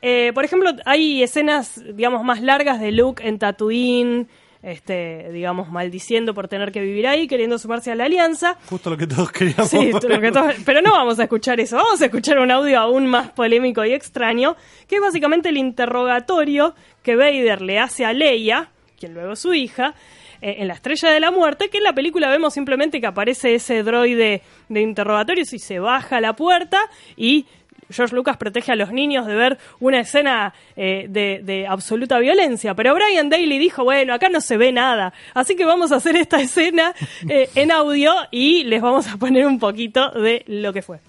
Eh, 0.02 0.32
por 0.34 0.44
ejemplo, 0.44 0.70
hay 0.86 1.22
escenas, 1.22 1.80
digamos, 1.94 2.24
más 2.24 2.40
largas 2.40 2.80
de 2.80 2.90
Luke 2.92 3.26
en 3.26 3.38
Tatooine, 3.38 4.28
este, 4.62 5.30
digamos, 5.32 5.70
maldiciendo 5.70 6.34
por 6.34 6.46
tener 6.48 6.70
que 6.70 6.80
vivir 6.82 7.06
ahí, 7.06 7.26
queriendo 7.26 7.58
sumarse 7.58 7.90
a 7.92 7.94
la 7.94 8.04
alianza. 8.04 8.56
Justo 8.68 8.90
lo 8.90 8.96
que 8.96 9.06
todos 9.06 9.30
queríamos. 9.32 9.68
Sí, 9.68 9.90
lo 9.92 10.20
que 10.20 10.30
todos- 10.32 10.54
pero 10.66 10.82
no 10.82 10.92
vamos 10.92 11.18
a 11.18 11.22
escuchar 11.24 11.60
eso, 11.60 11.76
vamos 11.76 12.00
a 12.02 12.06
escuchar 12.06 12.38
un 12.38 12.50
audio 12.50 12.78
aún 12.78 13.06
más 13.06 13.30
polémico 13.30 13.84
y 13.84 13.92
extraño, 13.92 14.56
que 14.86 14.96
es 14.96 15.00
básicamente 15.00 15.48
el 15.48 15.56
interrogatorio 15.56 16.74
que 17.02 17.16
Vader 17.16 17.62
le 17.62 17.78
hace 17.78 18.04
a 18.04 18.12
Leia, 18.12 18.70
quien 18.98 19.14
luego 19.14 19.32
es 19.32 19.38
su 19.38 19.54
hija, 19.54 19.94
eh, 20.42 20.56
en 20.58 20.68
La 20.68 20.74
Estrella 20.74 21.10
de 21.10 21.20
la 21.20 21.30
Muerte, 21.30 21.68
que 21.70 21.78
en 21.78 21.84
la 21.84 21.94
película 21.94 22.28
vemos 22.28 22.52
simplemente 22.54 23.00
que 23.00 23.06
aparece 23.06 23.54
ese 23.54 23.82
droide 23.82 24.42
de 24.68 24.80
interrogatorios 24.80 25.52
y 25.54 25.58
se 25.58 25.78
baja 25.78 26.20
la 26.20 26.34
puerta 26.34 26.78
y 27.16 27.46
George 27.90 28.14
Lucas 28.14 28.36
protege 28.36 28.72
a 28.72 28.76
los 28.76 28.92
niños 28.92 29.26
de 29.26 29.34
ver 29.34 29.58
una 29.80 30.00
escena 30.00 30.54
eh, 30.76 31.06
de, 31.08 31.40
de 31.42 31.66
absoluta 31.66 32.18
violencia. 32.18 32.74
Pero 32.74 32.94
Brian 32.94 33.28
Daly 33.28 33.58
dijo, 33.58 33.84
bueno, 33.84 34.14
acá 34.14 34.28
no 34.28 34.40
se 34.40 34.56
ve 34.56 34.72
nada, 34.72 35.12
así 35.34 35.56
que 35.56 35.64
vamos 35.64 35.92
a 35.92 35.96
hacer 35.96 36.16
esta 36.16 36.40
escena 36.40 36.94
eh, 37.28 37.48
en 37.54 37.70
audio 37.70 38.12
y 38.30 38.64
les 38.64 38.80
vamos 38.80 39.08
a 39.08 39.16
poner 39.16 39.46
un 39.46 39.58
poquito 39.58 40.10
de 40.10 40.44
lo 40.46 40.72
que 40.72 40.82
fue. 40.82 41.00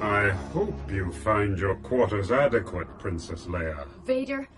I 0.00 0.30
hope 0.52 0.74
you 0.90 1.10
find 1.10 1.58
your 1.58 1.74
quarters 1.76 2.30
adequate, 2.30 2.86
Princess 2.98 3.46
Leia. 3.46 3.86
Vader, 4.06 4.48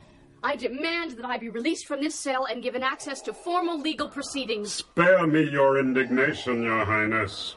I 0.43 0.57
demand 0.57 1.12
that 1.12 1.24
I 1.24 1.36
be 1.36 1.51
released 1.51 1.86
from 1.86 2.01
this 2.01 2.14
cell 2.14 2.47
and 2.47 2.62
given 2.62 2.82
access 2.82 3.20
to 3.22 3.32
formal 3.32 3.78
legal 3.78 4.09
proceedings. 4.09 4.72
Spare 4.72 5.26
me 5.26 5.51
your 5.51 5.78
indignation, 5.78 6.62
Your 6.62 6.84
Highness. 6.84 7.57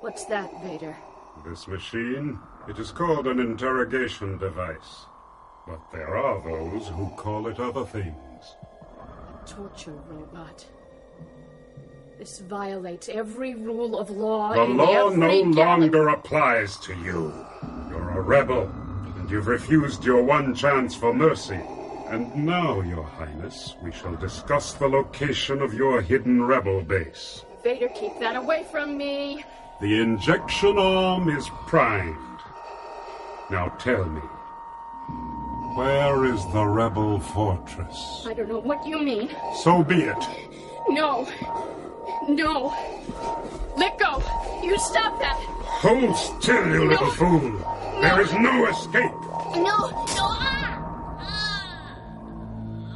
What's 0.00 0.24
that, 0.26 0.50
Vader? 0.62 0.96
This 1.44 1.68
machine, 1.68 2.38
it 2.68 2.78
is 2.78 2.90
called 2.90 3.26
an 3.26 3.38
interrogation 3.38 4.38
device. 4.38 5.06
But 5.66 5.80
there 5.92 6.16
are 6.16 6.42
those 6.42 6.88
who 6.88 7.10
call 7.16 7.48
it 7.48 7.60
other 7.60 7.84
things. 7.84 8.56
A 8.98 9.46
torture 9.46 9.98
robot. 10.08 10.64
This 12.18 12.40
violates 12.40 13.08
every 13.10 13.54
rule 13.54 13.98
of 13.98 14.10
law 14.10 14.52
The 14.54 14.64
law 14.64 15.10
no 15.10 15.40
longer 15.42 16.08
applies 16.08 16.76
to 16.78 16.94
you. 16.94 17.32
You're 17.90 18.10
a 18.10 18.20
rebel, 18.20 18.70
you've 19.30 19.46
refused 19.46 20.04
your 20.04 20.22
one 20.22 20.54
chance 20.54 20.94
for 20.94 21.14
mercy. 21.14 21.60
And 22.08 22.34
now, 22.34 22.80
Your 22.80 23.04
Highness, 23.04 23.76
we 23.80 23.92
shall 23.92 24.16
discuss 24.16 24.72
the 24.72 24.88
location 24.88 25.62
of 25.62 25.72
your 25.72 26.00
hidden 26.00 26.42
rebel 26.42 26.82
base. 26.82 27.44
Vader, 27.62 27.88
keep 27.88 28.18
that 28.18 28.34
away 28.34 28.66
from 28.70 28.96
me. 28.96 29.44
The 29.80 30.00
injection 30.00 30.76
arm 30.76 31.28
is 31.28 31.48
primed. 31.66 32.16
Now 33.50 33.68
tell 33.78 34.04
me, 34.04 34.20
where 35.76 36.24
is 36.24 36.44
the 36.52 36.64
rebel 36.64 37.20
fortress? 37.20 38.24
I 38.26 38.34
don't 38.34 38.48
know 38.48 38.58
what 38.58 38.84
you 38.86 38.98
mean. 39.02 39.30
So 39.62 39.84
be 39.84 40.02
it. 40.02 40.28
No. 40.88 41.28
No. 42.28 42.72
Let 43.76 43.98
go. 43.98 44.22
You 44.62 44.76
stop 44.78 45.18
that. 45.20 45.36
Hold 45.82 46.16
still, 46.16 46.66
you 46.72 46.88
little 46.88 47.10
fool. 47.12 47.40
There 48.00 48.20
is 48.22 48.32
no 48.34 48.66
escape. 48.66 49.12
No. 49.56 49.76
No. 50.18 50.26
Ah. 50.38 50.78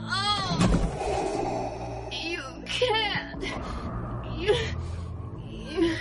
Ah. 0.07 0.59
Oh. 0.61 2.11
You 2.13 2.43
can't. 2.67 3.43
You. 4.39 4.55
you- 5.71 5.99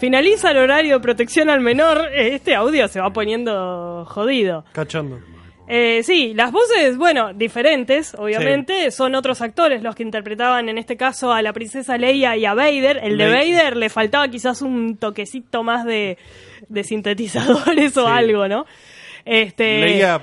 Finaliza 0.00 0.50
el 0.52 0.56
horario 0.58 0.94
de 0.94 1.00
protección 1.00 1.50
al 1.50 1.60
menor, 1.60 2.08
este 2.14 2.54
audio 2.54 2.88
se 2.88 3.00
va 3.00 3.12
poniendo 3.12 4.06
jodido. 4.06 4.64
Cachondo. 4.72 5.20
Eh, 5.72 6.02
sí, 6.02 6.34
las 6.34 6.50
voces, 6.50 6.96
bueno, 6.96 7.32
diferentes, 7.32 8.14
obviamente, 8.18 8.90
son 8.90 9.14
otros 9.14 9.40
actores 9.40 9.84
los 9.84 9.94
que 9.94 10.02
interpretaban 10.02 10.68
en 10.68 10.78
este 10.78 10.96
caso 10.96 11.32
a 11.32 11.42
la 11.42 11.52
princesa 11.52 11.96
Leia 11.96 12.36
y 12.36 12.44
a 12.44 12.54
Vader. 12.54 12.98
El 13.04 13.16
de 13.16 13.28
Vader 13.28 13.76
le 13.76 13.88
faltaba 13.88 14.26
quizás 14.26 14.62
un 14.62 14.96
toquecito 14.96 15.62
más 15.62 15.84
de, 15.84 16.18
de 16.68 16.82
sintetizadores 16.82 17.96
o 17.98 18.08
algo, 18.08 18.48
¿no? 18.48 18.66
Este, 19.24 19.80
Leia 19.80 20.22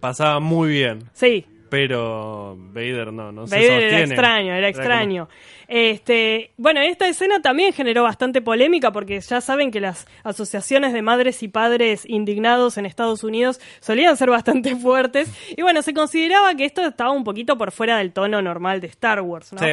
pasaba 0.00 0.40
muy 0.40 0.70
bien, 0.70 1.00
Sí, 1.12 1.44
pero 1.68 2.56
Vader 2.56 3.12
no, 3.12 3.32
no 3.32 3.46
se 3.46 3.54
Vader 3.56 3.70
era 3.70 3.80
sostiene. 3.82 4.14
extraño, 4.14 4.54
era 4.54 4.72
como- 4.72 4.80
extraño. 4.82 5.28
Este, 5.68 6.52
bueno, 6.56 6.80
esta 6.80 7.08
escena 7.08 7.40
también 7.40 7.72
generó 7.72 8.04
bastante 8.04 8.40
polémica 8.40 8.92
porque 8.92 9.20
ya 9.20 9.40
saben 9.40 9.70
que 9.70 9.80
las 9.80 10.06
asociaciones 10.22 10.92
de 10.92 11.02
madres 11.02 11.42
y 11.42 11.48
padres 11.48 12.04
indignados 12.08 12.78
en 12.78 12.86
Estados 12.86 13.24
Unidos 13.24 13.60
solían 13.80 14.16
ser 14.16 14.30
bastante 14.30 14.76
fuertes 14.76 15.28
y 15.56 15.62
bueno, 15.62 15.82
se 15.82 15.92
consideraba 15.92 16.54
que 16.54 16.64
esto 16.64 16.82
estaba 16.82 17.10
un 17.10 17.24
poquito 17.24 17.58
por 17.58 17.72
fuera 17.72 17.98
del 17.98 18.12
tono 18.12 18.40
normal 18.42 18.80
de 18.80 18.86
Star 18.88 19.20
Wars, 19.20 19.52
¿no? 19.52 19.58
Sí. 19.58 19.66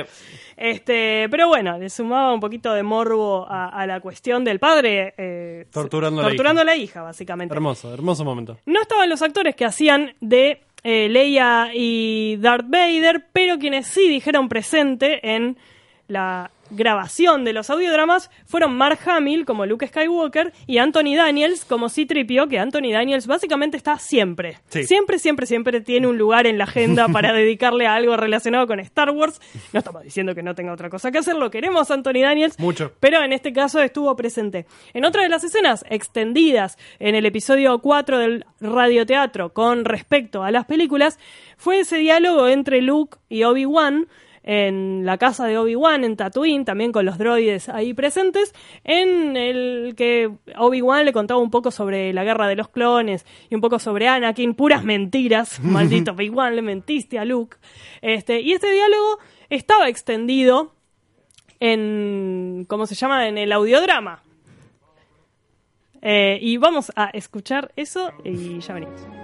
Este, 0.58 1.28
pero 1.30 1.48
bueno, 1.48 1.78
le 1.78 1.90
sumaba 1.90 2.34
un 2.34 2.40
poquito 2.40 2.74
de 2.74 2.84
morbo 2.84 3.46
a, 3.50 3.70
a 3.70 3.86
la 3.88 4.00
cuestión 4.00 4.44
del 4.44 4.60
padre 4.60 5.14
eh, 5.18 5.66
Torturando 5.72 6.22
a 6.22 6.24
la 6.30 6.34
hija. 6.34 6.62
a 6.62 6.64
la 6.64 6.76
hija, 6.76 7.02
básicamente. 7.02 7.54
Hermoso, 7.54 7.94
hermoso 7.94 8.24
momento. 8.24 8.58
No 8.66 8.82
estaban 8.82 9.10
los 9.10 9.22
actores 9.22 9.56
que 9.56 9.66
hacían 9.66 10.14
de 10.22 10.62
eh, 10.84 11.08
Leia 11.10 11.70
y 11.74 12.38
Darth 12.38 12.66
Vader, 12.68 13.26
pero 13.32 13.58
quienes 13.58 13.88
sí 13.88 14.08
dijeron 14.08 14.50
presente 14.50 15.34
en 15.36 15.58
la 16.08 16.52
grabación 16.70 17.44
de 17.44 17.54
los 17.54 17.70
audiodramas 17.70 18.32
fueron 18.46 18.76
Mark 18.76 19.00
Hamill 19.06 19.46
como 19.46 19.66
Luke 19.66 19.88
Skywalker 19.88 20.54
y 20.66 20.80
Anthony 20.80 21.16
Daniels 21.16 21.66
como 21.66 21.90
C-3PO, 21.90 22.50
que 22.50 22.60
Anthony 22.60 22.92
Daniels 22.92 23.28
básicamente 23.28 23.78
está 23.78 24.00
siempre. 24.00 24.60
Sí. 24.70 24.86
Siempre, 24.86 25.20
siempre, 25.20 25.46
siempre 25.46 25.82
tiene 25.82 26.08
un 26.08 26.18
lugar 26.18 26.48
en 26.48 26.58
la 26.58 26.64
agenda 26.64 27.08
para 27.08 27.32
dedicarle 27.34 27.86
a 27.86 27.96
algo 27.96 28.18
relacionado 28.18 28.66
con 28.68 28.80
Star 28.80 29.12
Wars. 29.12 29.40
No 29.72 29.80
estamos 29.80 30.04
diciendo 30.04 30.34
que 30.34 30.44
no 30.44 30.56
tenga 30.56 30.74
otra 30.74 30.90
cosa 30.90 31.12
que 31.12 31.20
hacer, 31.20 31.36
lo 31.36 31.52
queremos 31.52 31.92
Anthony 31.92 32.22
Daniels. 32.22 32.60
Mucho. 32.60 32.92
Pero 33.00 33.24
en 33.24 33.34
este 33.34 33.54
caso 33.54 33.82
estuvo 33.82 34.16
presente. 34.16 34.66
En 34.94 35.06
otra 35.06 35.24
de 35.24 35.30
las 35.30 35.44
escenas 35.44 35.86
extendidas 35.90 36.78
en 37.00 37.16
el 37.16 37.26
episodio 37.26 37.80
4 37.80 38.18
del 38.18 38.46
radioteatro 38.60 39.54
con 39.54 39.86
respecto 39.86 40.44
a 40.44 40.52
las 40.52 40.66
películas, 40.66 41.20
fue 41.58 41.80
ese 41.80 41.98
diálogo 41.98 42.48
entre 42.48 42.82
Luke 42.82 43.18
y 43.30 43.44
Obi-Wan 43.44 44.08
en 44.44 45.06
la 45.06 45.18
casa 45.18 45.46
de 45.46 45.58
Obi-Wan 45.58 46.04
en 46.04 46.18
Tatooine, 46.18 46.66
también 46.66 46.92
con 46.92 47.06
los 47.06 47.18
droides 47.18 47.70
ahí 47.70 47.94
presentes, 47.94 48.54
en 48.84 49.38
el 49.38 49.94
que 49.96 50.32
Obi-Wan 50.58 51.06
le 51.06 51.14
contaba 51.14 51.40
un 51.40 51.50
poco 51.50 51.72
sobre 51.72 52.14
la 52.14 52.24
guerra 52.24 52.48
de 52.48 52.56
los 52.56 52.68
clones 52.68 53.26
y 53.50 53.56
un 53.56 53.62
poco 53.62 53.80
sobre 53.80 54.08
Anakin, 54.08 54.54
puras 54.54 54.84
mentiras, 54.84 55.60
maldito 55.64 56.12
Obi-Wan, 56.12 56.56
le 56.56 56.62
mentiste 56.62 57.18
a 57.18 57.26
Luke. 57.26 57.58
Este, 58.02 58.42
y 58.42 58.52
este 58.54 58.72
diálogo 58.72 59.20
estaba 59.50 59.88
extendido 59.88 60.74
en, 61.60 62.66
¿cómo 62.68 62.86
se 62.86 62.96
llama? 62.96 63.28
En 63.28 63.38
el 63.38 63.52
audiodrama. 63.52 64.22
Eh, 66.02 66.38
y 66.42 66.58
vamos 66.58 66.92
a 66.98 67.06
escuchar 67.14 67.72
eso 67.78 68.12
y 68.26 68.60
ya 68.60 68.74
venimos. 68.74 69.23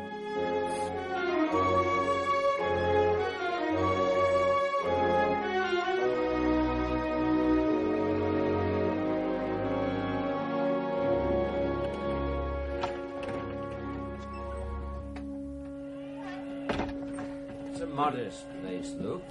Modest 18.00 18.46
place, 18.62 18.96
Luke. 19.02 19.24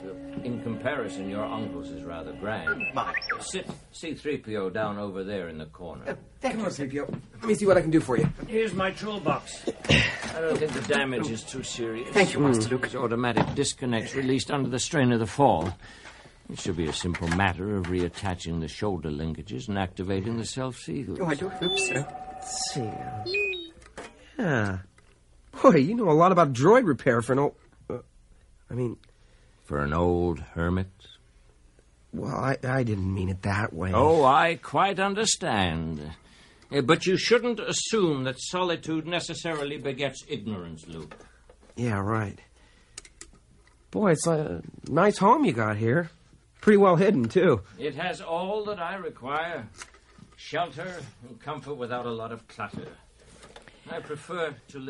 In 0.45 0.63
comparison, 0.63 1.31
your 1.31 1.43
uncle's 1.43 1.89
is 1.89 2.05
rather 2.05 2.35
grand. 2.35 2.85
Sit 3.41 3.67
C-3PO 3.93 4.75
down 4.75 4.99
over 4.99 5.25
there 5.25 5.49
in 5.49 5.57
the 5.57 5.65
corner. 5.65 6.19
Come 6.43 6.61
on, 6.61 6.67
CPO. 6.67 7.11
Let 7.41 7.45
me 7.45 7.55
see 7.55 7.65
what 7.65 7.79
I 7.79 7.81
can 7.81 7.91
do 7.91 8.01
for 8.01 8.19
you. 8.19 8.29
Here's 8.47 8.75
my 8.75 8.91
toolbox. 8.91 9.65
I 9.89 10.41
don't 10.43 10.59
think 10.59 10.73
the 10.73 10.83
damage 10.83 11.31
is 11.31 11.45
too 11.45 11.63
serious. 11.63 12.11
Thank 12.11 12.35
you, 12.35 12.41
Master 12.41 12.69
Luke. 12.69 12.85
It's 12.85 12.95
automatic 12.95 13.55
disconnects 13.55 14.15
released 14.15 14.51
under 14.51 14.69
the 14.69 14.79
strain 14.79 15.13
of 15.13 15.21
the 15.21 15.27
fall. 15.27 15.73
It 16.53 16.61
should 16.61 16.77
be 16.77 16.89
a 16.89 16.93
simple 16.93 17.29
matter 17.29 17.75
of 17.75 17.87
reattaching 17.87 18.61
the 18.61 18.69
shoulder 18.69 19.09
linkages 19.09 19.69
and 19.69 19.79
activating 19.79 20.37
the 20.37 20.45
self-seals. 20.45 21.19
Oh, 21.23 21.25
I 21.25 21.35
don't 21.37 21.55
hope 21.55 21.79
so. 21.79 21.95
Let's 21.95 22.75
see. 22.75 22.91
Yeah. 24.39 24.81
Boy, 25.63 25.77
you 25.77 25.95
know 25.95 26.11
a 26.11 26.13
lot 26.13 26.33
about 26.33 26.53
droid 26.53 26.87
repair 26.87 27.23
for 27.23 27.33
an 27.33 27.39
old. 27.39 27.55
I 28.71 28.75
mean, 28.75 28.97
For 29.65 29.83
an 29.83 29.93
old 29.93 30.41
hermit? 30.41 30.89
well, 32.13 32.35
I, 32.35 32.57
I 32.63 32.83
didn't 32.83 33.13
mean 33.13 33.29
it 33.29 33.43
that 33.43 33.73
way. 33.73 33.93
Oh, 33.95 34.25
I 34.25 34.57
quite 34.57 34.99
understand. 34.99 36.13
Uh, 36.71 36.81
but 36.83 37.07
you 37.07 37.17
shouldn't 37.17 37.61
assume 37.61 38.25
that 38.25 38.37
solitude 38.39 39.07
necessarily 39.07 39.79
begets 39.79 40.25
ignorance, 40.29 40.87
Luke. 40.87 41.17
Yeah, 41.77 41.99
right. 42.01 42.39
Boy, 43.91 44.13
it's 44.13 44.27
a 44.27 44.63
nice 44.89 45.19
home 45.19 45.45
you 45.45 45.53
got 45.53 45.77
here. 45.77 46.11
Pretty 46.61 46.77
well 46.77 46.97
hidden, 46.97 47.29
too. 47.29 47.63
It 47.79 47.95
has 47.95 48.21
all 48.21 48.65
that 48.65 48.79
I 48.81 48.97
require 48.97 49.67
shelter 50.37 50.97
and 51.27 51.41
comfort 51.41 51.75
without 51.75 52.05
a 52.05 52.11
lot 52.11 52.33
of 52.33 52.47
clutter. 52.49 52.89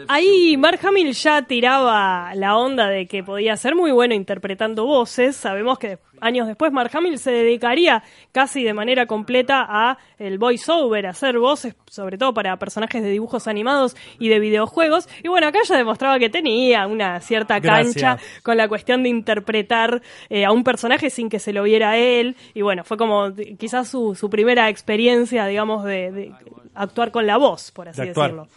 Ahí 0.08 0.56
Mark 0.56 0.80
Hamill 0.82 1.12
ya 1.12 1.42
tiraba 1.42 2.34
la 2.34 2.56
onda 2.56 2.88
de 2.88 3.06
que 3.06 3.22
podía 3.22 3.56
ser 3.56 3.74
muy 3.74 3.92
bueno 3.92 4.14
interpretando 4.14 4.84
voces. 4.86 5.36
Sabemos 5.36 5.78
que 5.78 5.98
años 6.20 6.46
después 6.46 6.72
Mark 6.72 6.90
Hamill 6.94 7.18
se 7.18 7.30
dedicaría 7.30 8.02
casi 8.32 8.64
de 8.64 8.74
manera 8.74 9.06
completa 9.06 9.64
a 9.68 9.98
el 10.18 10.38
voiceover, 10.38 11.06
a 11.06 11.10
hacer 11.10 11.38
voces, 11.38 11.76
sobre 11.88 12.18
todo 12.18 12.34
para 12.34 12.56
personajes 12.58 13.02
de 13.02 13.10
dibujos 13.10 13.46
animados 13.46 13.96
y 14.18 14.28
de 14.28 14.40
videojuegos. 14.40 15.08
Y 15.22 15.28
bueno, 15.28 15.46
acá 15.46 15.60
ya 15.64 15.76
demostraba 15.76 16.18
que 16.18 16.28
tenía 16.28 16.86
una 16.86 17.20
cierta 17.20 17.60
cancha 17.60 18.14
Gracias. 18.14 18.42
con 18.42 18.56
la 18.56 18.68
cuestión 18.68 19.02
de 19.02 19.08
interpretar 19.08 20.02
eh, 20.28 20.44
a 20.44 20.52
un 20.52 20.64
personaje 20.64 21.10
sin 21.10 21.28
que 21.28 21.38
se 21.38 21.52
lo 21.52 21.62
viera 21.62 21.96
él. 21.96 22.36
Y 22.54 22.62
bueno, 22.62 22.84
fue 22.84 22.96
como 22.96 23.32
quizás 23.58 23.88
su, 23.88 24.14
su 24.14 24.28
primera 24.30 24.68
experiencia, 24.68 25.46
digamos, 25.46 25.84
de, 25.84 26.12
de 26.12 26.32
actuar 26.74 27.10
con 27.10 27.26
la 27.26 27.36
voz, 27.36 27.70
por 27.70 27.88
así 27.88 28.00
De 28.00 28.08
decirlo. 28.08 28.48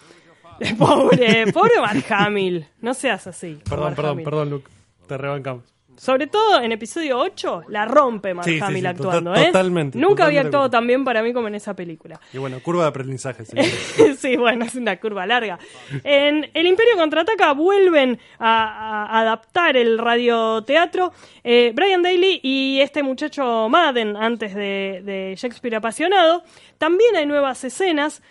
Pobre, 0.78 1.52
pobre 1.52 1.80
Mark 1.80 2.06
Hamill. 2.10 2.66
No 2.82 2.94
seas 2.94 3.28
así. 3.28 3.60
Perdón, 3.64 3.86
Mark 3.86 3.96
perdón, 3.96 4.12
Hamill. 4.12 4.26
perdón, 4.26 4.50
Luke. 4.50 4.72
Te 5.08 5.18
rebancamos. 5.18 5.64
Sobre 5.98 6.26
todo 6.26 6.60
en 6.62 6.72
episodio 6.72 7.20
8, 7.20 7.64
la 7.68 7.86
rompe 7.86 8.34
Mark 8.34 8.46
Sí, 8.48 8.56
sí, 8.56 8.60
Hamill 8.64 8.82
sí, 8.82 8.88
actuando, 8.88 9.32
tota- 9.32 9.42
¿eh? 9.44 9.46
totalmente, 9.48 10.00
Nunca 10.00 10.26
había 10.26 10.42
actuado 10.42 10.68
tan 10.70 10.88
bien 10.88 11.04
para 11.04 11.22
mí 11.22 11.32
como 11.32 11.48
en 11.48 11.54
esa 11.54 11.76
película. 11.76 12.20
Y 12.34 12.40
bueno, 12.40 12.60
curva 12.64 12.84
de 12.84 12.90
aprendizaje, 12.90 13.46
señor. 13.46 13.66
sí, 14.18 14.36
bueno, 14.36 14.66
es 14.66 14.74
una 14.74 15.00
curva 15.00 15.28
larga. 15.28 15.60
En 16.04 16.50
El 16.56 16.66
Imperio 16.66 16.96
Contraataca 16.98 17.52
vuelven 17.54 18.18
a, 18.40 19.06
a 19.16 19.20
adaptar 19.20 19.78
el 19.78 20.00
radioteatro. 20.00 21.14
Eh, 21.44 21.72
Brian 21.76 22.02
Daly 22.02 22.40
y 22.42 22.80
este 22.82 23.04
muchacho 23.04 23.68
Madden, 23.70 24.18
antes 24.18 24.56
de, 24.56 25.02
de 25.04 25.36
Shakespeare 25.38 25.76
apasionado. 25.76 26.44
También 26.80 27.16
hay 27.16 27.26
nuevas 27.28 27.64
escenas. 27.64 28.24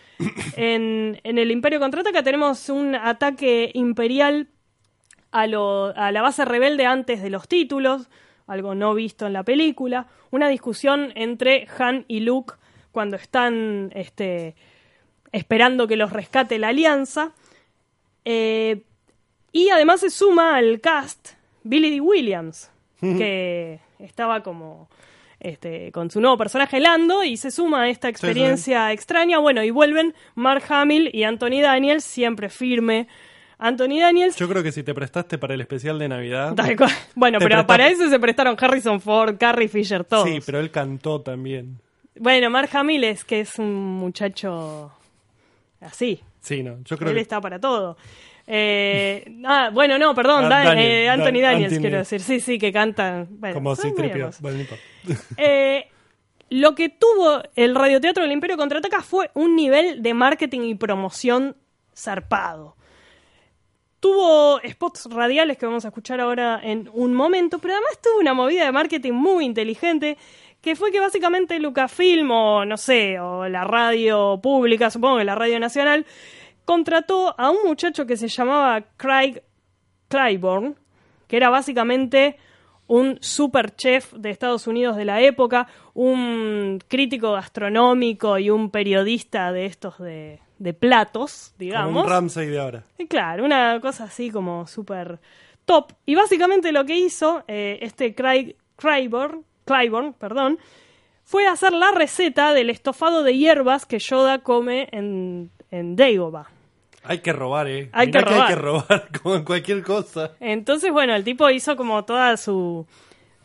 En, 0.56 1.20
en 1.24 1.38
El 1.38 1.50
Imperio 1.50 1.80
Contraataca 1.80 2.22
tenemos 2.22 2.68
un 2.68 2.94
ataque 2.94 3.70
imperial 3.74 4.48
a, 5.32 5.46
lo- 5.46 5.94
a 5.96 6.12
la 6.12 6.22
base 6.22 6.44
rebelde 6.44 6.86
antes 6.86 7.22
de 7.22 7.30
los 7.30 7.48
títulos, 7.48 8.08
algo 8.46 8.74
no 8.74 8.94
visto 8.94 9.26
en 9.26 9.32
la 9.32 9.42
película, 9.44 10.06
una 10.30 10.48
discusión 10.48 11.12
entre 11.14 11.66
Han 11.78 12.04
y 12.08 12.20
Luke 12.20 12.54
cuando 12.92 13.16
están 13.16 13.90
este, 13.94 14.54
esperando 15.32 15.86
que 15.86 15.96
los 15.96 16.12
rescate 16.12 16.58
la 16.58 16.68
alianza. 16.68 17.32
Eh, 18.24 18.82
y 19.52 19.70
además 19.70 20.00
se 20.00 20.10
suma 20.10 20.56
al 20.56 20.80
cast 20.80 21.30
Billy 21.62 21.90
D. 21.90 22.00
Williams, 22.00 22.70
que 23.00 23.80
estaba 23.98 24.42
como 24.42 24.88
este, 25.41 25.91
con 25.93 26.11
su 26.11 26.20
nuevo 26.20 26.36
personaje 26.38 26.78
Lando 26.80 27.24
y 27.24 27.36
se 27.36 27.51
suma 27.51 27.82
a 27.82 27.88
esta 27.88 28.09
experiencia 28.09 28.93
extraña. 28.93 29.38
Bueno, 29.38 29.62
y 29.64 29.70
vuelven 29.70 30.14
Mark 30.34 30.62
Hamill 30.68 31.11
y 31.12 31.24
Anthony 31.24 31.61
Daniels, 31.62 32.05
siempre 32.05 32.49
firme. 32.49 33.09
Anthony 33.62 33.99
Daniels. 34.01 34.36
Yo 34.36 34.49
creo 34.49 34.62
que 34.62 34.72
si 34.72 34.82
te 34.82 34.95
prestaste 34.95 35.36
para 35.36 35.53
el 35.55 35.61
especial 35.61 35.99
de 35.99 36.09
Navidad. 36.09 36.55
Tal 36.57 36.76
cual. 36.76 36.91
Bueno, 37.14 37.38
pero 37.38 37.57
prestaste- 37.57 37.66
para 37.66 37.88
eso 37.88 38.09
se 38.09 38.18
prestaron 38.18 38.57
Harrison 38.59 39.01
Ford, 39.01 39.36
Carrie 39.38 39.68
Fisher, 39.68 40.05
todos. 40.05 40.28
Sí, 40.28 40.38
pero 40.47 40.61
él 40.61 40.70
cantó 40.70 41.20
también. 41.20 41.78
Bueno, 42.18 42.49
Mark 42.51 42.70
Hamill 42.72 43.05
es 43.05 43.24
que 43.24 43.41
es 43.41 43.59
un 43.59 43.74
muchacho 43.74 44.93
así. 45.80 46.20
Sí, 46.41 46.62
no, 46.62 46.78
yo 46.84 46.97
creo 46.97 47.11
Él 47.11 47.16
que. 47.16 47.20
está 47.22 47.41
para 47.41 47.59
todo. 47.59 47.97
Eh, 48.53 49.24
ah, 49.46 49.70
bueno, 49.72 49.96
no, 49.96 50.12
perdón, 50.14 50.46
Ah, 50.46 50.48
Da- 50.48 50.64
Daniel, 50.64 50.86
eh, 50.90 51.09
Anthony 51.09 51.24
Dan- 51.40 51.42
Daniels, 51.42 51.72
Anthony. 51.72 51.80
quiero 51.82 51.98
decir. 51.98 52.20
Sí, 52.20 52.40
sí, 52.40 52.59
que 52.59 52.72
cantan. 52.72 53.28
Bueno, 53.30 53.55
Como 53.55 53.76
son 53.76 53.94
si. 53.94 54.40
Bueno. 54.40 54.64
Eh, 55.36 55.86
lo 56.51 56.74
que 56.74 56.88
tuvo 56.88 57.42
el 57.55 57.74
radioteatro 57.76 58.24
del 58.24 58.32
Imperio 58.32 58.57
Contraataca 58.57 59.03
fue 59.03 59.30
un 59.34 59.55
nivel 59.55 60.03
de 60.03 60.14
marketing 60.14 60.62
y 60.62 60.74
promoción 60.74 61.57
zarpado. 61.94 62.74
Tuvo 64.01 64.59
spots 64.66 65.07
radiales 65.11 65.59
que 65.59 65.66
vamos 65.66 65.84
a 65.84 65.88
escuchar 65.88 66.20
ahora 66.20 66.59
en 66.62 66.88
un 66.94 67.14
momento, 67.14 67.59
pero 67.59 67.74
además 67.74 67.98
tuvo 68.03 68.18
una 68.18 68.32
movida 68.32 68.64
de 68.64 68.72
marketing 68.72 69.12
muy 69.12 69.44
inteligente 69.44 70.16
que 70.62 70.74
fue 70.74 70.90
que 70.90 71.01
básicamente 71.01 71.59
Lucasfilm 71.61 72.30
o 72.30 72.64
no 72.64 72.76
sé, 72.76 73.18
o 73.20 73.46
la 73.48 73.64
radio 73.64 74.40
pública, 74.42 74.90
supongo 74.90 75.18
que 75.18 75.24
la 75.24 75.34
radio 75.34 75.59
nacional, 75.61 76.05
contrató 76.70 77.34
a 77.36 77.50
un 77.50 77.64
muchacho 77.64 78.06
que 78.06 78.16
se 78.16 78.28
llamaba 78.28 78.80
Craig 78.96 79.42
Claiborne, 80.06 80.76
que 81.26 81.36
era 81.36 81.50
básicamente 81.50 82.36
un 82.86 83.18
super 83.20 83.74
chef 83.74 84.12
de 84.12 84.30
Estados 84.30 84.68
Unidos 84.68 84.94
de 84.96 85.04
la 85.04 85.20
época, 85.20 85.66
un 85.94 86.78
crítico 86.86 87.32
gastronómico 87.32 88.38
y 88.38 88.50
un 88.50 88.70
periodista 88.70 89.50
de 89.50 89.66
estos 89.66 89.98
de, 89.98 90.38
de 90.60 90.72
platos, 90.72 91.56
digamos. 91.58 91.88
Como 91.88 92.02
un 92.02 92.08
Ramsey 92.08 92.46
de 92.46 92.60
ahora. 92.60 92.84
Y 92.98 93.08
claro, 93.08 93.44
una 93.44 93.80
cosa 93.80 94.04
así 94.04 94.30
como 94.30 94.68
súper 94.68 95.18
top. 95.64 95.94
Y 96.06 96.14
básicamente 96.14 96.70
lo 96.70 96.84
que 96.84 96.96
hizo 96.96 97.42
eh, 97.48 97.80
este 97.82 98.14
Craig 98.14 98.54
Claiborne, 98.76 99.42
Claiborne, 99.64 100.14
perdón, 100.16 100.60
fue 101.24 101.48
hacer 101.48 101.72
la 101.72 101.90
receta 101.90 102.54
del 102.54 102.70
estofado 102.70 103.24
de 103.24 103.36
hierbas 103.36 103.86
que 103.86 103.98
Yoda 103.98 104.38
come 104.38 104.88
en, 104.92 105.50
en 105.72 105.96
Dagobah. 105.96 106.59
Hay 107.03 107.18
que 107.20 107.32
robar, 107.32 107.66
eh. 107.68 107.88
Hay 107.92 108.09
Mirá 108.09 108.22
que 108.22 108.28
hay 108.28 108.34
robar. 108.34 108.48
que 108.48 108.55
robar 108.57 109.09
como 109.22 109.34
en 109.36 109.44
cualquier 109.44 109.82
cosa. 109.82 110.32
Entonces, 110.40 110.92
bueno, 110.92 111.14
el 111.14 111.24
tipo 111.24 111.48
hizo 111.51 111.74
como 111.76 112.05
toda 112.05 112.36
su... 112.36 112.86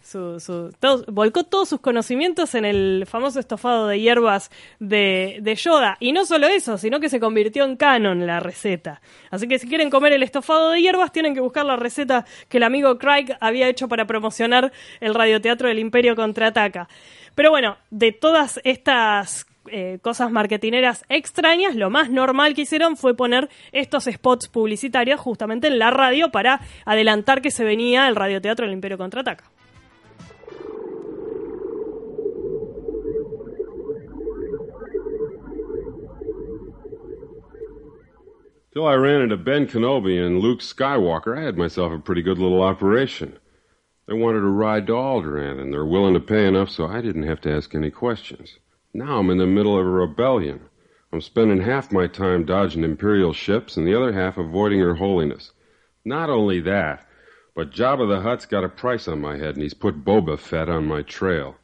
su, 0.04 0.40
su- 0.40 0.72
todo- 0.80 1.04
volcó 1.08 1.46
todos 1.46 1.70
sus 1.70 1.80
conocimientos 1.80 2.54
en 2.54 2.66
el 2.66 3.06
famoso 3.08 3.40
estofado 3.40 3.88
de 3.88 4.00
hierbas 4.00 4.52
de, 4.80 5.38
de 5.42 5.56
Yoda. 5.56 5.98
Y 6.00 6.12
no 6.12 6.26
solo 6.26 6.48
eso, 6.48 6.78
sino 6.78 7.00
que 7.00 7.10
se 7.10 7.20
convirtió 7.20 7.64
en 7.66 7.76
canon 7.78 8.28
la 8.28 8.40
receta. 8.40 9.02
Así 9.32 9.48
que 9.48 9.58
si 9.58 9.68
quieren 9.68 9.90
comer 9.90 10.14
el 10.14 10.22
estofado 10.24 10.70
de 10.72 10.82
hierbas, 10.82 11.12
tienen 11.12 11.34
que 11.34 11.40
buscar 11.42 11.66
la 11.66 11.76
receta 11.78 12.26
que 12.50 12.58
el 12.58 12.64
amigo 12.64 12.98
Craig 13.00 13.36
había 13.40 13.68
hecho 13.70 13.88
para 13.88 14.06
promocionar 14.06 14.72
el 15.00 15.16
radioteatro 15.16 15.70
del 15.70 15.80
Imperio 15.80 16.16
Contraataca. 16.16 16.88
Pero 17.36 17.50
bueno, 17.50 17.78
de 17.90 18.12
todas 18.12 18.60
estas 18.64 19.46
eh, 19.72 20.00
cosas 20.02 20.32
marketineras 20.32 21.06
extrañas, 21.10 21.76
lo 21.76 21.90
más 21.90 22.10
normal 22.10 22.54
que 22.54 22.62
hicieron 22.62 22.98
fue 22.98 23.16
poner 23.16 23.50
estos 23.72 24.06
spots 24.06 24.48
publicitarios 24.48 25.20
justamente 25.20 25.68
en 25.68 25.80
la 25.80 25.92
radio 25.92 26.32
para 26.32 26.62
adelantar 26.86 27.42
que 27.42 27.52
se 27.52 27.64
venía 27.64 28.08
el 28.08 28.16
radioteatro 28.16 28.66
del 28.66 28.74
Imperio 28.74 28.98
Contraataca. 28.98 29.46
Till 38.76 38.86
I 38.86 38.96
ran 38.96 39.22
into 39.22 39.38
Ben 39.38 39.68
Kenobi 39.68 40.18
and 40.18 40.42
Luke 40.42 40.60
Skywalker, 40.60 41.38
I 41.38 41.44
had 41.44 41.58
myself 41.58 41.94
a 41.94 41.98
pretty 41.98 42.22
good 42.22 42.38
little 42.38 42.62
operation. 42.62 43.40
They 44.06 44.14
wanted 44.14 44.42
to 44.42 44.50
ride 44.50 44.86
to 44.88 44.94
Alderaan, 44.94 45.62
and 45.62 45.74
they're 45.74 45.86
willing 45.86 46.14
to 46.14 46.20
pay 46.20 46.46
enough 46.46 46.70
so 46.70 46.86
I 46.86 47.00
didn't 47.00 47.24
have 47.24 47.40
to 47.42 47.56
ask 47.56 47.74
any 47.74 47.90
questions. 47.90 48.60
Now 48.98 49.20
I'm 49.20 49.30
in 49.30 49.40
the 49.40 49.46
middle 49.46 49.78
of 49.78 49.86
a 49.86 49.90
rebellion. 49.90 50.70
I'm 51.12 51.20
spending 51.20 51.60
half 51.60 51.92
my 51.92 52.08
time 52.08 52.46
dodging 52.46 52.86
Imperial 52.86 53.34
ships 53.34 53.76
and 53.76 53.86
the 53.86 53.94
other 53.94 54.14
half 54.14 54.38
avoiding 54.38 54.80
Her 54.80 54.96
Holiness. 54.96 55.52
Not 56.06 56.30
only 56.30 56.62
that, 56.62 57.06
but 57.54 57.72
Jabba 57.72 58.08
the 58.08 58.22
Hutt's 58.22 58.46
got 58.46 58.64
a 58.64 58.70
price 58.70 59.10
on 59.10 59.20
my 59.20 59.36
head 59.36 59.56
and 59.56 59.64
he's 59.64 59.74
put 59.74 60.06
Boba 60.06 60.40
Fett 60.40 60.70
on 60.70 60.86
my 60.86 61.02
trail. 61.02 61.58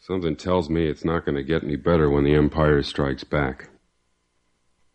Something 0.00 0.36
tells 0.36 0.70
me 0.70 0.86
it's 0.86 1.04
not 1.04 1.26
going 1.26 1.36
to 1.36 1.42
get 1.42 1.62
any 1.62 1.76
better 1.76 2.08
when 2.08 2.24
the 2.24 2.34
Empire 2.34 2.82
strikes 2.82 3.24
back. 3.24 3.68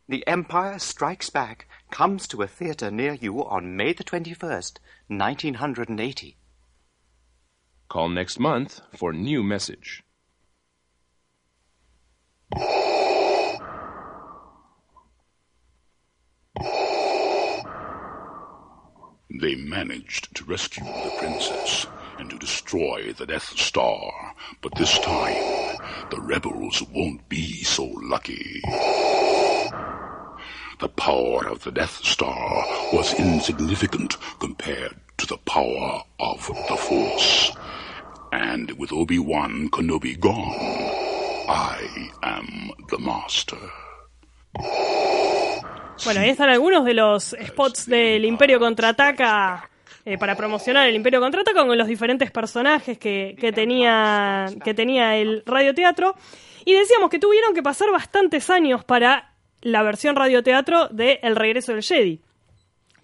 The 0.07 0.25
Empire 0.25 0.79
Strikes 0.79 1.29
Back 1.29 1.67
comes 1.91 2.27
to 2.29 2.41
a 2.41 2.47
theatre 2.47 2.89
near 2.89 3.13
you 3.13 3.45
on 3.45 3.75
May 3.77 3.93
the 3.93 4.03
21st, 4.03 4.79
1980. 5.07 6.35
Call 7.89 8.09
next 8.09 8.39
month 8.39 8.81
for 8.97 9.13
new 9.13 9.43
message. 9.43 10.03
They 19.41 19.55
managed 19.55 20.35
to 20.35 20.43
rescue 20.43 20.83
the 20.83 21.13
princess 21.17 21.85
and 22.17 22.29
to 22.29 22.37
destroy 22.37 23.13
the 23.13 23.25
Death 23.25 23.57
Star, 23.57 24.33
but 24.61 24.75
this 24.75 24.97
time 24.99 25.77
the 26.09 26.19
rebels 26.19 26.81
won't 26.81 27.29
be 27.29 27.63
so 27.63 27.85
lucky. 27.85 28.61
The 30.79 30.89
power 30.95 31.47
of 31.47 31.63
the 31.63 31.71
Death 31.71 32.03
Star 32.03 32.65
was 32.91 33.13
insignificant 33.19 34.17
compared 34.39 34.95
to 35.17 35.27
the 35.27 35.37
power 35.37 36.03
of 36.19 36.47
the 36.67 36.77
Force. 36.77 37.51
And 38.31 38.71
with 38.71 38.91
Obi-Wan 38.91 39.69
Kenobi 39.69 40.19
gone, 40.19 40.98
I 41.49 42.11
am 42.21 42.71
the 42.89 42.97
Master. 42.99 43.57
Bueno, 46.05 46.21
ahí 46.21 46.29
están 46.29 46.49
algunos 46.49 46.85
de 46.85 46.93
los 46.93 47.35
spots 47.43 47.87
del 47.87 48.23
Imperio 48.23 48.59
Contraataca 48.59 49.67
eh, 50.05 50.19
para 50.19 50.35
promocionar 50.35 50.87
el 50.87 50.93
Imperio 50.93 51.19
Contraataca 51.19 51.65
con 51.65 51.75
los 51.75 51.87
diferentes 51.87 52.29
personajes 52.29 52.99
que, 52.99 53.35
que 53.39 53.51
tenía, 53.51 54.45
que 54.63 54.75
tenía 54.75 55.15
el 55.17 55.41
radioteatro. 55.43 56.13
Y 56.65 56.73
decíamos 56.73 57.09
que 57.09 57.17
tuvieron 57.17 57.55
que 57.55 57.63
pasar 57.63 57.91
bastantes 57.91 58.51
años 58.51 58.83
para 58.83 59.33
la 59.61 59.81
versión 59.81 60.15
radioteatro 60.15 60.87
de 60.89 61.19
El 61.23 61.35
regreso 61.35 61.73
del 61.73 61.81
Jedi. 61.81 62.21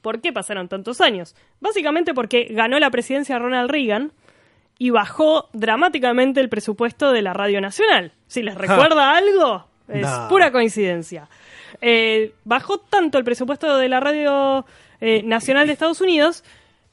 ¿Por 0.02 0.22
qué 0.22 0.32
pasaron 0.32 0.68
tantos 0.68 1.02
años? 1.02 1.36
Básicamente 1.60 2.14
porque 2.14 2.46
ganó 2.52 2.78
la 2.80 2.92
presidencia 2.92 3.40
Ronald 3.40 3.72
Reagan 3.72 4.12
y 4.78 4.90
bajó 4.90 5.50
dramáticamente 5.54 6.42
el 6.42 6.50
presupuesto 6.50 7.12
de 7.12 7.22
la 7.22 7.34
Radio 7.34 7.62
Nacional. 7.62 8.12
Si 8.36 8.44
les 8.44 8.56
recuerda 8.56 9.16
algo, 9.16 9.66
es 9.88 10.02
No. 10.02 10.28
pura 10.28 10.52
coincidencia. 10.52 11.30
Eh, 11.82 12.34
bajó 12.44 12.80
tanto 12.80 13.18
el 13.18 13.24
presupuesto 13.24 13.78
de 13.78 13.88
la 13.88 14.02
Radio 14.02 14.66
eh, 15.00 15.24
Nacional 15.24 15.68
de 15.68 15.74
Estados 15.74 16.02
Unidos 16.02 16.44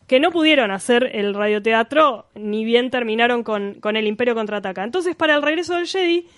que 0.06 0.20
no 0.20 0.30
pudieron 0.30 0.70
hacer 0.70 1.10
el 1.14 1.34
radioteatro, 1.34 2.26
ni 2.36 2.64
bien 2.64 2.90
terminaron 2.90 3.42
con, 3.42 3.74
con 3.80 3.96
el 3.96 4.06
Imperio 4.06 4.34
Contraataca. 4.36 4.84
Entonces, 4.84 5.16
para 5.16 5.34
el 5.34 5.42
regreso 5.42 5.74
del 5.74 5.86
Jedi, 5.86 6.28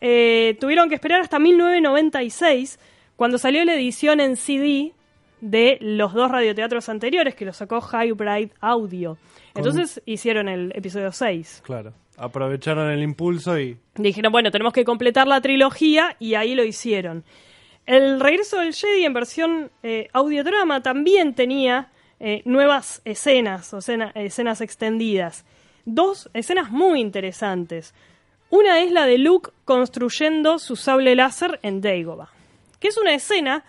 eh, 0.00 0.56
tuvieron 0.60 0.88
que 0.88 0.94
esperar 0.96 1.20
hasta 1.20 1.38
1996, 1.38 2.78
cuando 3.16 3.38
salió 3.38 3.64
la 3.64 3.74
edición 3.74 4.20
en 4.20 4.36
CD 4.36 4.92
de 5.40 5.78
los 5.80 6.12
dos 6.12 6.30
radioteatros 6.30 6.88
anteriores, 6.88 7.34
que 7.34 7.44
lo 7.44 7.52
sacó 7.52 7.80
Highbright 7.80 8.52
Audio. 8.60 9.16
Entonces 9.54 10.02
hicieron 10.06 10.48
el 10.48 10.72
episodio 10.74 11.12
6. 11.12 11.62
Claro. 11.64 11.92
Aprovecharon 12.16 12.90
el 12.90 13.02
impulso 13.02 13.58
y. 13.58 13.76
Dijeron, 13.96 14.30
bueno, 14.32 14.50
tenemos 14.50 14.72
que 14.72 14.84
completar 14.84 15.26
la 15.26 15.40
trilogía 15.40 16.16
y 16.20 16.34
ahí 16.34 16.54
lo 16.54 16.64
hicieron. 16.64 17.24
El 17.86 18.20
regreso 18.20 18.58
del 18.60 18.72
Jedi 18.72 19.04
en 19.04 19.12
versión 19.12 19.70
eh, 19.82 20.08
audiodrama 20.12 20.82
también 20.82 21.34
tenía 21.34 21.90
eh, 22.20 22.42
nuevas 22.44 23.02
escenas, 23.04 23.74
o 23.74 23.78
escena- 23.78 24.12
escenas 24.14 24.60
extendidas. 24.60 25.44
Dos 25.84 26.30
escenas 26.32 26.70
muy 26.70 27.00
interesantes. 27.00 27.94
Una 28.48 28.80
es 28.80 28.92
la 28.92 29.04
de 29.06 29.18
Luke 29.18 29.50
construyendo 29.64 30.58
su 30.58 30.76
sable 30.76 31.14
láser 31.16 31.58
en 31.62 31.80
Dagobah, 31.80 32.30
que 32.78 32.88
es 32.88 32.96
una 32.96 33.12
escena 33.12 33.64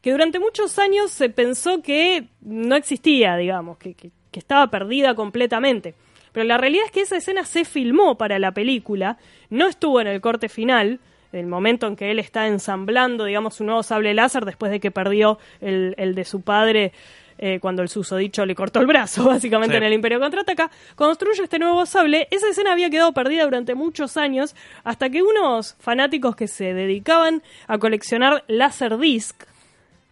que 0.00 0.12
durante 0.12 0.38
muchos 0.38 0.78
años 0.78 1.10
se 1.10 1.28
pensó 1.28 1.82
que 1.82 2.28
no 2.40 2.76
existía, 2.76 3.36
digamos, 3.36 3.76
que- 3.78 3.94
que 3.94 4.10
estaba 4.38 4.68
perdida 4.70 5.14
completamente. 5.14 5.94
Pero 6.32 6.44
la 6.44 6.58
realidad 6.58 6.84
es 6.86 6.92
que 6.92 7.00
esa 7.02 7.16
escena 7.16 7.44
se 7.44 7.64
filmó 7.64 8.16
para 8.18 8.38
la 8.38 8.52
película, 8.52 9.18
no 9.50 9.66
estuvo 9.66 10.00
en 10.00 10.06
el 10.06 10.20
corte 10.20 10.48
final, 10.48 11.00
el 11.32 11.46
momento 11.46 11.86
en 11.86 11.96
que 11.96 12.10
él 12.10 12.18
está 12.18 12.46
ensamblando, 12.46 13.24
digamos, 13.24 13.54
su 13.56 13.64
nuevo 13.64 13.82
sable 13.82 14.14
láser 14.14 14.44
después 14.44 14.72
de 14.72 14.80
que 14.80 14.90
perdió 14.90 15.38
el, 15.60 15.94
el 15.98 16.14
de 16.14 16.24
su 16.24 16.40
padre 16.40 16.92
eh, 17.40 17.60
cuando 17.60 17.82
el 17.82 17.88
susodicho 17.88 18.44
le 18.46 18.54
cortó 18.56 18.80
el 18.80 18.86
brazo, 18.86 19.24
básicamente 19.28 19.74
Sí. 19.74 19.76
en 19.78 19.84
el 19.84 19.92
Imperio 19.92 20.18
Contraataca, 20.20 20.70
construye 20.96 21.44
este 21.44 21.58
nuevo 21.60 21.86
sable. 21.86 22.26
Esa 22.32 22.48
escena 22.48 22.72
había 22.72 22.90
quedado 22.90 23.12
perdida 23.12 23.44
durante 23.44 23.74
muchos 23.76 24.16
años 24.16 24.56
hasta 24.84 25.08
que 25.10 25.22
unos 25.22 25.76
fanáticos 25.78 26.34
que 26.34 26.48
se 26.48 26.74
dedicaban 26.74 27.42
a 27.68 27.78
coleccionar 27.78 28.42
Laserdisc, 28.48 29.44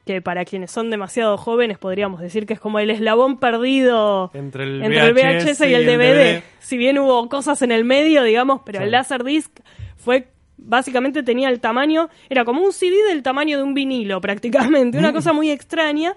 que 0.06 0.22
para 0.22 0.44
quienes 0.44 0.70
son 0.70 0.88
demasiado 0.88 1.36
jóvenes 1.36 1.78
podríamos 1.78 2.20
decir 2.20 2.46
que 2.46 2.54
es 2.54 2.60
como 2.60 2.78
el 2.78 2.90
eslabón 2.90 3.38
perdido 3.38 4.30
Entre 4.34 4.62
el 4.62 4.82
entre 4.82 5.00
el 5.04 5.12
VHS 5.12 5.44
VHS 5.44 5.60
y 5.62 5.64
el 5.64 5.70
y 5.70 5.74
el 5.74 5.86
DVD. 5.86 5.98
DVD. 6.38 6.42
Si 6.60 6.76
bien 6.78 6.98
hubo 6.98 7.28
cosas 7.28 7.60
en 7.62 7.72
el 7.72 7.84
medio, 7.84 8.22
digamos, 8.22 8.60
pero 8.64 8.78
Sí. 8.78 8.84
el 8.84 8.92
Laserdisc 8.92 9.50
fue 9.96 10.28
básicamente 10.58 11.22
tenía 11.22 11.48
el 11.48 11.60
tamaño, 11.60 12.08
era 12.30 12.44
como 12.44 12.62
un 12.62 12.72
CD 12.72 12.94
del 13.08 13.22
tamaño 13.22 13.58
de 13.58 13.64
un 13.64 13.74
vinilo 13.74 14.20
prácticamente, 14.20 14.96
una 14.98 15.12
cosa 15.12 15.32
muy 15.32 15.50
extraña. 15.50 16.14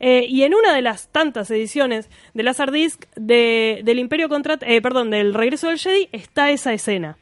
Eh, 0.00 0.26
y 0.28 0.42
en 0.44 0.54
una 0.54 0.74
de 0.74 0.82
las 0.82 1.08
tantas 1.08 1.50
ediciones 1.50 2.08
de 2.34 2.42
Laserdisc 2.44 3.04
de, 3.16 3.80
del 3.84 3.98
Imperio 3.98 4.28
contra, 4.28 4.56
eh, 4.60 4.80
perdón, 4.80 5.10
del 5.10 5.34
Regreso 5.34 5.68
del 5.68 5.78
Jedi 5.78 6.08
está 6.12 6.50
esa 6.52 6.72
escena. 6.72 7.16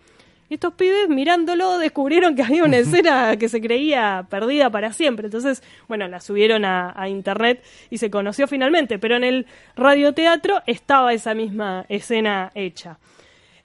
Y 0.48 0.54
estos 0.54 0.74
pibes 0.74 1.08
mirándolo 1.08 1.78
descubrieron 1.78 2.36
que 2.36 2.42
había 2.42 2.64
una 2.64 2.76
escena 2.78 3.36
que 3.36 3.48
se 3.48 3.60
creía 3.60 4.26
perdida 4.30 4.70
para 4.70 4.92
siempre. 4.92 5.26
Entonces, 5.26 5.62
bueno, 5.88 6.06
la 6.08 6.20
subieron 6.20 6.64
a, 6.64 6.92
a 6.94 7.08
internet 7.08 7.64
y 7.90 7.98
se 7.98 8.10
conoció 8.10 8.46
finalmente. 8.46 8.98
Pero 8.98 9.16
en 9.16 9.24
el 9.24 9.46
radioteatro 9.74 10.62
estaba 10.66 11.12
esa 11.12 11.34
misma 11.34 11.84
escena 11.88 12.52
hecha. 12.54 12.98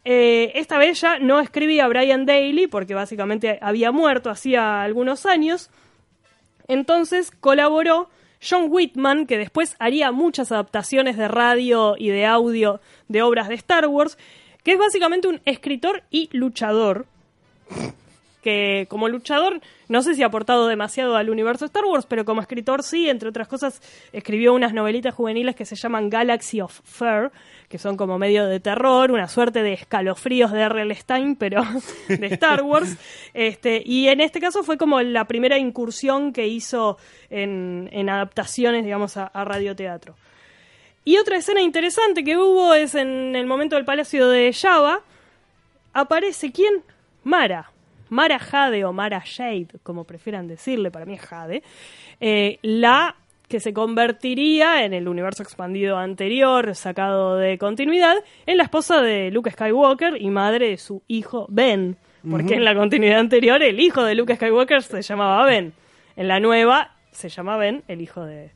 Eh, 0.03 0.53
esta 0.55 0.79
vez 0.79 0.99
ya 0.99 1.19
no 1.19 1.39
escribía 1.39 1.87
Brian 1.87 2.25
Daly 2.25 2.67
porque 2.67 2.95
básicamente 2.95 3.59
había 3.61 3.91
muerto 3.91 4.29
hacía 4.29 4.81
algunos 4.81 5.25
años. 5.25 5.69
Entonces 6.67 7.31
colaboró 7.31 8.09
John 8.41 8.67
Whitman, 8.69 9.27
que 9.27 9.37
después 9.37 9.75
haría 9.77 10.11
muchas 10.11 10.51
adaptaciones 10.51 11.17
de 11.17 11.27
radio 11.27 11.95
y 11.97 12.09
de 12.09 12.25
audio 12.25 12.81
de 13.07 13.21
obras 13.21 13.49
de 13.49 13.55
Star 13.55 13.85
Wars, 13.87 14.17
que 14.63 14.73
es 14.73 14.79
básicamente 14.79 15.27
un 15.27 15.41
escritor 15.45 16.03
y 16.09 16.29
luchador. 16.31 17.05
Que 18.41 18.87
como 18.89 19.07
luchador 19.07 19.61
no 19.87 20.01
sé 20.01 20.15
si 20.15 20.23
ha 20.23 20.27
aportado 20.27 20.67
demasiado 20.67 21.17
al 21.17 21.29
universo 21.29 21.65
Star 21.65 21.83
Wars, 21.83 22.05
pero 22.07 22.23
como 22.23 22.39
escritor 22.39 22.81
sí, 22.81 23.09
entre 23.09 23.27
otras 23.27 23.47
cosas, 23.47 23.81
escribió 24.13 24.53
unas 24.53 24.73
novelitas 24.73 25.13
juveniles 25.13 25.53
que 25.53 25.65
se 25.65 25.75
llaman 25.75 26.09
Galaxy 26.09 26.61
of 26.61 26.79
Fur, 26.85 27.31
que 27.67 27.77
son 27.77 27.97
como 27.97 28.17
medio 28.17 28.47
de 28.47 28.61
terror, 28.61 29.11
una 29.11 29.27
suerte 29.27 29.61
de 29.61 29.73
escalofríos 29.73 30.53
de 30.53 30.61
R.L. 30.61 30.95
Stein, 30.95 31.35
pero 31.35 31.61
de 32.07 32.25
Star 32.27 32.63
Wars. 32.63 32.95
Este, 33.33 33.83
y 33.85 34.07
en 34.07 34.21
este 34.21 34.39
caso 34.39 34.63
fue 34.63 34.77
como 34.77 35.01
la 35.01 35.25
primera 35.25 35.57
incursión 35.57 36.31
que 36.31 36.47
hizo 36.47 36.97
en, 37.29 37.89
en 37.91 38.09
adaptaciones, 38.09 38.85
digamos, 38.85 39.17
a, 39.17 39.25
a 39.25 39.43
radioteatro. 39.43 40.15
Y 41.03 41.17
otra 41.17 41.37
escena 41.37 41.61
interesante 41.61 42.23
que 42.23 42.37
hubo 42.37 42.73
es 42.73 42.95
en 42.95 43.35
el 43.35 43.45
momento 43.47 43.75
del 43.75 43.85
Palacio 43.85 44.27
de 44.29 44.53
Java. 44.53 45.01
Aparece 45.93 46.51
quién? 46.51 46.83
Mara. 47.23 47.71
Mara 48.09 48.39
Jade 48.39 48.83
o 48.85 48.93
Mara 48.93 49.21
Jade, 49.21 49.67
como 49.83 50.03
prefieran 50.03 50.47
decirle, 50.47 50.91
para 50.91 51.05
mí 51.05 51.13
es 51.13 51.21
Jade. 51.21 51.63
eh, 52.19 52.59
la 52.61 53.15
que 53.47 53.59
se 53.59 53.73
convertiría 53.73 54.85
en 54.85 54.93
el 54.93 55.07
universo 55.09 55.43
expandido 55.43 55.97
anterior, 55.97 56.73
sacado 56.75 57.35
de 57.35 57.57
continuidad, 57.57 58.15
en 58.45 58.57
la 58.57 58.63
esposa 58.63 59.01
de 59.01 59.29
Luke 59.31 59.51
Skywalker 59.51 60.21
y 60.21 60.29
madre 60.29 60.69
de 60.69 60.77
su 60.77 61.03
hijo 61.07 61.47
Ben. 61.49 61.97
Porque 62.29 62.53
en 62.55 62.63
la 62.63 62.75
continuidad 62.75 63.19
anterior 63.19 63.61
el 63.63 63.79
hijo 63.79 64.03
de 64.03 64.15
Luke 64.15 64.35
Skywalker 64.35 64.83
se 64.83 65.01
llamaba 65.01 65.43
Ben. 65.45 65.73
En 66.15 66.27
la 66.27 66.39
nueva 66.39 66.95
se 67.11 67.27
llama 67.29 67.57
Ben, 67.57 67.83
el 67.87 67.99
hijo 67.99 68.23
de, 68.23 68.51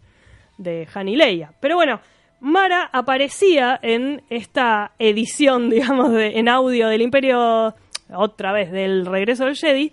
de 0.57 0.87
Han 0.93 1.09
y 1.09 1.15
Leia. 1.17 1.51
Pero 1.59 1.75
bueno, 1.75 1.99
Mara 2.39 2.89
aparecía 2.91 3.79
en 3.81 4.23
esta 4.29 4.91
edición, 4.99 5.69
digamos, 5.71 6.11
en 6.15 6.49
audio 6.49 6.87
del 6.87 7.01
Imperio, 7.01 7.73
otra 8.13 8.51
vez, 8.51 8.71
del 8.71 9.05
regreso 9.05 9.45
del 9.45 9.55
Jedi, 9.55 9.91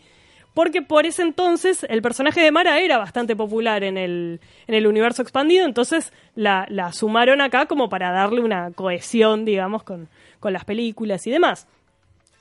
porque 0.55 0.82
por 0.82 1.07
ese 1.07 1.22
entonces 1.22 1.86
el 1.88 2.03
personaje 2.03 2.43
de 2.43 2.51
Mara 2.51 2.78
era 2.80 2.99
bastante 2.99 3.34
popular 3.34 3.84
en 3.84 3.97
el, 3.97 4.40
en 4.66 4.74
el 4.74 4.86
universo 4.86 5.22
expandido, 5.22 5.64
entonces 5.64 6.12
la, 6.34 6.66
la 6.68 6.93
sumaron 6.93 7.40
acá 7.40 7.66
como 7.66 7.88
para 7.88 8.11
darle 8.11 8.40
una 8.40 8.70
cohesión, 8.72 9.45
digamos, 9.45 9.82
con, 9.82 10.09
con 10.40 10.53
las 10.53 10.64
películas 10.64 11.26
y 11.26 11.30
demás. 11.30 11.66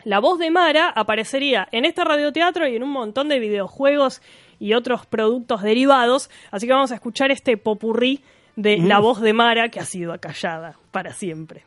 La 0.03 0.19
voz 0.19 0.39
de 0.39 0.49
Mara 0.49 0.89
aparecería 0.89 1.67
en 1.71 1.85
este 1.85 2.03
radioteatro 2.03 2.67
y 2.67 2.75
en 2.75 2.83
un 2.83 2.89
montón 2.89 3.29
de 3.29 3.39
videojuegos 3.39 4.21
y 4.59 4.73
otros 4.73 5.05
productos 5.05 5.61
derivados, 5.61 6.29
así 6.49 6.67
que 6.67 6.73
vamos 6.73 6.91
a 6.91 6.95
escuchar 6.95 7.31
este 7.31 7.55
popurrí 7.55 8.21
de 8.55 8.77
la 8.77 8.99
Mm. 8.99 9.01
voz 9.03 9.21
de 9.21 9.33
Mara 9.33 9.69
que 9.69 9.79
ha 9.79 9.85
sido 9.85 10.13
acallada 10.13 10.75
para 10.91 11.13
siempre. 11.13 11.63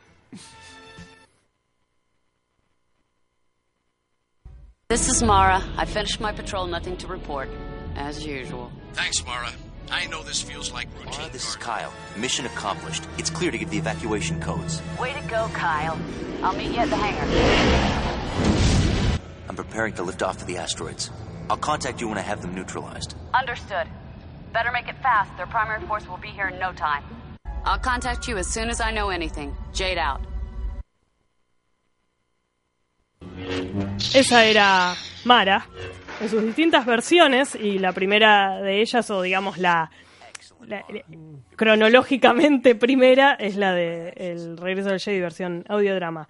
This 4.89 5.07
is 5.09 5.23
Mara. 5.23 5.61
I 5.77 5.85
finished 5.85 6.19
my 6.21 6.31
patrol, 6.31 6.67
nothing 6.67 6.95
to 6.97 7.07
report. 7.07 7.49
As 7.95 8.23
usual. 8.25 8.71
Thanks, 8.93 9.25
Mara. 9.25 9.51
I 9.91 10.07
know 10.07 10.21
this 10.23 10.41
feels 10.41 10.71
like 10.71 10.87
routine. 10.97 11.19
Mara, 11.19 11.31
this 11.31 11.47
is 11.49 11.55
Kyle. 11.55 11.91
Mission 12.17 12.45
accomplished. 12.45 13.03
It's 13.17 13.29
clear 13.29 13.51
to 13.51 13.57
give 13.57 13.69
the 13.71 13.77
evacuation 13.77 14.39
codes. 14.41 14.81
Way 14.99 15.13
to 15.13 15.21
go, 15.27 15.47
Kyle. 15.53 15.97
I'll 16.43 16.53
meet 16.55 16.71
you 16.71 16.79
at 16.79 16.89
the 16.89 16.95
hangar. 16.97 17.25
I'm 19.49 19.55
preparing 19.55 19.93
to 19.95 20.03
lift 20.03 20.21
off 20.21 20.37
to 20.39 20.45
the 20.45 20.57
asteroids. 20.57 21.09
I'll 21.49 21.57
contact 21.57 22.01
you 22.01 22.07
when 22.09 22.17
I 22.17 22.21
have 22.21 22.41
them 22.41 22.53
neutralized. 22.55 23.15
Understood. 23.33 23.87
Better 24.55 24.71
make 24.71 24.87
it 24.87 24.95
fast. 25.03 25.29
Their 25.35 25.47
primary 25.47 25.81
force 25.85 26.07
will 26.07 26.21
be 26.21 26.29
here 26.29 26.47
in 26.47 26.57
no 26.59 26.71
time. 26.71 27.03
I'll 27.65 27.77
contact 27.79 28.25
you 28.29 28.37
as 28.37 28.47
soon 28.47 28.69
as 28.69 28.79
I 28.79 28.91
know 28.91 29.09
anything. 29.09 29.53
Jade 29.73 29.97
out. 29.99 30.21
Esa 34.13 34.45
era 34.45 34.93
Mara 35.25 35.65
en 36.21 36.29
sus 36.29 36.41
distintas 36.43 36.85
versiones 36.85 37.55
y 37.55 37.79
la 37.79 37.91
primera 37.91 38.61
de 38.61 38.81
ellas, 38.81 39.09
o 39.11 39.21
digamos 39.21 39.57
la, 39.57 39.91
la- 40.65 40.85
la- 40.87 41.01
cronológicamente 41.57 42.75
primera, 42.75 43.33
es 43.33 43.57
la 43.57 43.73
de 43.73 44.09
El 44.15 44.57
regreso 44.57 44.89
del 44.89 44.99
Jedi 45.01 45.19
versión 45.19 45.65
audiodrama. 45.67 46.29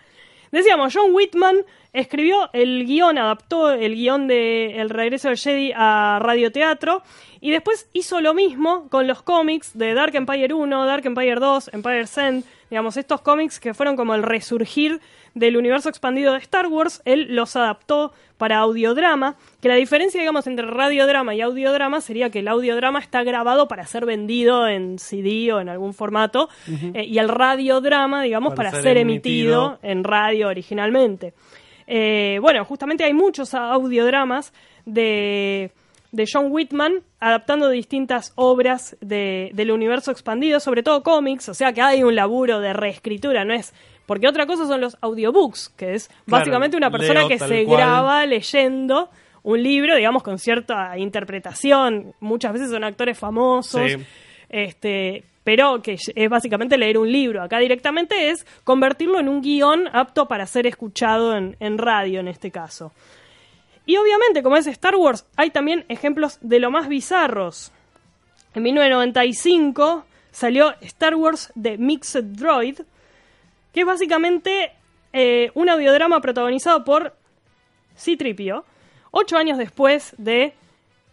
Decíamos, 0.56 0.94
John 0.96 1.14
Whitman 1.14 1.66
escribió 1.92 2.50
el 2.54 2.86
guion, 2.86 3.18
adaptó 3.18 3.74
el 3.74 3.94
guion 3.94 4.26
de 4.26 4.80
El 4.80 4.90
regreso 4.90 5.28
del 5.28 5.38
Jedi 5.38 5.74
a 5.76 6.18
radioteatro 6.22 7.04
y 7.42 7.52
después 7.52 7.90
hizo 7.92 8.22
lo 8.22 8.34
mismo 8.34 8.88
con 8.88 9.06
los 9.06 9.22
cómics 9.22 9.78
de 9.78 9.94
Dark 9.94 10.16
Empire 10.16 10.54
1, 10.54 10.86
Dark 10.86 11.06
Empire 11.06 11.42
2, 11.42 11.72
Empire 11.74 12.00
Ascend, 12.00 12.46
digamos, 12.70 12.96
estos 12.96 13.20
cómics 13.20 13.60
que 13.60 13.74
fueron 13.74 13.98
como 13.98 14.16
el 14.16 14.24
resurgir 14.24 15.02
del 15.36 15.58
universo 15.58 15.90
expandido 15.90 16.34
de 16.34 16.40
Star 16.40 16.66
Wars, 16.68 17.02
él 17.06 17.36
los 17.36 17.56
adaptó 17.56 18.12
para 18.38 18.58
audiodrama, 18.58 19.36
que 19.62 19.68
la 19.70 19.76
diferencia, 19.76 20.20
digamos, 20.20 20.48
entre 20.48 20.66
radiodrama 20.66 21.36
y 21.36 21.42
audiodrama 21.42 22.02
sería 22.02 22.30
que 22.30 22.40
el 22.40 22.48
audiodrama 22.48 23.00
está 23.00 23.24
grabado 23.24 23.68
para 23.68 23.86
ser 23.86 24.06
vendido 24.06 24.68
en 24.68 24.98
CD 24.98 25.54
o 25.54 25.60
en 25.60 25.70
algún 25.70 25.94
formato, 25.94 26.50
eh, 26.94 27.04
y 27.06 27.18
el 27.20 27.30
radiodrama, 27.30 28.24
digamos, 28.24 28.54
para, 28.56 28.72
ser, 28.72 28.98
emitido 28.98 29.80
en 29.84 30.04
radio 30.04 30.48
originalmente. 30.48 31.34
Eh, 31.88 32.40
bueno, 32.42 32.66
justamente 32.66 33.04
hay 33.04 33.14
muchos 33.14 33.54
audiodramas 33.54 34.54
de, 34.86 35.72
de 36.12 36.26
John 36.32 36.48
Whitman 36.50 37.02
adaptando 37.20 37.70
distintas 37.70 38.32
obras 38.36 38.96
de- 39.02 39.52
del 39.54 39.72
universo 39.72 40.12
expandido, 40.12 40.60
sobre 40.60 40.84
todo 40.84 41.04
cómics, 41.04 41.50
o 41.50 41.54
sea 41.54 41.74
que 41.74 41.82
hay 41.82 42.04
un 42.04 42.16
laburo 42.16 42.60
de 42.62 42.72
reescritura, 42.74 43.44
no 43.46 43.54
es... 43.54 43.74
Porque 44.06 44.28
otra 44.28 44.46
cosa 44.46 44.68
son 44.68 44.82
los 44.82 44.98
audiobooks, 45.02 45.70
que 45.70 45.96
es 45.96 46.08
Claro, 46.08 46.24
básicamente 46.28 46.78
una 46.78 46.92
persona 46.92 47.28
que 47.28 47.40
se 47.40 47.66
cual. 47.66 47.78
graba 47.78 48.26
leyendo 48.26 49.10
un 49.44 49.62
libro, 49.62 49.96
digamos, 49.96 50.24
con 50.24 50.38
cierta 50.40 50.98
interpretación. 50.98 52.14
Muchas 52.20 52.54
veces 52.54 52.70
son 52.70 52.84
actores 52.84 53.18
famosos. 53.18 53.92
Sí. 53.92 53.98
Este, 54.50 55.24
pero 55.44 55.82
que 55.82 55.94
es 55.94 56.30
básicamente 56.30 56.78
leer 56.78 56.98
un 56.98 57.12
libro. 57.12 57.42
Acá 57.44 57.60
directamente 57.60 58.30
es 58.30 58.46
convertirlo 58.64 59.20
en 59.20 59.30
un 59.30 59.42
guion 59.42 59.88
apto 59.94 60.28
para 60.28 60.46
ser 60.48 60.66
escuchado 60.68 61.36
en, 61.36 61.56
en 61.60 61.78
radio 61.78 62.20
en 62.20 62.28
este 62.28 62.52
caso. 62.52 62.92
Y 63.86 63.98
obviamente, 63.98 64.42
como 64.42 64.58
es 64.58 64.66
Star 64.66 64.96
Wars, 64.96 65.26
hay 65.36 65.52
también 65.52 65.86
ejemplos 65.90 66.40
de 66.42 66.60
lo 66.60 66.72
más 66.72 66.88
bizarros. 66.88 67.72
En 68.56 68.64
1995 68.64 70.06
salió 70.32 70.74
Star 70.82 71.16
Wars 71.16 71.52
The 71.62 71.78
Mixed 71.78 72.24
Droid, 72.24 72.80
que 73.76 73.82
es 73.82 73.86
básicamente 73.86 74.72
eh, 75.14 75.52
un 75.54 75.70
audiodrama 75.70 76.20
protagonizado 76.22 76.84
por 76.84 77.14
C-Tripio, 77.96 78.66
ocho 79.12 79.38
años 79.38 79.58
después 79.60 80.16
de 80.18 80.54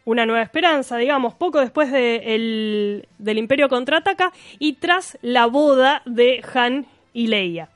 Una 0.05 0.25
Nueva 0.27 0.43
Esperanza, 0.43 0.97
digamos, 0.97 1.35
poco 1.35 1.61
después 1.61 1.93
de 1.93 2.35
el- 2.35 3.07
del 3.19 3.39
Imperio 3.39 3.69
Contraataca 3.69 4.33
y 4.59 4.73
tras 4.75 5.19
la 5.23 5.47
boda 5.47 6.03
de 6.07 6.43
Han 6.55 6.87
y 7.13 7.27
Leia. 7.29 7.69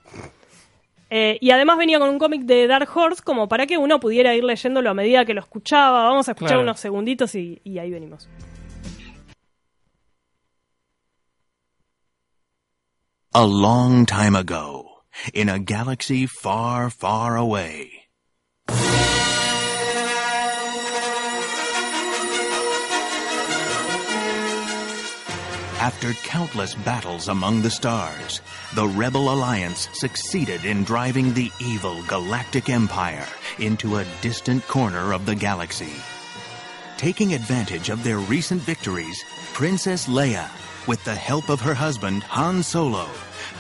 Eh, 1.09 1.39
y 1.41 1.51
además 1.53 1.79
venía 1.79 2.01
con 2.01 2.09
un 2.09 2.19
cómic 2.19 2.43
de 2.43 2.67
Dark 2.67 2.89
Horse 2.93 3.23
como 3.23 3.49
para 3.49 3.67
que 3.67 3.79
uno 3.79 4.01
pudiera 4.01 4.35
ir 4.35 4.43
leyéndolo 4.43 4.91
a 4.91 4.95
medida 4.95 5.25
que 5.25 5.35
lo 5.35 5.41
escuchaba. 5.41 6.03
Vamos 6.09 6.29
a 6.29 6.33
escuchar 6.33 6.49
Claro. 6.57 6.63
unos 6.63 6.81
segunditos 6.81 7.35
y, 7.37 7.61
y 7.63 7.79
ahí 7.79 7.91
venimos. 7.93 8.29
A 13.39 13.45
long 13.45 14.07
time 14.07 14.35
ago, 14.35 15.03
in 15.35 15.51
a 15.51 15.59
galaxy 15.59 16.25
far, 16.25 16.89
far 16.89 17.37
away. 17.37 18.09
After 25.79 26.15
countless 26.25 26.75
battles 26.77 27.29
among 27.29 27.61
the 27.61 27.69
stars, 27.69 28.41
the 28.75 28.89
Rebel 28.89 29.31
Alliance 29.31 29.91
succeeded 29.93 30.65
in 30.65 30.83
driving 30.85 31.35
the 31.35 31.53
evil 31.61 32.03
Galactic 32.05 32.71
Empire 32.71 33.29
into 33.59 33.99
a 33.99 34.07
distant 34.23 34.67
corner 34.67 35.13
of 35.13 35.27
the 35.27 35.35
galaxy. 35.35 35.93
Taking 36.97 37.35
advantage 37.35 37.91
of 37.91 38.03
their 38.03 38.19
recent 38.19 38.63
victories, 38.63 39.23
Princess 39.53 40.07
Leia, 40.07 40.49
with 40.87 41.05
the 41.05 41.15
help 41.15 41.51
of 41.51 41.61
her 41.61 41.75
husband 41.75 42.23
Han 42.23 42.63
Solo, 42.63 43.07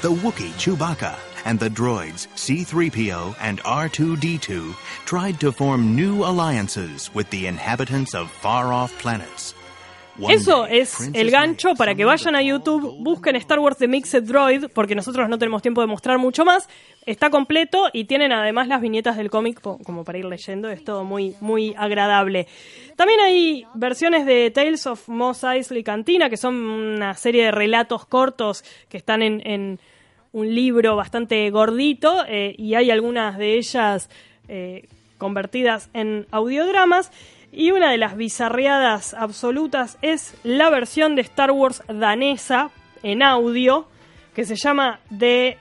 the 0.02 0.10
Wookiee 0.10 0.52
Chewbacca, 0.58 1.16
and 1.44 1.58
the 1.60 1.70
droids 1.70 2.26
C3PO 2.34 3.36
and 3.40 3.62
R2D2 3.62 4.74
tried 5.04 5.40
to 5.40 5.52
form 5.52 5.94
new 5.94 6.24
alliances 6.24 7.10
with 7.14 7.30
the 7.30 7.46
inhabitants 7.46 8.14
of 8.14 8.30
far-off 8.30 8.92
planets. 8.98 9.54
One 10.18 10.32
Eso 10.32 10.64
es 10.64 11.10
el 11.12 11.30
gancho 11.30 11.74
para 11.74 11.94
que 11.94 12.06
vayan 12.06 12.36
a 12.36 12.42
YouTube, 12.42 12.96
busquen 13.00 13.36
Star 13.36 13.60
Wars 13.60 13.76
The 13.76 13.86
Mixed 13.86 14.26
Droid, 14.26 14.68
porque 14.72 14.94
nosotros 14.94 15.28
no 15.28 15.38
tenemos 15.38 15.60
tiempo 15.60 15.82
de 15.82 15.86
mostrar 15.86 16.18
mucho 16.18 16.44
más. 16.44 16.68
Está 17.06 17.30
completo 17.30 17.88
y 17.92 18.06
tienen 18.06 18.32
además 18.32 18.66
las 18.66 18.80
viñetas 18.80 19.16
del 19.16 19.30
cómic 19.30 19.60
como 19.60 20.04
para 20.04 20.18
ir 20.18 20.24
leyendo. 20.24 20.68
Es 20.68 20.82
todo 20.82 21.04
muy, 21.04 21.36
muy 21.40 21.72
agradable. 21.78 22.48
También 22.96 23.20
hay 23.20 23.64
versiones 23.74 24.26
de 24.26 24.50
Tales 24.50 24.88
of 24.88 25.08
Mos 25.08 25.44
Eisley 25.44 25.84
Cantina, 25.84 26.28
que 26.28 26.36
son 26.36 26.56
una 26.56 27.14
serie 27.14 27.44
de 27.44 27.50
relatos 27.52 28.06
cortos 28.06 28.64
que 28.88 28.96
están 28.96 29.22
en, 29.22 29.40
en 29.46 29.78
un 30.32 30.52
libro 30.52 30.96
bastante 30.96 31.48
gordito 31.50 32.24
eh, 32.26 32.56
y 32.58 32.74
hay 32.74 32.90
algunas 32.90 33.38
de 33.38 33.54
ellas 33.54 34.10
eh, 34.48 34.88
convertidas 35.16 35.88
en 35.94 36.26
audiodramas. 36.32 37.12
Y 37.52 37.70
una 37.70 37.92
de 37.92 37.98
las 37.98 38.16
bizarreadas 38.16 39.14
absolutas 39.14 39.96
es 40.02 40.34
la 40.42 40.70
versión 40.70 41.14
de 41.14 41.22
Star 41.22 41.52
Wars 41.52 41.84
danesa 41.88 42.70
en 43.04 43.22
audio 43.22 43.86
que 44.34 44.44
se 44.44 44.56
llama 44.56 45.00
The 45.16 45.56